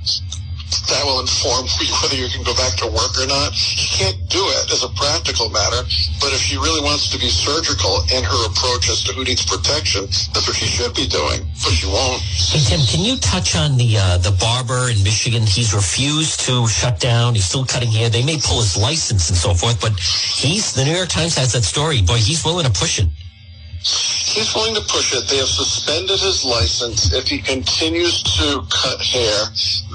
That 0.88 1.02
will 1.04 1.20
inform 1.20 1.66
whether 2.02 2.16
you 2.16 2.28
can 2.28 2.42
go 2.42 2.54
back 2.54 2.76
to 2.82 2.86
work 2.86 3.14
or 3.18 3.26
not. 3.26 3.54
She 3.54 3.86
can't 3.90 4.18
do 4.28 4.42
it 4.62 4.70
as 4.70 4.82
a 4.82 4.90
practical 4.94 5.50
matter, 5.50 5.82
but 6.20 6.32
if 6.32 6.40
she 6.40 6.56
really 6.56 6.82
wants 6.82 7.10
to 7.10 7.18
be 7.18 7.28
surgical 7.28 8.02
in 8.14 8.22
her 8.22 8.40
approach 8.46 8.88
as 8.90 9.02
to 9.04 9.12
who 9.12 9.24
needs 9.24 9.44
protection, 9.46 10.06
that's 10.34 10.46
what 10.46 10.56
she 10.56 10.66
should 10.66 10.94
be 10.94 11.06
doing, 11.06 11.46
but 11.62 11.72
she 11.72 11.86
won't. 11.86 12.22
Hey, 12.22 12.60
Tim, 12.60 12.80
can 12.86 13.04
you 13.04 13.16
touch 13.18 13.56
on 13.56 13.76
the 13.76 13.98
uh, 13.98 14.18
the 14.18 14.32
barber 14.38 14.90
in 14.90 15.02
Michigan? 15.02 15.42
He's 15.46 15.74
refused 15.74 16.40
to 16.46 16.66
shut 16.66 17.00
down. 17.00 17.34
He's 17.34 17.46
still 17.46 17.64
cutting 17.64 17.90
hair. 17.90 18.08
They 18.08 18.24
may 18.24 18.38
pull 18.38 18.60
his 18.60 18.76
license 18.76 19.28
and 19.28 19.38
so 19.38 19.54
forth, 19.54 19.80
but 19.80 19.98
he's 19.98 20.72
the 20.72 20.84
New 20.84 20.94
York 20.94 21.08
Times 21.08 21.36
has 21.36 21.52
that 21.52 21.64
story. 21.64 22.02
Boy, 22.02 22.18
he's 22.18 22.44
willing 22.44 22.66
to 22.66 22.72
push 22.72 22.98
it. 22.98 23.06
He's 23.86 24.54
willing 24.54 24.74
to 24.74 24.80
push 24.82 25.14
it. 25.14 25.28
They 25.28 25.38
have 25.38 25.48
suspended 25.48 26.18
his 26.18 26.44
license. 26.44 27.12
If 27.12 27.28
he 27.28 27.38
continues 27.38 28.22
to 28.22 28.66
cut 28.68 29.00
hair, 29.00 29.46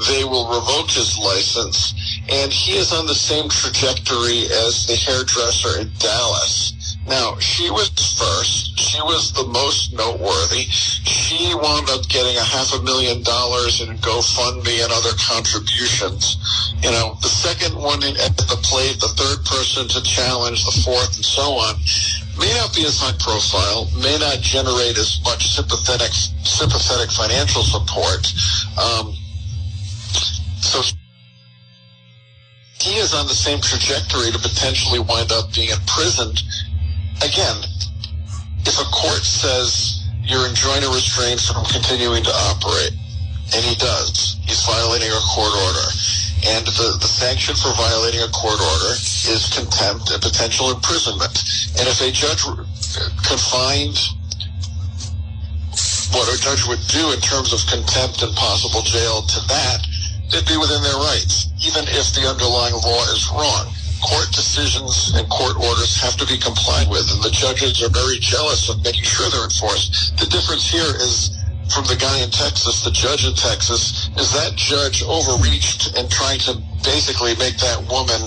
they 0.07 0.23
will 0.23 0.47
revoke 0.47 0.89
his 0.89 1.17
license. 1.17 1.93
And 2.29 2.51
he 2.51 2.77
is 2.77 2.93
on 2.93 3.05
the 3.05 3.15
same 3.15 3.49
trajectory 3.49 4.45
as 4.65 4.87
the 4.87 4.95
hairdresser 4.95 5.81
in 5.81 5.91
Dallas. 5.99 6.73
Now, 7.07 7.37
she 7.39 7.69
was 7.69 7.89
first. 8.17 8.77
She 8.79 9.01
was 9.01 9.33
the 9.33 9.47
most 9.47 9.93
noteworthy. 9.93 10.69
She 10.69 11.53
wound 11.55 11.89
up 11.89 12.07
getting 12.07 12.37
a 12.37 12.43
half 12.43 12.73
a 12.73 12.81
million 12.83 13.23
dollars 13.23 13.81
in 13.81 13.97
GoFundMe 13.97 14.83
and 14.83 14.91
other 14.93 15.15
contributions. 15.17 16.37
You 16.83 16.91
know, 16.91 17.17
the 17.21 17.29
second 17.29 17.75
one 17.75 18.03
at 18.03 18.37
the 18.37 18.59
plate, 18.61 18.99
the 18.99 19.13
third 19.17 19.45
person 19.45 19.87
to 19.87 20.01
challenge, 20.03 20.63
the 20.63 20.81
fourth, 20.85 21.15
and 21.15 21.25
so 21.25 21.57
on, 21.57 21.75
may 22.37 22.53
not 22.53 22.75
be 22.75 22.85
as 22.85 22.99
high 22.99 23.17
profile, 23.17 23.89
may 23.97 24.17
not 24.19 24.39
generate 24.41 24.97
as 24.97 25.19
much 25.23 25.47
sympathetic 25.47 26.11
sympathetic 26.43 27.11
financial 27.11 27.63
support. 27.63 28.21
Um, 28.77 29.15
so 30.61 30.81
he 32.81 32.97
is 32.97 33.13
on 33.13 33.27
the 33.27 33.33
same 33.33 33.61
trajectory 33.61 34.31
to 34.31 34.39
potentially 34.39 34.99
wind 34.99 35.31
up 35.31 35.53
being 35.53 35.69
imprisoned. 35.69 36.41
Again, 37.21 37.61
if 38.65 38.81
a 38.81 38.87
court 38.89 39.21
says 39.21 40.01
you're 40.21 40.47
enjoined 40.47 40.85
or 40.85 40.93
restrained 40.93 41.39
from 41.39 41.65
continuing 41.65 42.23
to 42.23 42.33
operate, 42.49 42.93
and 43.53 43.61
he 43.61 43.75
does, 43.75 44.39
he's 44.41 44.63
violating 44.65 45.09
a 45.09 45.23
court 45.29 45.53
order. 45.53 45.87
And 46.41 46.65
the, 46.65 46.97
the 46.97 47.05
sanction 47.05 47.53
for 47.53 47.69
violating 47.77 48.21
a 48.21 48.31
court 48.33 48.57
order 48.57 48.93
is 49.29 49.53
contempt 49.53 50.09
and 50.09 50.21
potential 50.21 50.71
imprisonment. 50.71 51.37
And 51.77 51.85
if 51.85 52.01
a 52.01 52.09
judge 52.09 52.41
could 52.41 53.39
find 53.39 53.93
what 56.17 56.25
a 56.33 56.41
judge 56.41 56.65
would 56.65 56.81
do 56.89 57.13
in 57.13 57.21
terms 57.21 57.53
of 57.53 57.61
contempt 57.69 58.23
and 58.23 58.33
possible 58.35 58.81
jail 58.81 59.21
to 59.21 59.39
that, 59.47 59.85
they'd 60.33 60.47
be 60.49 60.57
within 60.57 60.81
their 60.81 60.97
rights, 60.97 61.53
even 61.61 61.85
if 61.93 62.17
the 62.17 62.25
underlying 62.25 62.73
law 62.73 63.03
is 63.13 63.29
wrong. 63.29 63.69
Court 64.01 64.31
decisions 64.33 65.13
and 65.15 65.29
court 65.29 65.55
orders 65.57 65.95
have 66.01 66.17
to 66.17 66.25
be 66.25 66.37
complied 66.37 66.89
with, 66.89 67.05
and 67.13 67.21
the 67.23 67.29
judges 67.31 67.81
are 67.83 67.89
very 67.89 68.17
jealous 68.19 68.69
of 68.69 68.83
making 68.83 69.03
sure 69.03 69.29
they're 69.29 69.43
enforced. 69.45 70.17
The 70.17 70.25
difference 70.25 70.69
here 70.69 70.95
is 70.97 71.37
from 71.73 71.85
the 71.85 71.95
guy 71.95 72.19
in 72.19 72.29
Texas, 72.29 72.83
the 72.83 72.91
judge 72.91 73.25
in 73.25 73.33
Texas, 73.33 74.09
is 74.17 74.33
that 74.33 74.55
judge 74.55 75.03
overreached 75.03 75.95
and 75.97 76.09
trying 76.11 76.39
to 76.39 76.59
basically 76.83 77.31
make 77.37 77.55
that 77.63 77.79
woman 77.87 78.19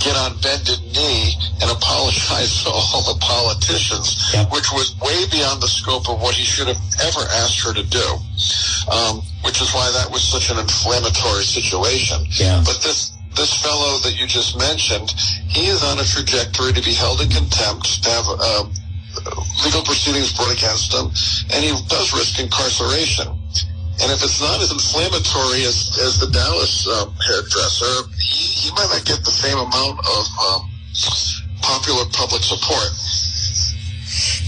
get 0.00 0.16
on 0.16 0.34
bended 0.40 0.80
knee 0.96 1.36
and 1.62 1.70
apologize 1.70 2.64
to 2.64 2.70
all 2.70 3.02
the 3.06 3.18
politicians, 3.20 4.32
Yep. 4.34 4.50
which 4.50 4.72
was 4.72 4.96
way 4.98 5.26
beyond 5.30 5.62
the 5.62 5.68
scope 5.68 6.08
of 6.08 6.20
what 6.20 6.34
he 6.34 6.44
should 6.44 6.66
have 6.66 6.80
ever 7.04 7.22
asked 7.44 7.60
her 7.60 7.72
to 7.74 7.84
do. 7.84 8.18
Um, 8.90 9.22
which 9.44 9.60
is 9.60 9.72
why 9.72 9.90
that 9.92 10.10
was 10.10 10.24
such 10.24 10.50
an 10.50 10.58
inflammatory 10.58 11.44
situation. 11.44 12.26
Yeah. 12.30 12.62
But 12.64 12.80
this 12.82 13.12
this 13.40 13.56
fellow 13.56 13.96
that 14.04 14.20
you 14.20 14.28
just 14.28 14.52
mentioned, 14.60 15.16
he 15.48 15.72
is 15.72 15.80
on 15.80 15.96
a 15.96 16.04
trajectory 16.04 16.76
to 16.76 16.84
be 16.84 16.92
held 16.92 17.24
in 17.24 17.28
contempt, 17.32 18.04
to 18.04 18.08
have 18.12 18.28
uh, 18.28 18.68
legal 19.64 19.80
proceedings 19.80 20.36
brought 20.36 20.52
against 20.52 20.92
him, 20.92 21.08
and 21.48 21.64
he 21.64 21.72
does 21.88 22.12
risk 22.12 22.36
incarceration. 22.36 23.24
And 24.04 24.12
if 24.12 24.20
it's 24.20 24.44
not 24.44 24.60
as 24.60 24.68
inflammatory 24.68 25.64
as, 25.64 25.96
as 26.04 26.20
the 26.20 26.28
Dallas 26.28 26.84
um, 26.84 27.16
hairdresser, 27.16 28.12
he, 28.20 28.68
he 28.68 28.70
might 28.76 28.92
not 28.92 29.08
get 29.08 29.24
the 29.24 29.32
same 29.32 29.56
amount 29.56 29.96
of 30.04 30.22
um, 30.44 30.68
popular 31.64 32.04
public 32.12 32.44
support. 32.44 32.92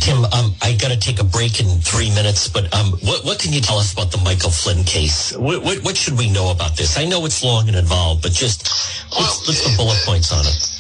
Tim, 0.03 0.24
um, 0.24 0.53
I 0.61 0.74
got 0.74 0.90
to 0.90 0.98
take 0.98 1.20
a 1.20 1.24
break 1.24 1.61
in 1.61 1.78
three 1.78 2.11
minutes, 2.11 2.48
but 2.48 2.74
um, 2.74 2.90
what, 3.07 3.24
what 3.24 3.38
can 3.38 3.53
you 3.53 3.61
tell 3.61 3.78
us 3.78 3.92
about 3.92 4.11
the 4.11 4.18
Michael 4.18 4.50
Flynn 4.50 4.82
case? 4.82 5.32
What, 5.36 5.62
what, 5.62 5.78
what 5.84 5.96
should 5.96 6.18
we 6.18 6.28
know 6.28 6.50
about 6.50 6.76
this? 6.76 6.98
I 6.98 7.05
know 7.05 7.24
it's 7.24 7.44
long 7.44 7.68
and 7.68 7.76
involved, 7.76 8.20
but 8.20 8.32
just 8.32 8.66
what's, 9.14 9.46
what's 9.46 9.62
the 9.62 9.76
bullet 9.76 9.98
points 10.05 10.32
on 10.32 10.42
it? 10.42 10.72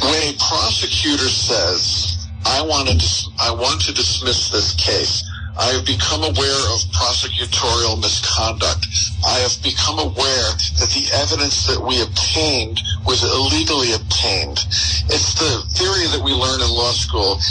when 0.00 0.14
a 0.14 0.36
prosecutor 0.38 1.28
says, 1.28 2.26
"I 2.46 2.62
want 2.62 2.88
to, 2.88 2.94
dis- 2.94 3.28
I 3.38 3.50
want 3.50 3.82
to 3.82 3.92
dismiss 3.92 4.48
this 4.50 4.74
case," 4.74 5.27
I 5.58 5.74
have 5.74 5.84
become 5.84 6.22
aware 6.22 6.62
of 6.70 6.86
prosecutorial 6.94 7.98
misconduct. 8.00 8.86
I 9.26 9.42
have 9.42 9.58
become 9.60 9.98
aware 9.98 10.50
that 10.78 10.90
the 10.94 11.10
evidence 11.18 11.66
that 11.66 11.82
we 11.82 12.00
obtained 12.00 12.80
was 13.04 13.26
illegally 13.26 13.92
obtained. 13.92 14.62
It's 15.10 15.34
the 15.34 15.66
theory 15.74 16.06
that 16.14 16.22
we 16.22 16.30
learn 16.30 16.62
in 16.62 16.70
law 16.70 16.94
school. 16.94 17.42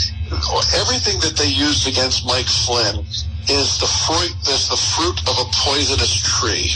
Everything 0.72 1.20
that 1.20 1.36
they 1.36 1.52
used 1.52 1.86
against 1.86 2.24
Mike 2.24 2.48
Flynn 2.48 3.04
is 3.48 3.76
the 3.76 3.88
fruit 4.08 4.32
is 4.48 4.68
the 4.68 4.76
fruit 4.76 5.20
of 5.28 5.36
a 5.36 5.50
poisonous 5.52 6.16
tree. 6.16 6.72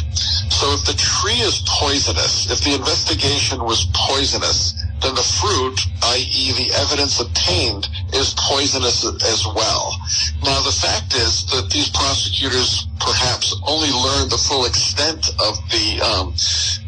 So 0.53 0.73
if 0.73 0.85
the 0.85 0.97
tree 1.01 1.41
is 1.41 1.65
poisonous, 1.67 2.51
if 2.53 2.61
the 2.61 2.75
investigation 2.75 3.65
was 3.65 3.89
poisonous, 3.93 4.82
then 5.03 5.15
the 5.15 5.23
fruit, 5.23 5.79
i.e. 6.15 6.53
the 6.53 6.71
evidence 6.79 7.19
obtained, 7.19 7.89
is 8.15 8.35
poisonous 8.39 9.05
as 9.05 9.47
well. 9.47 9.99
Now 10.45 10.63
the 10.63 10.71
fact 10.71 11.15
is 11.15 11.45
that 11.51 11.71
these 11.71 11.91
prosecutors 11.91 12.87
perhaps 13.01 13.55
only 13.67 13.91
learned 13.91 14.31
the 14.31 14.39
full 14.39 14.65
extent 14.65 15.29
of 15.43 15.59
the 15.75 15.99
um, 16.07 16.35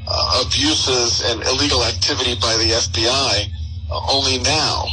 uh, 0.06 0.44
abuses 0.46 1.22
and 1.26 1.42
illegal 1.42 1.82
activity 1.84 2.34
by 2.38 2.54
the 2.56 2.70
FBI 2.78 3.50
uh, 3.90 4.00
only 4.12 4.38
now. 4.38 4.86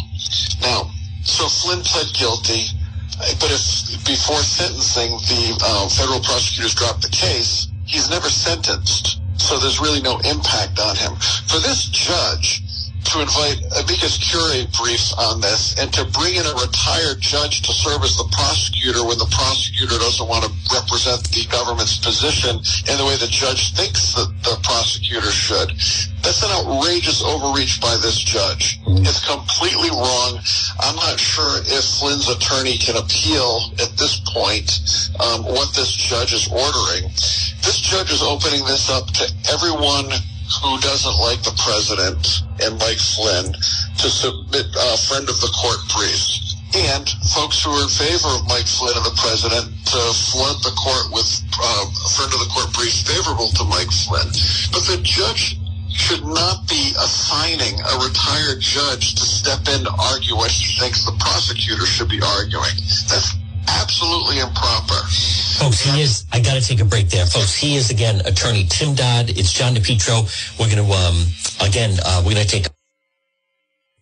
Now, 0.62 0.90
so 1.24 1.48
Flynn 1.48 1.82
pled 1.82 2.14
guilty. 2.14 2.74
But 3.38 3.54
if 3.54 4.04
before 4.06 4.42
sentencing 4.42 5.12
the 5.30 5.62
uh, 5.62 5.90
federal 5.90 6.22
prosecutors 6.22 6.74
dropped 6.74 7.04
the 7.04 7.14
case, 7.14 7.68
he's 7.86 8.10
never 8.10 8.30
sentenced. 8.30 9.22
So 9.38 9.58
there's 9.58 9.80
really 9.80 10.02
no 10.02 10.18
impact 10.26 10.80
on 10.80 10.96
him. 10.96 11.16
For 11.46 11.60
this 11.60 11.86
judge 11.86 12.64
to 13.04 13.22
invite 13.22 13.60
amicus 13.80 14.18
curiae 14.18 14.68
briefs 14.78 15.14
on 15.14 15.41
this 15.41 15.78
and 15.80 15.91
to 15.93 16.06
bring 16.16 16.36
in 16.36 16.45
a 16.45 16.56
retired 16.56 17.20
judge 17.20 17.62
to 17.62 17.74
serve 17.74 18.04
as 18.04 18.16
the 18.18 18.28
prosecutor 18.32 19.04
when 19.06 19.18
the 19.18 19.30
prosecutor 19.32 19.97
doesn't 19.97 20.28
want 20.28 20.43
to 20.45 20.52
represent 20.74 21.24
the 21.32 21.45
government's 21.49 21.97
position 21.97 22.56
in 22.88 22.95
the 22.97 23.06
way 23.06 23.16
the 23.18 23.28
judge 23.28 23.74
thinks 23.74 24.14
that 24.14 24.30
the 24.43 24.58
prosecutor 24.64 25.32
should. 25.32 25.72
That's 26.22 26.43
an 26.43 26.52
outrageous 26.52 27.24
overreach 27.24 27.82
by 27.82 27.97
this 27.97 28.20
judge. 28.20 28.80
It's 28.86 29.26
completely 29.26 29.89
wrong. 29.89 30.39
I'm 30.80 30.95
not 30.95 31.20
sure 31.20 31.62
if 31.66 31.84
Flynn's 31.97 32.30
attorney 32.30 32.78
can 32.78 32.95
appeal 32.95 33.74
at 33.82 33.97
this 33.97 34.22
point 34.30 34.70
um, 35.20 35.43
what 35.43 35.74
this 35.74 35.91
judge 35.91 36.34
is 36.34 36.47
ordering. 36.47 37.10
This 37.66 37.82
judge 37.82 38.12
is 38.12 38.22
opening 38.22 38.64
this 38.66 38.89
up 38.89 39.08
to 39.20 39.26
everyone 39.52 40.10
who 40.60 40.80
doesn't 40.80 41.18
like 41.24 41.41
the 41.43 41.56
president 41.56 42.43
and 42.60 42.78
Mike 42.80 42.99
Flynn 42.99 43.54
to 44.02 44.08
submit 44.12 44.68
a 44.76 44.97
friend 45.08 45.30
of 45.30 45.39
the 45.39 45.52
court 45.56 45.80
brief. 45.95 46.20
And 46.72 47.08
folks 47.36 47.64
who 47.64 47.72
are 47.72 47.84
in 47.84 47.91
favor 47.91 48.32
of 48.32 48.47
Mike 48.47 48.68
Flynn 48.68 48.95
and 48.95 49.06
the 49.06 49.16
president 49.20 49.68
to 49.91 50.02
flood 50.32 50.60
the 50.64 50.72
court 50.76 51.12
with 51.12 51.28
uh, 51.60 51.86
a 51.88 52.10
friend 52.16 52.32
of 52.32 52.39
the 52.39 52.52
court 52.52 52.72
briefs 52.72 53.04
favorable 53.04 53.52
to 53.60 53.64
Mike 53.68 53.91
Flynn. 53.91 54.28
But 54.72 54.88
the 54.88 54.99
judge 55.04 55.60
should 55.91 56.24
not 56.24 56.68
be 56.68 56.95
assigning 57.04 57.76
a 57.76 57.95
retired 57.99 58.64
judge 58.64 59.16
to 59.16 59.24
step 59.28 59.68
in 59.68 59.84
to 59.84 59.91
argue 59.91 60.36
what 60.36 60.52
he 60.52 60.72
thinks 60.80 61.04
the 61.04 61.12
prosecutor 61.20 61.86
should 61.86 62.08
be 62.08 62.22
arguing. 62.24 62.76
That's 63.12 63.36
absolutely 63.80 64.40
improper. 64.40 65.02
Folks, 65.60 65.82
he 65.82 66.02
is, 66.02 66.26
I 66.32 66.40
got 66.40 66.56
to 66.56 66.62
take 66.62 66.82
a 66.82 66.86
break 66.86 67.10
there. 67.10 67.26
Folks, 67.26 67.54
he 67.56 67.76
is 67.76 67.92
again 67.92 68.22
attorney 68.26 68.66
Tim 68.70 68.96
Dodd. 68.96 69.30
It's 69.30 69.52
John 69.52 69.76
DePetro. 69.76 70.26
We're 70.60 70.74
going 70.74 70.86
to, 70.86 70.92
um, 70.92 71.16
again, 71.62 71.98
uh, 72.04 72.24
we're 72.26 72.34
going 72.34 72.46
to 72.46 72.52
take 72.52 72.68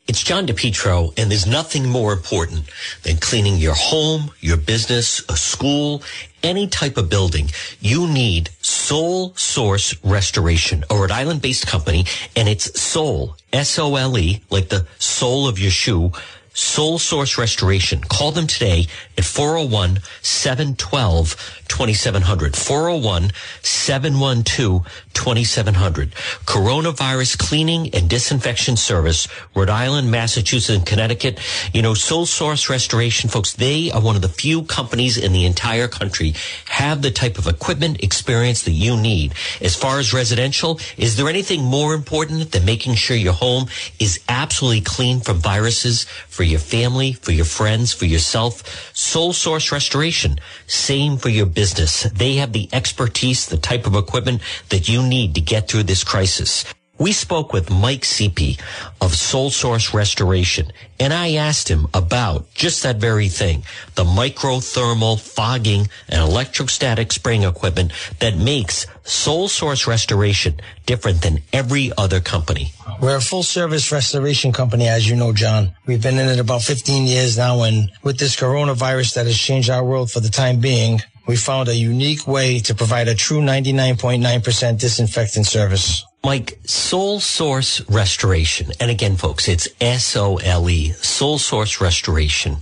it's 0.08 0.24
John 0.24 0.48
DePetro, 0.48 1.14
and 1.20 1.30
there's 1.30 1.46
nothing 1.46 1.88
more 1.88 2.14
important 2.14 2.64
than 3.04 3.18
cleaning 3.18 3.58
your 3.58 3.76
home, 3.76 4.32
your 4.40 4.58
business, 4.58 5.24
a 5.30 5.38
school, 5.38 6.02
any 6.42 6.68
type 6.68 6.98
of 6.98 7.12
building, 7.12 7.52
you 7.80 8.08
need 8.08 8.50
Sole 8.62 9.36
Source 9.36 9.96
Restoration, 10.04 10.84
a 10.90 10.96
Rhode 10.96 11.12
Island 11.12 11.44
based 11.44 11.68
company, 11.68 12.06
and 12.36 12.50
it's 12.50 12.82
Sole, 12.82 13.36
S-O-L-E, 13.54 14.42
like 14.50 14.70
the 14.70 14.88
sole 14.98 15.48
of 15.48 15.60
your 15.60 15.70
shoe, 15.70 16.12
Sole 16.54 17.00
Source 17.00 17.38
Restoration. 17.38 18.02
Call 18.02 18.32
them 18.32 18.48
today 18.48 18.88
at 19.18 19.26
401 19.26 20.00
712 20.22 21.64
2700. 21.68 22.56
401 22.56 23.32
712 23.62 24.86
2700. 25.14 26.12
Coronavirus 26.46 27.38
Cleaning 27.38 27.94
and 27.94 28.10
Disinfection 28.10 28.78
Service, 28.78 29.28
Rhode 29.56 29.70
Island, 29.70 30.12
Massachusetts, 30.12 30.76
and 30.76 30.86
Connecticut. 30.86 31.40
You 31.74 31.82
know, 31.82 31.94
Sole 31.94 32.26
Source 32.26 32.70
Restoration, 32.70 33.30
folks, 33.30 33.54
they 33.54 33.92
are 33.92 34.02
one 34.02 34.16
of 34.16 34.22
the 34.22 34.30
few 34.30 34.64
companies 34.64 35.18
in 35.18 35.34
the 35.34 35.46
entire 35.46 35.88
country 35.88 36.34
have 36.66 37.02
the 37.02 37.12
type 37.12 37.38
of 37.38 37.48
equipment 37.48 38.04
experience 38.04 38.64
that 38.64 38.72
you 38.72 38.98
need. 38.98 39.34
As 39.62 39.76
far 39.76 40.00
as 40.00 40.14
residential, 40.14 40.80
is 40.98 41.18
there 41.18 41.30
anything 41.30 41.64
more 41.64 41.94
important 41.94 42.52
than 42.52 42.66
making 42.66 42.96
sure 42.96 43.16
your 43.16 43.34
home 43.34 43.68
is 44.00 44.20
absolutely 44.28 44.82
clean 44.82 45.20
from 45.20 45.38
viruses 45.38 46.06
for 46.40 46.44
your 46.46 46.58
family, 46.58 47.12
for 47.12 47.34
your 47.34 47.44
friends, 47.44 47.92
for 47.92 48.06
yourself? 48.06 48.64
Sole 48.96 49.34
Source 49.34 49.74
Restoration, 49.74 50.40
same 50.68 51.18
for 51.18 51.28
your 51.28 51.46
business. 51.46 52.04
They 52.04 52.36
have 52.36 52.54
the 52.54 52.70
expertise, 52.72 53.46
the 53.46 53.58
type 53.58 53.86
of 53.86 53.94
equipment 53.94 54.42
that 54.70 54.88
you 54.88 55.04
need 55.04 55.36
to 55.36 55.42
get 55.42 55.68
through 55.68 55.84
this 55.84 56.06
crisis. 56.06 56.64
We 57.00 57.14
spoke 57.14 57.54
with 57.54 57.72
Mike 57.72 58.04
Seepy 58.04 58.58
of 59.00 59.16
Sole 59.16 59.52
Source 59.52 59.94
Restoration, 59.94 60.74
and 61.00 61.14
I 61.14 61.36
asked 61.36 61.70
him 61.70 61.88
about 61.94 62.54
just 62.54 62.84
that 62.84 62.98
very 62.98 63.30
thing, 63.30 63.64
the 63.96 64.04
microthermal 64.04 65.18
fogging 65.18 65.88
and 66.10 66.22
electrostatic 66.22 67.14
spraying 67.14 67.44
equipment 67.44 67.94
that 68.20 68.36
makes 68.36 68.86
Sole 69.06 69.48
Source 69.48 69.88
Restoration 69.88 70.60
different 70.86 71.22
than 71.22 71.42
every 71.54 71.94
other 71.98 72.20
company. 72.20 72.74
We're 73.02 73.16
a 73.16 73.22
full 73.22 73.44
service 73.44 73.94
restoration 73.94 74.52
company, 74.52 74.90
as 74.90 75.10
you 75.10 75.16
know, 75.16 75.32
John. 75.32 75.74
We've 75.86 76.04
been 76.04 76.20
in 76.20 76.28
it 76.28 76.40
about 76.42 76.64
15 76.64 77.08
years 77.08 77.38
now, 77.38 77.64
and 77.64 77.90
with 78.04 78.20
this 78.20 78.36
coronavirus 78.36 79.14
that 79.14 79.26
has 79.26 79.38
changed 79.38 79.70
our 79.70 79.86
world 79.86 80.12
for 80.12 80.20
the 80.20 80.28
time 80.28 80.60
being, 80.60 81.00
we 81.30 81.38
found 81.38 81.70
a 81.70 81.76
unique 81.76 82.28
way 82.28 82.60
to 82.60 82.76
provide 82.76 83.08
a 83.08 83.16
true 83.16 83.40
99.9% 83.40 84.78
disinfectant 84.78 85.46
service. 85.46 86.04
Mike, 86.24 86.60
Sole 86.66 87.20
Source 87.22 87.82
Restoration, 87.90 88.72
and 88.82 88.92
again, 88.92 89.16
folks, 89.16 89.48
it's 89.48 89.70
S-O-L-E, 89.80 90.92
Sole 90.92 91.38
Source 91.38 91.80
Restoration. 91.80 92.58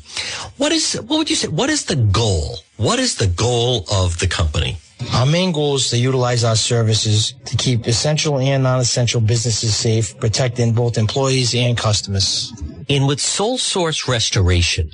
What 0.58 0.72
is, 0.72 0.94
what 0.94 1.18
would 1.18 1.30
you 1.30 1.36
say, 1.36 1.48
what 1.48 1.70
is 1.70 1.86
the 1.86 1.96
goal? 1.96 2.58
What 2.78 3.00
is 3.00 3.16
the 3.16 3.28
goal 3.28 3.86
of 3.92 4.20
the 4.20 4.28
company? 4.28 4.78
Our 5.14 5.26
main 5.26 5.52
goal 5.52 5.76
is 5.76 5.90
to 5.90 5.98
utilize 5.98 6.44
our 6.44 6.56
services 6.56 7.34
to 7.46 7.58
keep 7.58 7.88
essential 7.88 8.38
and 8.40 8.62
non-essential 8.64 9.22
businesses 9.22 9.76
safe, 9.76 10.18
protecting 10.20 10.74
both 10.74 10.98
employees 10.98 11.56
and 11.56 11.76
customers. 11.76 12.54
And 12.90 13.08
with 13.08 13.20
Sole 13.20 13.58
Source 13.58 14.08
Restoration, 14.08 14.92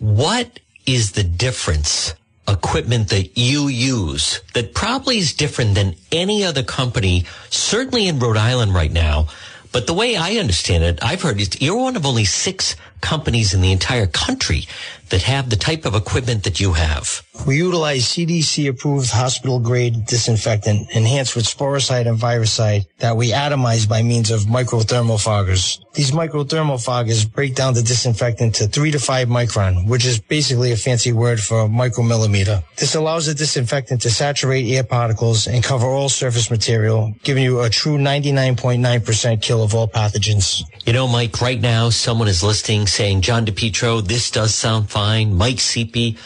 what 0.00 0.58
is 0.86 1.12
the 1.12 1.24
difference 1.24 2.14
equipment 2.52 3.08
that 3.08 3.36
you 3.38 3.68
use 3.68 4.40
that 4.54 4.74
probably 4.74 5.18
is 5.18 5.32
different 5.32 5.74
than 5.74 5.94
any 6.12 6.44
other 6.44 6.62
company, 6.62 7.24
certainly 7.48 8.08
in 8.08 8.18
Rhode 8.18 8.36
Island 8.36 8.74
right 8.74 8.92
now. 8.92 9.28
But 9.72 9.86
the 9.86 9.94
way 9.94 10.16
I 10.16 10.32
understand 10.32 10.82
it, 10.84 10.98
I've 11.02 11.22
heard 11.22 11.60
you're 11.62 11.76
one 11.76 11.96
of 11.96 12.04
only 12.04 12.24
six 12.24 12.74
companies 13.00 13.54
in 13.54 13.60
the 13.60 13.72
entire 13.72 14.06
country 14.06 14.66
that 15.10 15.22
have 15.22 15.50
the 15.50 15.56
type 15.56 15.84
of 15.84 15.94
equipment 15.94 16.44
that 16.44 16.60
you 16.60 16.72
have. 16.72 17.22
We 17.46 17.56
utilize 17.56 18.04
CDC 18.04 18.68
approved 18.68 19.10
hospital 19.10 19.58
grade 19.58 20.06
disinfectant 20.06 20.90
enhanced 20.92 21.34
with 21.34 21.46
sporicide 21.46 22.06
and 22.06 22.18
virucide 22.18 22.86
that 22.98 23.16
we 23.16 23.30
atomize 23.30 23.88
by 23.88 24.02
means 24.02 24.30
of 24.30 24.42
microthermal 24.42 25.18
foggers. 25.18 25.80
These 25.94 26.12
microthermal 26.12 26.78
foggers 26.84 27.30
break 27.30 27.54
down 27.54 27.74
the 27.74 27.82
disinfectant 27.82 28.54
to 28.56 28.68
three 28.68 28.90
to 28.92 28.98
five 28.98 29.28
micron, 29.28 29.88
which 29.88 30.04
is 30.04 30.20
basically 30.20 30.72
a 30.72 30.76
fancy 30.76 31.12
word 31.12 31.40
for 31.40 31.66
micromillimeter. 31.66 32.62
This 32.76 32.94
allows 32.94 33.26
the 33.26 33.34
disinfectant 33.34 34.02
to 34.02 34.10
saturate 34.10 34.70
air 34.70 34.84
particles 34.84 35.46
and 35.46 35.64
cover 35.64 35.86
all 35.86 36.08
surface 36.08 36.50
material, 36.50 37.14
giving 37.22 37.42
you 37.42 37.60
a 37.60 37.70
true 37.70 37.98
99.9% 37.98 39.42
kill 39.42 39.62
of 39.62 39.74
all 39.74 39.88
pathogens. 39.88 40.62
You 40.86 40.92
know, 40.92 41.08
Mike, 41.08 41.40
right 41.40 41.60
now 41.60 41.90
someone 41.90 42.28
is 42.28 42.42
listening 42.42 42.86
saying, 42.90 43.22
John 43.22 43.46
DePetro, 43.46 44.06
this 44.06 44.30
does 44.30 44.54
sound 44.54 44.90
fine. 44.90 45.34
Mike 45.34 45.56
CP, 45.56 46.18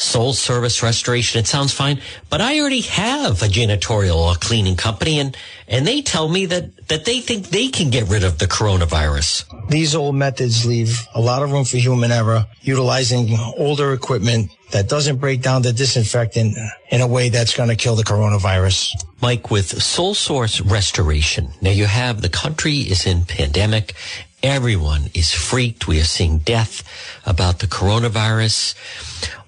Sole 0.00 0.32
Service 0.32 0.82
Restoration, 0.82 1.40
it 1.40 1.46
sounds 1.46 1.72
fine. 1.72 2.00
But 2.30 2.40
I 2.40 2.60
already 2.60 2.82
have 2.82 3.42
a 3.42 3.46
janitorial 3.46 4.16
or 4.16 4.34
cleaning 4.34 4.76
company 4.76 5.18
and, 5.18 5.36
and 5.66 5.86
they 5.86 6.02
tell 6.02 6.28
me 6.28 6.46
that, 6.46 6.88
that 6.88 7.04
they 7.04 7.20
think 7.20 7.48
they 7.48 7.68
can 7.68 7.90
get 7.90 8.08
rid 8.08 8.24
of 8.24 8.38
the 8.38 8.46
coronavirus. 8.46 9.44
These 9.68 9.94
old 9.94 10.14
methods 10.14 10.64
leave 10.64 11.06
a 11.14 11.20
lot 11.20 11.42
of 11.42 11.52
room 11.52 11.64
for 11.64 11.76
human 11.76 12.10
error, 12.10 12.46
utilizing 12.62 13.36
older 13.56 13.92
equipment 13.92 14.50
that 14.70 14.88
doesn't 14.88 15.16
break 15.16 15.42
down 15.42 15.62
the 15.62 15.72
disinfectant 15.72 16.56
in 16.90 17.00
a 17.00 17.06
way 17.06 17.28
that's 17.28 17.56
going 17.56 17.68
to 17.68 17.76
kill 17.76 17.96
the 17.96 18.04
coronavirus. 18.04 19.04
Mike, 19.20 19.50
with 19.50 19.82
Sole 19.82 20.14
Source 20.14 20.60
Restoration, 20.60 21.48
now 21.60 21.70
you 21.70 21.86
have 21.86 22.22
the 22.22 22.28
country 22.28 22.78
is 22.78 23.06
in 23.06 23.24
pandemic. 23.24 23.94
Everyone 24.42 25.10
is 25.14 25.32
freaked. 25.32 25.88
We 25.88 26.00
are 26.00 26.04
seeing 26.04 26.38
death 26.38 26.84
about 27.26 27.58
the 27.58 27.66
coronavirus. 27.66 28.74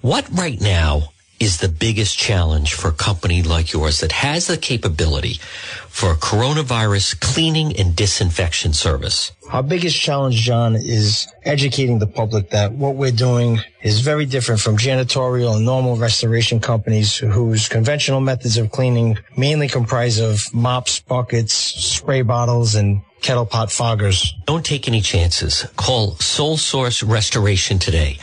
What 0.01 0.27
right 0.29 0.59
now 0.59 1.13
is 1.39 1.57
the 1.57 1.69
biggest 1.69 2.17
challenge 2.17 2.73
for 2.73 2.89
a 2.89 2.93
company 2.93 3.41
like 3.41 3.71
yours 3.71 4.01
that 4.01 4.11
has 4.11 4.47
the 4.47 4.57
capability 4.57 5.39
for 5.87 6.11
a 6.11 6.15
coronavirus 6.15 7.19
cleaning 7.21 7.75
and 7.77 7.95
disinfection 7.95 8.73
service? 8.73 9.31
Our 9.51 9.63
biggest 9.63 9.99
challenge, 9.99 10.35
John, 10.35 10.77
is 10.77 11.27
educating 11.43 11.99
the 11.99 12.07
public 12.07 12.51
that 12.51 12.71
what 12.71 12.95
we're 12.95 13.11
doing 13.11 13.59
is 13.81 13.99
very 13.99 14.25
different 14.25 14.61
from 14.61 14.77
janitorial 14.77 15.57
and 15.57 15.65
normal 15.65 15.97
restoration 15.97 16.61
companies 16.61 17.17
whose 17.17 17.67
conventional 17.67 18.21
methods 18.21 18.57
of 18.57 18.71
cleaning 18.71 19.17
mainly 19.35 19.67
comprise 19.67 20.19
of 20.19 20.53
mops, 20.53 21.01
buckets, 21.01 21.53
spray 21.53 22.21
bottles, 22.21 22.75
and 22.75 23.01
kettle 23.21 23.45
pot 23.45 23.69
foggers. 23.69 24.33
Don't 24.45 24.65
take 24.65 24.87
any 24.87 25.01
chances. 25.01 25.67
Call 25.77 26.15
Sole 26.15 26.57
Source 26.57 27.03
Restoration 27.03 27.77
today. 27.77 28.17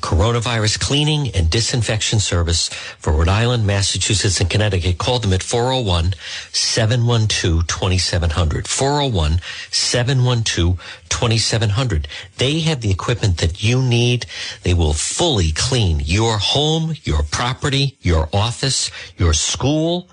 Coronavirus 0.00 0.78
cleaning 0.78 1.30
and 1.34 1.48
disinfection 1.48 2.20
service 2.20 2.68
for 2.68 3.12
Rhode 3.12 3.28
Island, 3.28 3.66
Massachusetts, 3.66 4.40
and 4.40 4.50
Connecticut. 4.50 4.98
Call 4.98 5.18
them 5.18 5.32
at 5.32 5.42
401 5.42 6.14
712 6.52 7.66
2700. 7.66 8.68
401 8.68 9.40
712 9.70 10.71
2700. 11.08 12.08
They 12.38 12.60
have 12.60 12.80
the 12.80 12.90
equipment 12.90 13.38
that 13.38 13.62
you 13.62 13.82
need. 13.82 14.26
They 14.62 14.74
will 14.74 14.92
fully 14.92 15.52
clean 15.52 16.00
your 16.00 16.38
home, 16.38 16.94
your 17.04 17.22
property, 17.22 17.96
your 18.00 18.28
office, 18.32 18.90
your 19.16 19.32
school, 19.32 20.08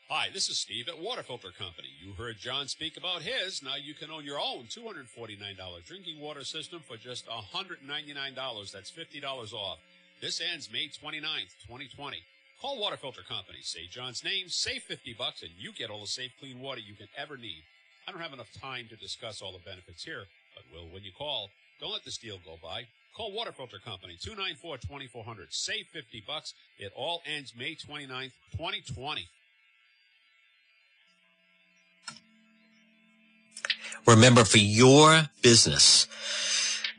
Hi, 0.09 0.29
this 0.33 0.49
is 0.49 0.59
Steve 0.59 0.89
at 0.89 0.99
Water 0.99 1.23
Filter 1.23 1.51
Company. 1.59 1.89
You 2.01 2.13
heard 2.13 2.39
John 2.39 2.69
speak 2.69 2.97
about 2.97 3.23
his. 3.23 3.63
Now 3.63 3.75
you 3.77 3.93
can 3.93 4.11
own 4.11 4.25
your 4.25 4.39
own 4.39 4.65
$249 4.65 5.85
drinking 5.85 6.21
water 6.21 6.43
system 6.43 6.81
for 6.81 6.97
just 6.97 7.27
$199. 7.27 8.73
That's 8.73 8.91
$50 8.91 9.53
off. 9.53 9.79
This 10.21 10.41
ends 10.41 10.71
May 10.73 10.89
29th, 10.89 11.53
2020. 11.67 12.17
Call 12.61 12.81
Water 12.81 12.97
Filter 12.97 13.21
Company, 13.29 13.59
say 13.61 13.87
John's 13.91 14.25
name, 14.25 14.49
save 14.49 14.83
50 14.83 15.15
bucks, 15.19 15.43
and 15.43 15.51
you 15.59 15.73
get 15.73 15.91
all 15.91 16.01
the 16.01 16.07
safe, 16.07 16.33
clean 16.41 16.59
water 16.61 16.81
you 16.81 16.95
can 16.95 17.09
ever 17.17 17.37
need. 17.37 17.63
I 18.09 18.13
don't 18.13 18.23
have 18.23 18.33
enough 18.33 18.51
time 18.59 18.87
to 18.89 18.97
discuss 18.97 19.43
all 19.43 19.53
the 19.53 19.63
benefits 19.65 20.05
here, 20.05 20.25
but 20.55 20.65
will 20.73 20.89
when 20.89 21.03
you 21.05 21.13
call. 21.17 21.51
Don't 21.81 21.93
let 21.93 22.05
this 22.05 22.17
deal 22.17 22.39
go 22.45 22.57
by. 22.63 22.85
Call 23.15 23.33
Water 23.33 23.53
Filter 23.53 23.79
Company, 23.79 24.17
294-2400. 24.25 25.49
Save 25.51 25.87
50 25.93 26.25
bucks. 26.27 26.55
It 26.79 26.93
all 26.97 27.21
ends 27.27 27.53
May 27.57 27.75
29th, 27.75 28.33
2020. 28.53 29.29
Remember, 34.07 34.45
for 34.45 34.59
your 34.59 35.29
business, 35.43 36.07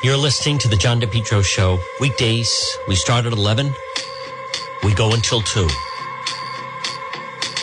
You're 0.02 0.16
listening 0.16 0.58
to 0.58 0.68
the 0.68 0.74
John 0.74 1.00
DePetro 1.00 1.44
Show. 1.44 1.78
Weekdays, 2.00 2.76
we 2.88 2.96
start 2.96 3.24
at 3.24 3.32
11. 3.32 3.72
We 4.82 4.92
go 4.94 5.14
until 5.14 5.40
2. 5.42 5.68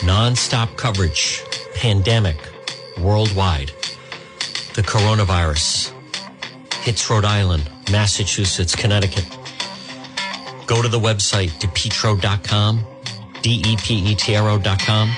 Non-stop 0.05 0.73
coverage. 0.77 1.43
Pandemic. 1.75 2.37
Worldwide. 2.97 3.73
The 4.73 4.83
coronavirus. 4.83 5.91
Hits 6.75 7.09
Rhode 7.09 7.25
Island, 7.25 7.69
Massachusetts, 7.91 8.73
Connecticut. 8.73 9.27
Go 10.65 10.81
to 10.81 10.87
the 10.87 10.99
website, 10.99 11.49
depetro.com. 11.59 12.85
D-E-P-E-T-R-O.com. 13.41 15.09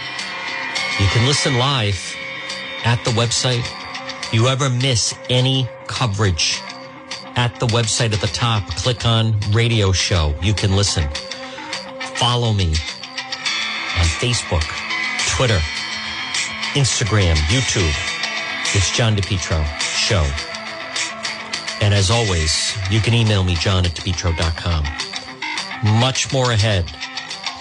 You 1.00 1.06
can 1.06 1.28
listen 1.28 1.60
live 1.60 2.16
at 2.84 3.06
the 3.06 3.12
website. 3.12 3.64
You 4.34 4.48
ever 4.48 4.72
miss 4.72 5.14
any 5.30 5.70
coverage 5.86 6.60
at 7.36 7.60
the 7.60 7.68
website 7.68 8.14
at 8.14 8.22
the 8.22 8.28
top. 8.28 8.68
Click 8.76 9.06
on 9.06 9.36
radio 9.52 9.92
show. 9.92 10.34
You 10.42 10.54
can 10.54 10.76
listen. 10.76 11.08
Follow 12.16 12.54
me 12.54 12.68
on 12.68 14.06
Facebook, 14.22 14.64
Twitter, 15.36 15.60
Instagram, 16.74 17.36
YouTube. 17.50 17.94
It's 18.76 18.96
John 18.96 19.16
DePetro 19.16 19.66
Show. 19.80 20.26
And 21.82 21.94
as 21.94 22.12
always, 22.12 22.78
you 22.90 23.00
can 23.00 23.14
email 23.14 23.44
me, 23.44 23.56
john 23.56 23.86
at 23.86 23.92
depetro.com. 23.92 24.86
Much 26.00 26.32
more 26.32 26.52
ahead. 26.52 26.86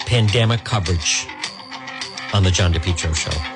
Pandemic 0.05 0.63
coverage 0.63 1.27
on 2.33 2.43
the 2.43 2.51
John 2.51 2.71
DePetro 2.73 3.15
Show. 3.15 3.50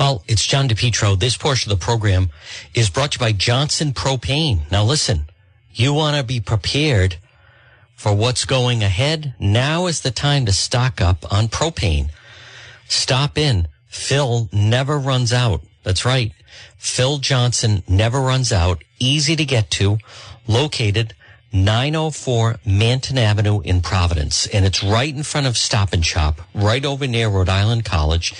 Well, 0.00 0.24
it's 0.26 0.46
John 0.46 0.66
DePetro. 0.66 1.20
This 1.20 1.36
portion 1.36 1.70
of 1.70 1.78
the 1.78 1.84
program 1.84 2.30
is 2.72 2.88
brought 2.88 3.12
to 3.12 3.16
you 3.16 3.20
by 3.20 3.32
Johnson 3.32 3.92
Propane. 3.92 4.60
Now 4.70 4.82
listen, 4.82 5.26
you 5.74 5.92
want 5.92 6.16
to 6.16 6.22
be 6.22 6.40
prepared 6.40 7.16
for 7.96 8.14
what's 8.14 8.46
going 8.46 8.82
ahead. 8.82 9.34
Now 9.38 9.88
is 9.88 10.00
the 10.00 10.10
time 10.10 10.46
to 10.46 10.52
stock 10.54 11.02
up 11.02 11.30
on 11.30 11.48
propane. 11.48 12.08
Stop 12.88 13.36
in. 13.36 13.68
Phil 13.88 14.48
never 14.54 14.98
runs 14.98 15.34
out. 15.34 15.60
That's 15.82 16.06
right. 16.06 16.32
Phil 16.78 17.18
Johnson 17.18 17.82
never 17.86 18.22
runs 18.22 18.52
out. 18.52 18.82
Easy 18.98 19.36
to 19.36 19.44
get 19.44 19.70
to. 19.72 19.98
Located 20.46 21.12
904 21.52 22.60
Manton 22.64 23.18
Avenue 23.18 23.60
in 23.60 23.82
Providence. 23.82 24.46
And 24.46 24.64
it's 24.64 24.82
right 24.82 25.14
in 25.14 25.24
front 25.24 25.46
of 25.46 25.58
Stop 25.58 25.92
and 25.92 26.06
Shop, 26.06 26.40
right 26.54 26.86
over 26.86 27.06
near 27.06 27.28
Rhode 27.28 27.50
Island 27.50 27.84
College. 27.84 28.32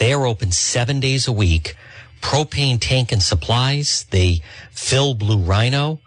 They 0.00 0.12
are 0.14 0.26
open 0.26 0.50
seven 0.50 0.98
days 0.98 1.28
a 1.28 1.32
week. 1.32 1.76
Propane 2.22 2.78
tank 2.80 3.12
and 3.12 3.22
supplies. 3.22 4.06
They 4.08 4.40
fill 4.70 5.12
Blue 5.12 5.36
Rhino 5.36 6.00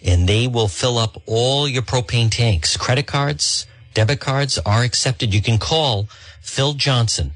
and 0.00 0.28
they 0.28 0.46
will 0.46 0.68
fill 0.68 0.96
up 0.96 1.20
all 1.26 1.66
your 1.66 1.82
propane 1.82 2.30
tanks. 2.30 2.76
Credit 2.76 3.04
cards, 3.04 3.66
debit 3.94 4.20
cards 4.20 4.60
are 4.64 4.84
accepted. 4.84 5.34
You 5.34 5.42
can 5.42 5.58
call 5.58 6.08
Phil 6.40 6.74
Johnson 6.74 7.32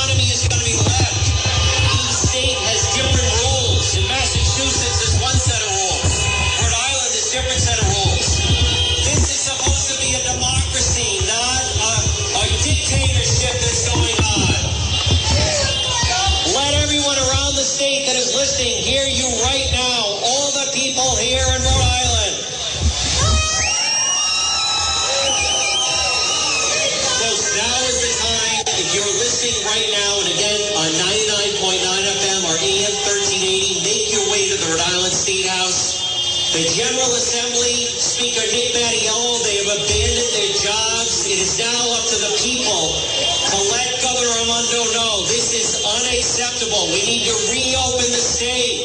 The 36.52 36.68
General 36.68 37.08
Assembly, 37.16 37.88
Speaker 37.96 38.44
Nick 38.52 38.76
Mattiello, 38.76 39.40
they 39.40 39.56
have 39.64 39.72
abandoned 39.72 40.32
their 40.36 40.52
jobs. 40.52 41.24
It 41.24 41.40
is 41.40 41.56
now 41.56 41.80
up 41.96 42.04
to 42.12 42.18
the 42.28 42.32
people 42.44 42.92
to 42.92 43.58
let 43.72 43.88
Governor 44.04 44.36
Raimondo 44.36 44.84
know 44.92 45.24
this 45.32 45.56
is 45.56 45.80
unacceptable. 45.80 46.92
We 46.92 47.00
need 47.08 47.24
to 47.24 47.36
reopen 47.56 48.04
the 48.04 48.20
state. 48.20 48.84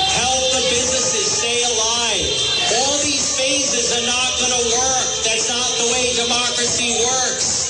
Help 0.00 0.44
the 0.56 0.64
businesses 0.72 1.28
stay 1.28 1.60
alive. 1.68 2.24
All 2.80 2.96
these 3.04 3.36
phases 3.36 3.92
are 4.00 4.06
not 4.08 4.30
going 4.40 4.54
to 4.56 4.64
work. 4.80 5.08
That's 5.28 5.52
not 5.52 5.70
the 5.76 5.92
way 5.92 6.08
democracy 6.24 6.88
works. 7.04 7.68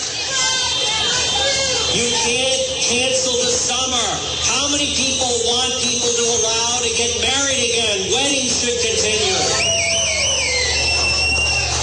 You 1.91 2.07
can't 2.23 2.63
cancel 2.79 3.35
the 3.43 3.51
summer. 3.51 4.09
How 4.47 4.71
many 4.71 4.95
people 4.95 5.31
want 5.43 5.75
people 5.83 6.11
to 6.15 6.25
allow 6.39 6.64
to 6.85 6.93
get 7.01 7.17
married 7.25 7.65
again. 7.65 8.13
Weddings 8.13 8.61
should 8.61 8.77
continue. 8.77 9.41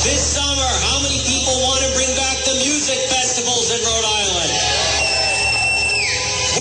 This 0.06 0.22
summer, 0.22 0.70
how 0.86 1.02
many 1.02 1.18
people 1.26 1.58
want 1.66 1.82
to 1.82 1.90
bring 1.98 2.14
back 2.14 2.38
the 2.46 2.54
music 2.62 3.02
festivals 3.10 3.74
in 3.74 3.82
Rhode 3.82 4.06
Island? 4.06 4.52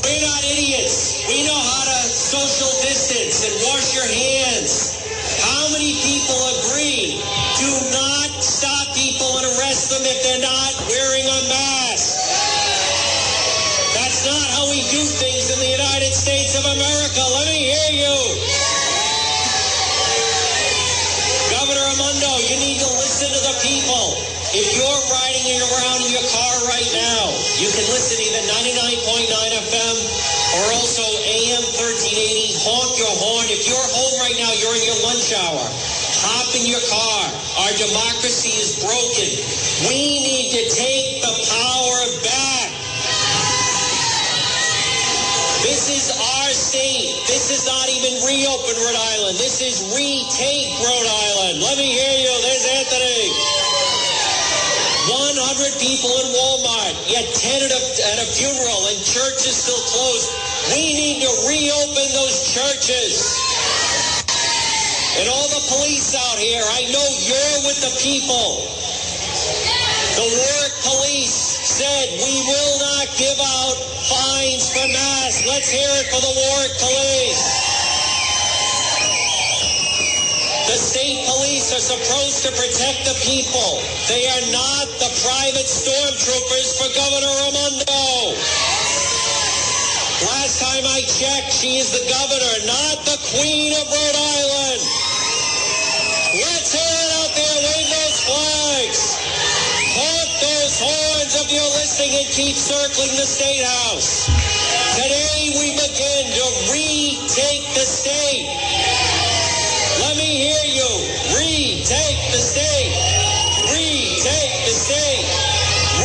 We're 0.01 0.25
not 0.25 0.41
idiots. 0.57 1.21
We 1.29 1.45
know 1.45 1.61
how 1.61 1.85
to 1.85 1.99
social 2.09 2.73
distance 2.81 3.45
and 3.45 3.53
wash 3.69 3.93
your 3.93 4.09
hands. 4.09 4.97
How 5.45 5.69
many 5.77 6.01
people 6.01 6.41
agree? 6.65 7.21
Do 7.61 7.71
not 7.93 8.41
stop 8.41 8.89
people 8.97 9.37
and 9.37 9.53
arrest 9.53 9.93
them 9.93 10.01
if 10.01 10.17
they're 10.25 10.41
not 10.41 10.73
wearing 10.89 11.29
a 11.29 11.41
mask. 11.45 12.09
That's 14.01 14.25
not 14.25 14.49
how 14.57 14.65
we 14.73 14.81
do 14.89 15.05
things. 15.05 15.40
United 15.71 16.11
States 16.11 16.59
of 16.59 16.67
America. 16.67 17.23
Let 17.23 17.47
me 17.47 17.71
hear 17.71 17.91
you. 18.03 18.17
Governor 21.55 21.87
Raimondo, 21.95 22.33
you 22.51 22.59
need 22.59 22.83
to 22.83 22.91
listen 22.99 23.31
to 23.31 23.43
the 23.47 23.57
people. 23.63 24.19
If 24.51 24.67
you're 24.75 25.03
riding 25.15 25.47
around 25.63 25.99
in 26.03 26.11
your 26.11 26.27
car 26.27 26.55
right 26.67 26.91
now, 26.91 27.23
you 27.63 27.71
can 27.71 27.87
listen 27.87 28.19
either 28.19 28.43
99.9 28.51 29.31
FM 29.71 29.97
or 30.59 30.65
also 30.75 31.07
AM 31.07 31.63
1380. 31.63 32.67
Honk 32.67 32.91
your 32.99 33.15
horn. 33.23 33.47
If 33.55 33.63
you're 33.71 33.89
home 33.95 34.15
right 34.27 34.39
now, 34.43 34.51
you're 34.59 34.75
in 34.75 34.85
your 34.91 35.01
lunch 35.07 35.31
hour. 35.39 35.65
Hop 36.27 36.51
in 36.59 36.67
your 36.67 36.83
car. 36.91 37.23
Our 37.63 37.73
democracy 37.79 38.59
is 38.59 38.83
broken. 38.83 39.31
We 39.87 40.19
need 40.19 40.51
to 40.51 40.63
take 40.67 41.23
the 41.23 41.31
power 41.31 41.80
state. 46.71 47.11
This 47.27 47.51
is 47.51 47.67
not 47.67 47.87
even 47.91 48.15
reopen 48.23 48.75
Rhode 48.79 49.03
Island. 49.19 49.35
This 49.43 49.59
is 49.59 49.91
retake 49.91 50.71
Rhode 50.79 51.11
Island. 51.27 51.67
Let 51.67 51.75
me 51.75 51.91
hear 51.91 52.15
you. 52.15 52.31
There's 52.47 52.67
Anthony. 52.79 53.27
100 55.11 55.83
people 55.83 56.15
in 56.23 56.27
Walmart, 56.31 56.95
yet 57.11 57.27
10 57.27 57.67
at 57.67 57.75
a, 57.75 57.83
at 58.15 58.19
a 58.23 58.27
funeral, 58.31 58.83
and 58.87 59.03
churches 59.03 59.51
still 59.51 59.83
closed. 59.83 60.31
We 60.71 60.95
need 60.95 61.27
to 61.27 61.33
reopen 61.51 62.07
those 62.15 62.55
churches. 62.55 63.19
And 65.19 65.27
all 65.27 65.49
the 65.51 65.65
police 65.75 66.15
out 66.15 66.39
here, 66.39 66.63
I 66.63 66.87
know 66.87 67.07
you're 67.27 67.59
with 67.67 67.83
the 67.83 67.93
people. 67.99 68.63
The 70.23 70.27
Warwick 70.39 70.77
police 70.87 71.40
we 71.81 72.37
will 72.45 72.75
not 72.77 73.09
give 73.17 73.41
out 73.41 73.77
fines 74.05 74.69
for 74.69 74.85
masks. 74.93 75.49
Let's 75.49 75.71
hear 75.73 75.89
it 75.97 76.07
for 76.13 76.21
the 76.21 76.33
Warwick 76.37 76.77
police. 76.77 77.41
The 80.69 80.77
state 80.77 81.25
police 81.25 81.73
are 81.73 81.81
supposed 81.81 82.45
to 82.45 82.51
protect 82.53 83.09
the 83.09 83.17
people. 83.25 83.81
They 84.13 84.29
are 84.29 84.45
not 84.53 84.87
the 85.01 85.09
private 85.25 85.65
stormtroopers 85.65 86.69
for 86.77 86.89
Governor 86.93 87.33
Raimondo. 87.49 88.37
Last 90.29 90.61
time 90.61 90.85
I 90.85 91.01
checked, 91.09 91.53
she 91.53 91.81
is 91.81 91.97
the 91.97 92.05
governor, 92.13 92.55
not 92.69 92.97
the 93.09 93.17
queen 93.33 93.73
of 93.73 93.89
Rhode 93.89 94.19
Island. 94.21 94.81
Let's 96.45 96.73
hear 96.77 96.93
it 96.93 97.11
out 97.25 97.33
there. 97.35 97.59
Wave 97.65 98.17
flags. 98.29 99.10
Those 100.41 100.81
horns 100.81 101.37
of 101.37 101.53
your 101.53 101.69
listening 101.77 102.17
and 102.17 102.29
keep 102.33 102.57
circling 102.57 103.13
the 103.21 103.29
State 103.29 103.61
House. 103.61 104.25
Today 104.97 105.53
we 105.61 105.77
begin 105.77 106.25
to 106.33 106.47
retake 106.73 107.69
the 107.77 107.85
state. 107.85 108.49
Let 110.01 110.17
me 110.17 110.49
hear 110.49 110.65
you. 110.65 110.91
Retake 111.37 112.33
the 112.33 112.41
state. 112.41 112.97
Retake 113.69 114.57
the 114.65 114.73
state. 114.73 115.29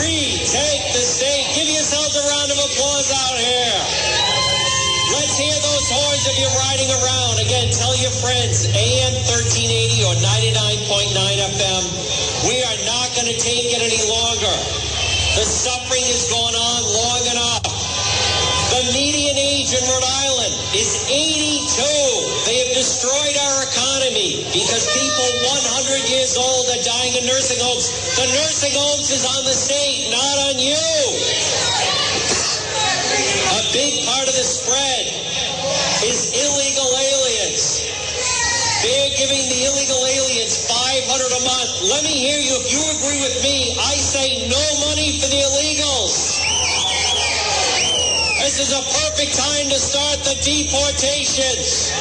Retake 0.04 0.84
the 0.92 1.06
state. 1.08 1.56
Give 1.56 1.72
yourselves 1.72 2.20
a 2.20 2.24
round 2.28 2.52
of 2.52 2.60
applause 2.60 3.08
out 3.16 3.40
here. 3.40 3.80
Let's 5.16 5.40
hear 5.40 5.56
those 5.64 5.88
horns 5.96 6.28
if 6.28 6.36
you're 6.44 6.60
riding 6.60 6.92
around. 6.92 7.40
Again, 7.40 7.72
tell 7.72 7.96
your 8.04 8.12
friends, 8.12 8.68
AM 8.68 9.16
1380 9.32 10.04
or 10.12 10.16
99.9 10.20 11.56
FM. 11.56 11.84
We 12.52 12.60
are 12.68 12.80
not 12.84 13.05
going 13.16 13.32
to 13.32 13.40
take 13.40 13.72
it 13.72 13.80
any 13.80 14.04
longer. 14.12 14.56
The 15.40 15.48
suffering 15.48 16.04
has 16.04 16.28
gone 16.28 16.52
on 16.52 16.80
long 16.84 17.24
enough. 17.32 17.64
The 18.76 18.92
median 18.92 19.40
age 19.40 19.72
in 19.72 19.80
Rhode 19.88 20.04
Island 20.04 20.52
is 20.76 21.08
82. 21.08 21.64
They 22.44 22.60
have 22.60 22.76
destroyed 22.76 23.36
our 23.40 23.58
economy 23.72 24.44
because 24.52 24.84
people 24.92 25.28
100 25.48 26.12
years 26.12 26.36
old 26.36 26.68
are 26.76 26.84
dying 26.84 27.16
in 27.16 27.24
nursing 27.24 27.64
homes. 27.64 27.88
The 28.20 28.28
nursing 28.36 28.76
homes 28.76 29.08
is 29.08 29.24
on 29.24 29.48
the 29.48 29.56
state, 29.56 30.12
not 30.12 30.36
on 30.52 30.60
you. 30.60 30.76
A 33.48 33.64
big 33.72 34.04
part 34.12 34.28
of 34.28 34.36
the 34.36 34.44
spread 34.44 35.08
is. 36.04 36.36
They're 36.36 36.55
giving 39.16 39.48
the 39.48 39.60
illegal 39.72 40.02
aliens 40.04 40.68
500 40.68 41.40
a 41.40 41.42
month. 41.48 41.72
Let 41.88 42.04
me 42.04 42.12
hear 42.12 42.36
you. 42.36 42.52
If 42.60 42.68
you 42.68 42.84
agree 43.00 43.20
with 43.24 43.38
me, 43.48 43.72
I 43.80 43.96
say 43.96 44.44
no 44.52 44.64
money 44.92 45.16
for 45.24 45.28
the 45.32 45.40
illegals. 45.40 46.44
This 48.44 48.60
is 48.60 48.76
a 48.76 48.84
perfect 48.84 49.34
time 49.40 49.72
to 49.72 49.80
start 49.80 50.20
the 50.28 50.36
deportations. 50.44 51.96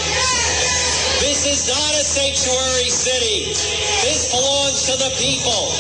This 1.23 1.47
is 1.47 1.71
not 1.71 1.93
a 1.95 2.05
sanctuary 2.05 2.91
city. 2.91 3.55
This 4.03 4.35
belongs 4.35 4.91
to 4.91 4.95
the 4.99 5.15
people. 5.15 5.71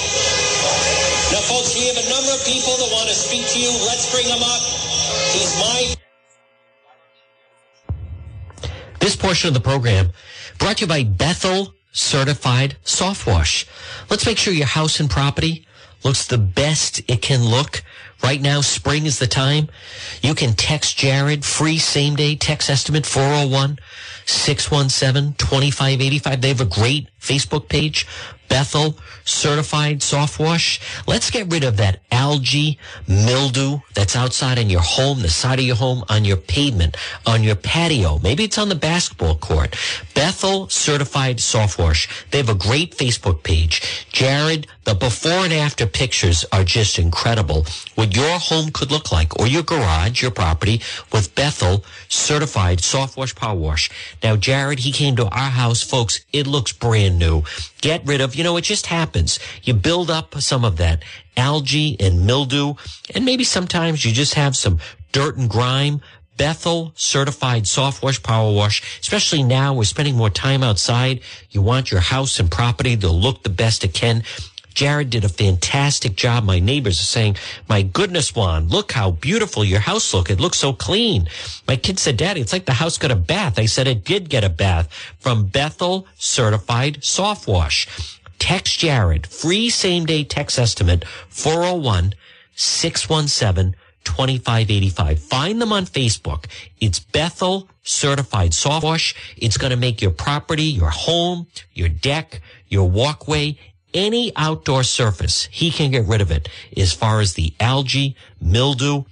Now, 1.34 1.42
folks, 1.50 1.74
we 1.74 1.90
have 1.90 1.98
a 1.98 2.08
number 2.14 2.30
of 2.30 2.46
people 2.46 2.78
that 2.78 2.90
want 2.94 3.10
to 3.10 3.14
speak 3.14 3.42
to 3.42 3.58
you. 3.58 3.74
Let's 3.90 4.06
bring 4.14 4.30
them 4.30 4.42
up. 4.42 4.62
He's 5.34 5.58
my 5.58 6.03
portion 9.24 9.48
of 9.48 9.54
the 9.54 9.60
program 9.60 10.10
brought 10.58 10.76
to 10.76 10.82
you 10.82 10.86
by 10.86 11.02
Bethel 11.02 11.72
Certified 11.92 12.76
Soft 12.84 13.26
Wash. 13.26 13.66
Let's 14.10 14.26
make 14.26 14.36
sure 14.36 14.52
your 14.52 14.66
house 14.66 15.00
and 15.00 15.08
property 15.08 15.66
looks 16.04 16.26
the 16.26 16.36
best 16.36 17.00
it 17.08 17.22
can 17.22 17.42
look. 17.42 17.82
Right 18.22 18.42
now, 18.42 18.60
spring 18.60 19.06
is 19.06 19.18
the 19.18 19.26
time. 19.26 19.68
You 20.20 20.34
can 20.34 20.52
text 20.52 20.98
Jared, 20.98 21.42
free 21.42 21.78
same 21.78 22.16
day 22.16 22.36
text 22.36 22.68
estimate 22.68 23.06
401 23.06 23.78
617 24.26 25.36
2585. 25.38 26.40
They 26.42 26.48
have 26.48 26.60
a 26.60 26.66
great 26.66 27.08
Facebook 27.18 27.70
page, 27.70 28.06
Bethel 28.54 28.96
Certified 29.24 30.00
Soft 30.00 30.38
Wash. 30.38 30.80
Let's 31.08 31.28
get 31.28 31.50
rid 31.50 31.64
of 31.64 31.76
that 31.78 31.98
algae 32.12 32.78
mildew 33.08 33.80
that's 33.94 34.14
outside 34.14 34.58
in 34.58 34.70
your 34.70 34.80
home, 34.80 35.22
the 35.22 35.28
side 35.28 35.58
of 35.58 35.64
your 35.64 35.74
home, 35.74 36.04
on 36.08 36.24
your 36.24 36.36
pavement, 36.36 36.96
on 37.26 37.42
your 37.42 37.56
patio. 37.56 38.20
Maybe 38.22 38.44
it's 38.44 38.56
on 38.56 38.68
the 38.68 38.76
basketball 38.76 39.34
court. 39.34 39.74
Bethel 40.14 40.68
Certified 40.68 41.40
Soft 41.40 41.80
Wash. 41.80 42.08
They 42.30 42.38
have 42.38 42.48
a 42.48 42.54
great 42.54 42.96
Facebook 42.96 43.42
page. 43.42 44.06
Jared, 44.12 44.68
the 44.84 44.94
before 44.94 45.44
and 45.44 45.52
after 45.52 45.86
pictures 45.86 46.44
are 46.52 46.62
just 46.62 46.98
incredible. 46.98 47.66
What 47.96 48.14
your 48.14 48.38
home 48.38 48.70
could 48.70 48.92
look 48.92 49.10
like, 49.10 49.36
or 49.40 49.48
your 49.48 49.62
garage, 49.64 50.22
your 50.22 50.30
property, 50.30 50.80
with 51.12 51.34
Bethel 51.34 51.84
Certified 52.08 52.80
Soft 52.80 53.16
Wash 53.16 53.34
Power 53.34 53.56
Wash. 53.56 53.90
Now, 54.22 54.36
Jared, 54.36 54.80
he 54.80 54.92
came 54.92 55.16
to 55.16 55.24
our 55.24 55.50
house, 55.50 55.82
folks. 55.82 56.20
It 56.32 56.46
looks 56.46 56.72
brand 56.72 57.18
new. 57.18 57.42
Get 57.80 58.06
rid 58.06 58.20
of, 58.20 58.36
you 58.44 58.50
know, 58.50 58.58
it 58.58 58.64
just 58.64 58.88
happens. 58.88 59.38
You 59.62 59.72
build 59.72 60.10
up 60.10 60.34
some 60.34 60.66
of 60.66 60.76
that 60.76 61.02
algae 61.34 61.96
and 61.98 62.26
mildew, 62.26 62.74
and 63.14 63.24
maybe 63.24 63.42
sometimes 63.42 64.04
you 64.04 64.12
just 64.12 64.34
have 64.34 64.54
some 64.54 64.80
dirt 65.12 65.38
and 65.38 65.48
grime. 65.48 66.02
Bethel 66.36 66.92
certified 66.94 67.66
soft 67.66 68.02
wash 68.02 68.22
power 68.22 68.52
wash, 68.52 69.00
especially 69.00 69.42
now 69.42 69.72
we're 69.72 69.84
spending 69.84 70.14
more 70.14 70.28
time 70.28 70.62
outside. 70.62 71.22
You 71.52 71.62
want 71.62 71.90
your 71.90 72.02
house 72.02 72.38
and 72.38 72.50
property 72.50 72.98
to 72.98 73.08
look 73.08 73.44
the 73.44 73.48
best 73.48 73.82
it 73.82 73.94
can. 73.94 74.24
Jared 74.74 75.08
did 75.08 75.24
a 75.24 75.28
fantastic 75.30 76.14
job. 76.14 76.44
My 76.44 76.58
neighbors 76.58 77.00
are 77.00 77.04
saying, 77.04 77.36
my 77.66 77.80
goodness, 77.80 78.34
Juan, 78.34 78.68
look 78.68 78.92
how 78.92 79.12
beautiful 79.12 79.64
your 79.64 79.80
house 79.80 80.12
look. 80.12 80.28
It 80.28 80.40
looks 80.40 80.58
so 80.58 80.74
clean. 80.74 81.28
My 81.66 81.76
kid 81.76 81.98
said, 81.98 82.18
daddy, 82.18 82.42
it's 82.42 82.52
like 82.52 82.66
the 82.66 82.72
house 82.74 82.98
got 82.98 83.10
a 83.10 83.16
bath. 83.16 83.58
I 83.58 83.64
said, 83.64 83.86
it 83.86 84.04
did 84.04 84.28
get 84.28 84.44
a 84.44 84.50
bath 84.50 84.92
from 85.18 85.46
Bethel 85.46 86.06
certified 86.16 87.02
soft 87.02 87.48
wash. 87.48 87.86
Text 88.44 88.78
Jared, 88.80 89.26
free 89.26 89.70
same 89.70 90.04
day 90.04 90.22
text 90.22 90.58
estimate 90.58 91.06
401 91.30 92.12
617 92.54 93.74
2585. 94.04 95.18
Find 95.18 95.62
them 95.62 95.72
on 95.72 95.86
Facebook. 95.86 96.44
It's 96.78 97.00
Bethel 97.00 97.70
Certified 97.84 98.52
Soft 98.52 98.84
Wash. 98.84 99.14
It's 99.38 99.56
going 99.56 99.70
to 99.70 99.78
make 99.78 100.02
your 100.02 100.10
property, 100.10 100.64
your 100.64 100.90
home, 100.90 101.46
your 101.72 101.88
deck, 101.88 102.42
your 102.68 102.86
walkway, 102.86 103.58
any 103.94 104.30
outdoor 104.36 104.82
surface. 104.82 105.48
He 105.50 105.70
can 105.70 105.90
get 105.90 106.04
rid 106.04 106.20
of 106.20 106.30
it 106.30 106.50
as 106.76 106.92
far 106.92 107.20
as 107.20 107.32
the 107.32 107.54
algae, 107.60 108.14
mildew, 108.42 109.04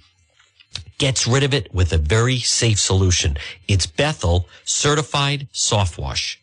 gets 0.99 1.25
rid 1.25 1.41
of 1.41 1.55
it 1.55 1.73
with 1.73 1.91
a 1.91 1.97
very 1.97 2.37
safe 2.37 2.79
solution. 2.79 3.37
It's 3.67 3.87
Bethel 3.87 4.47
Certified 4.63 5.47
Soft 5.51 5.97
Wash. 5.97 6.39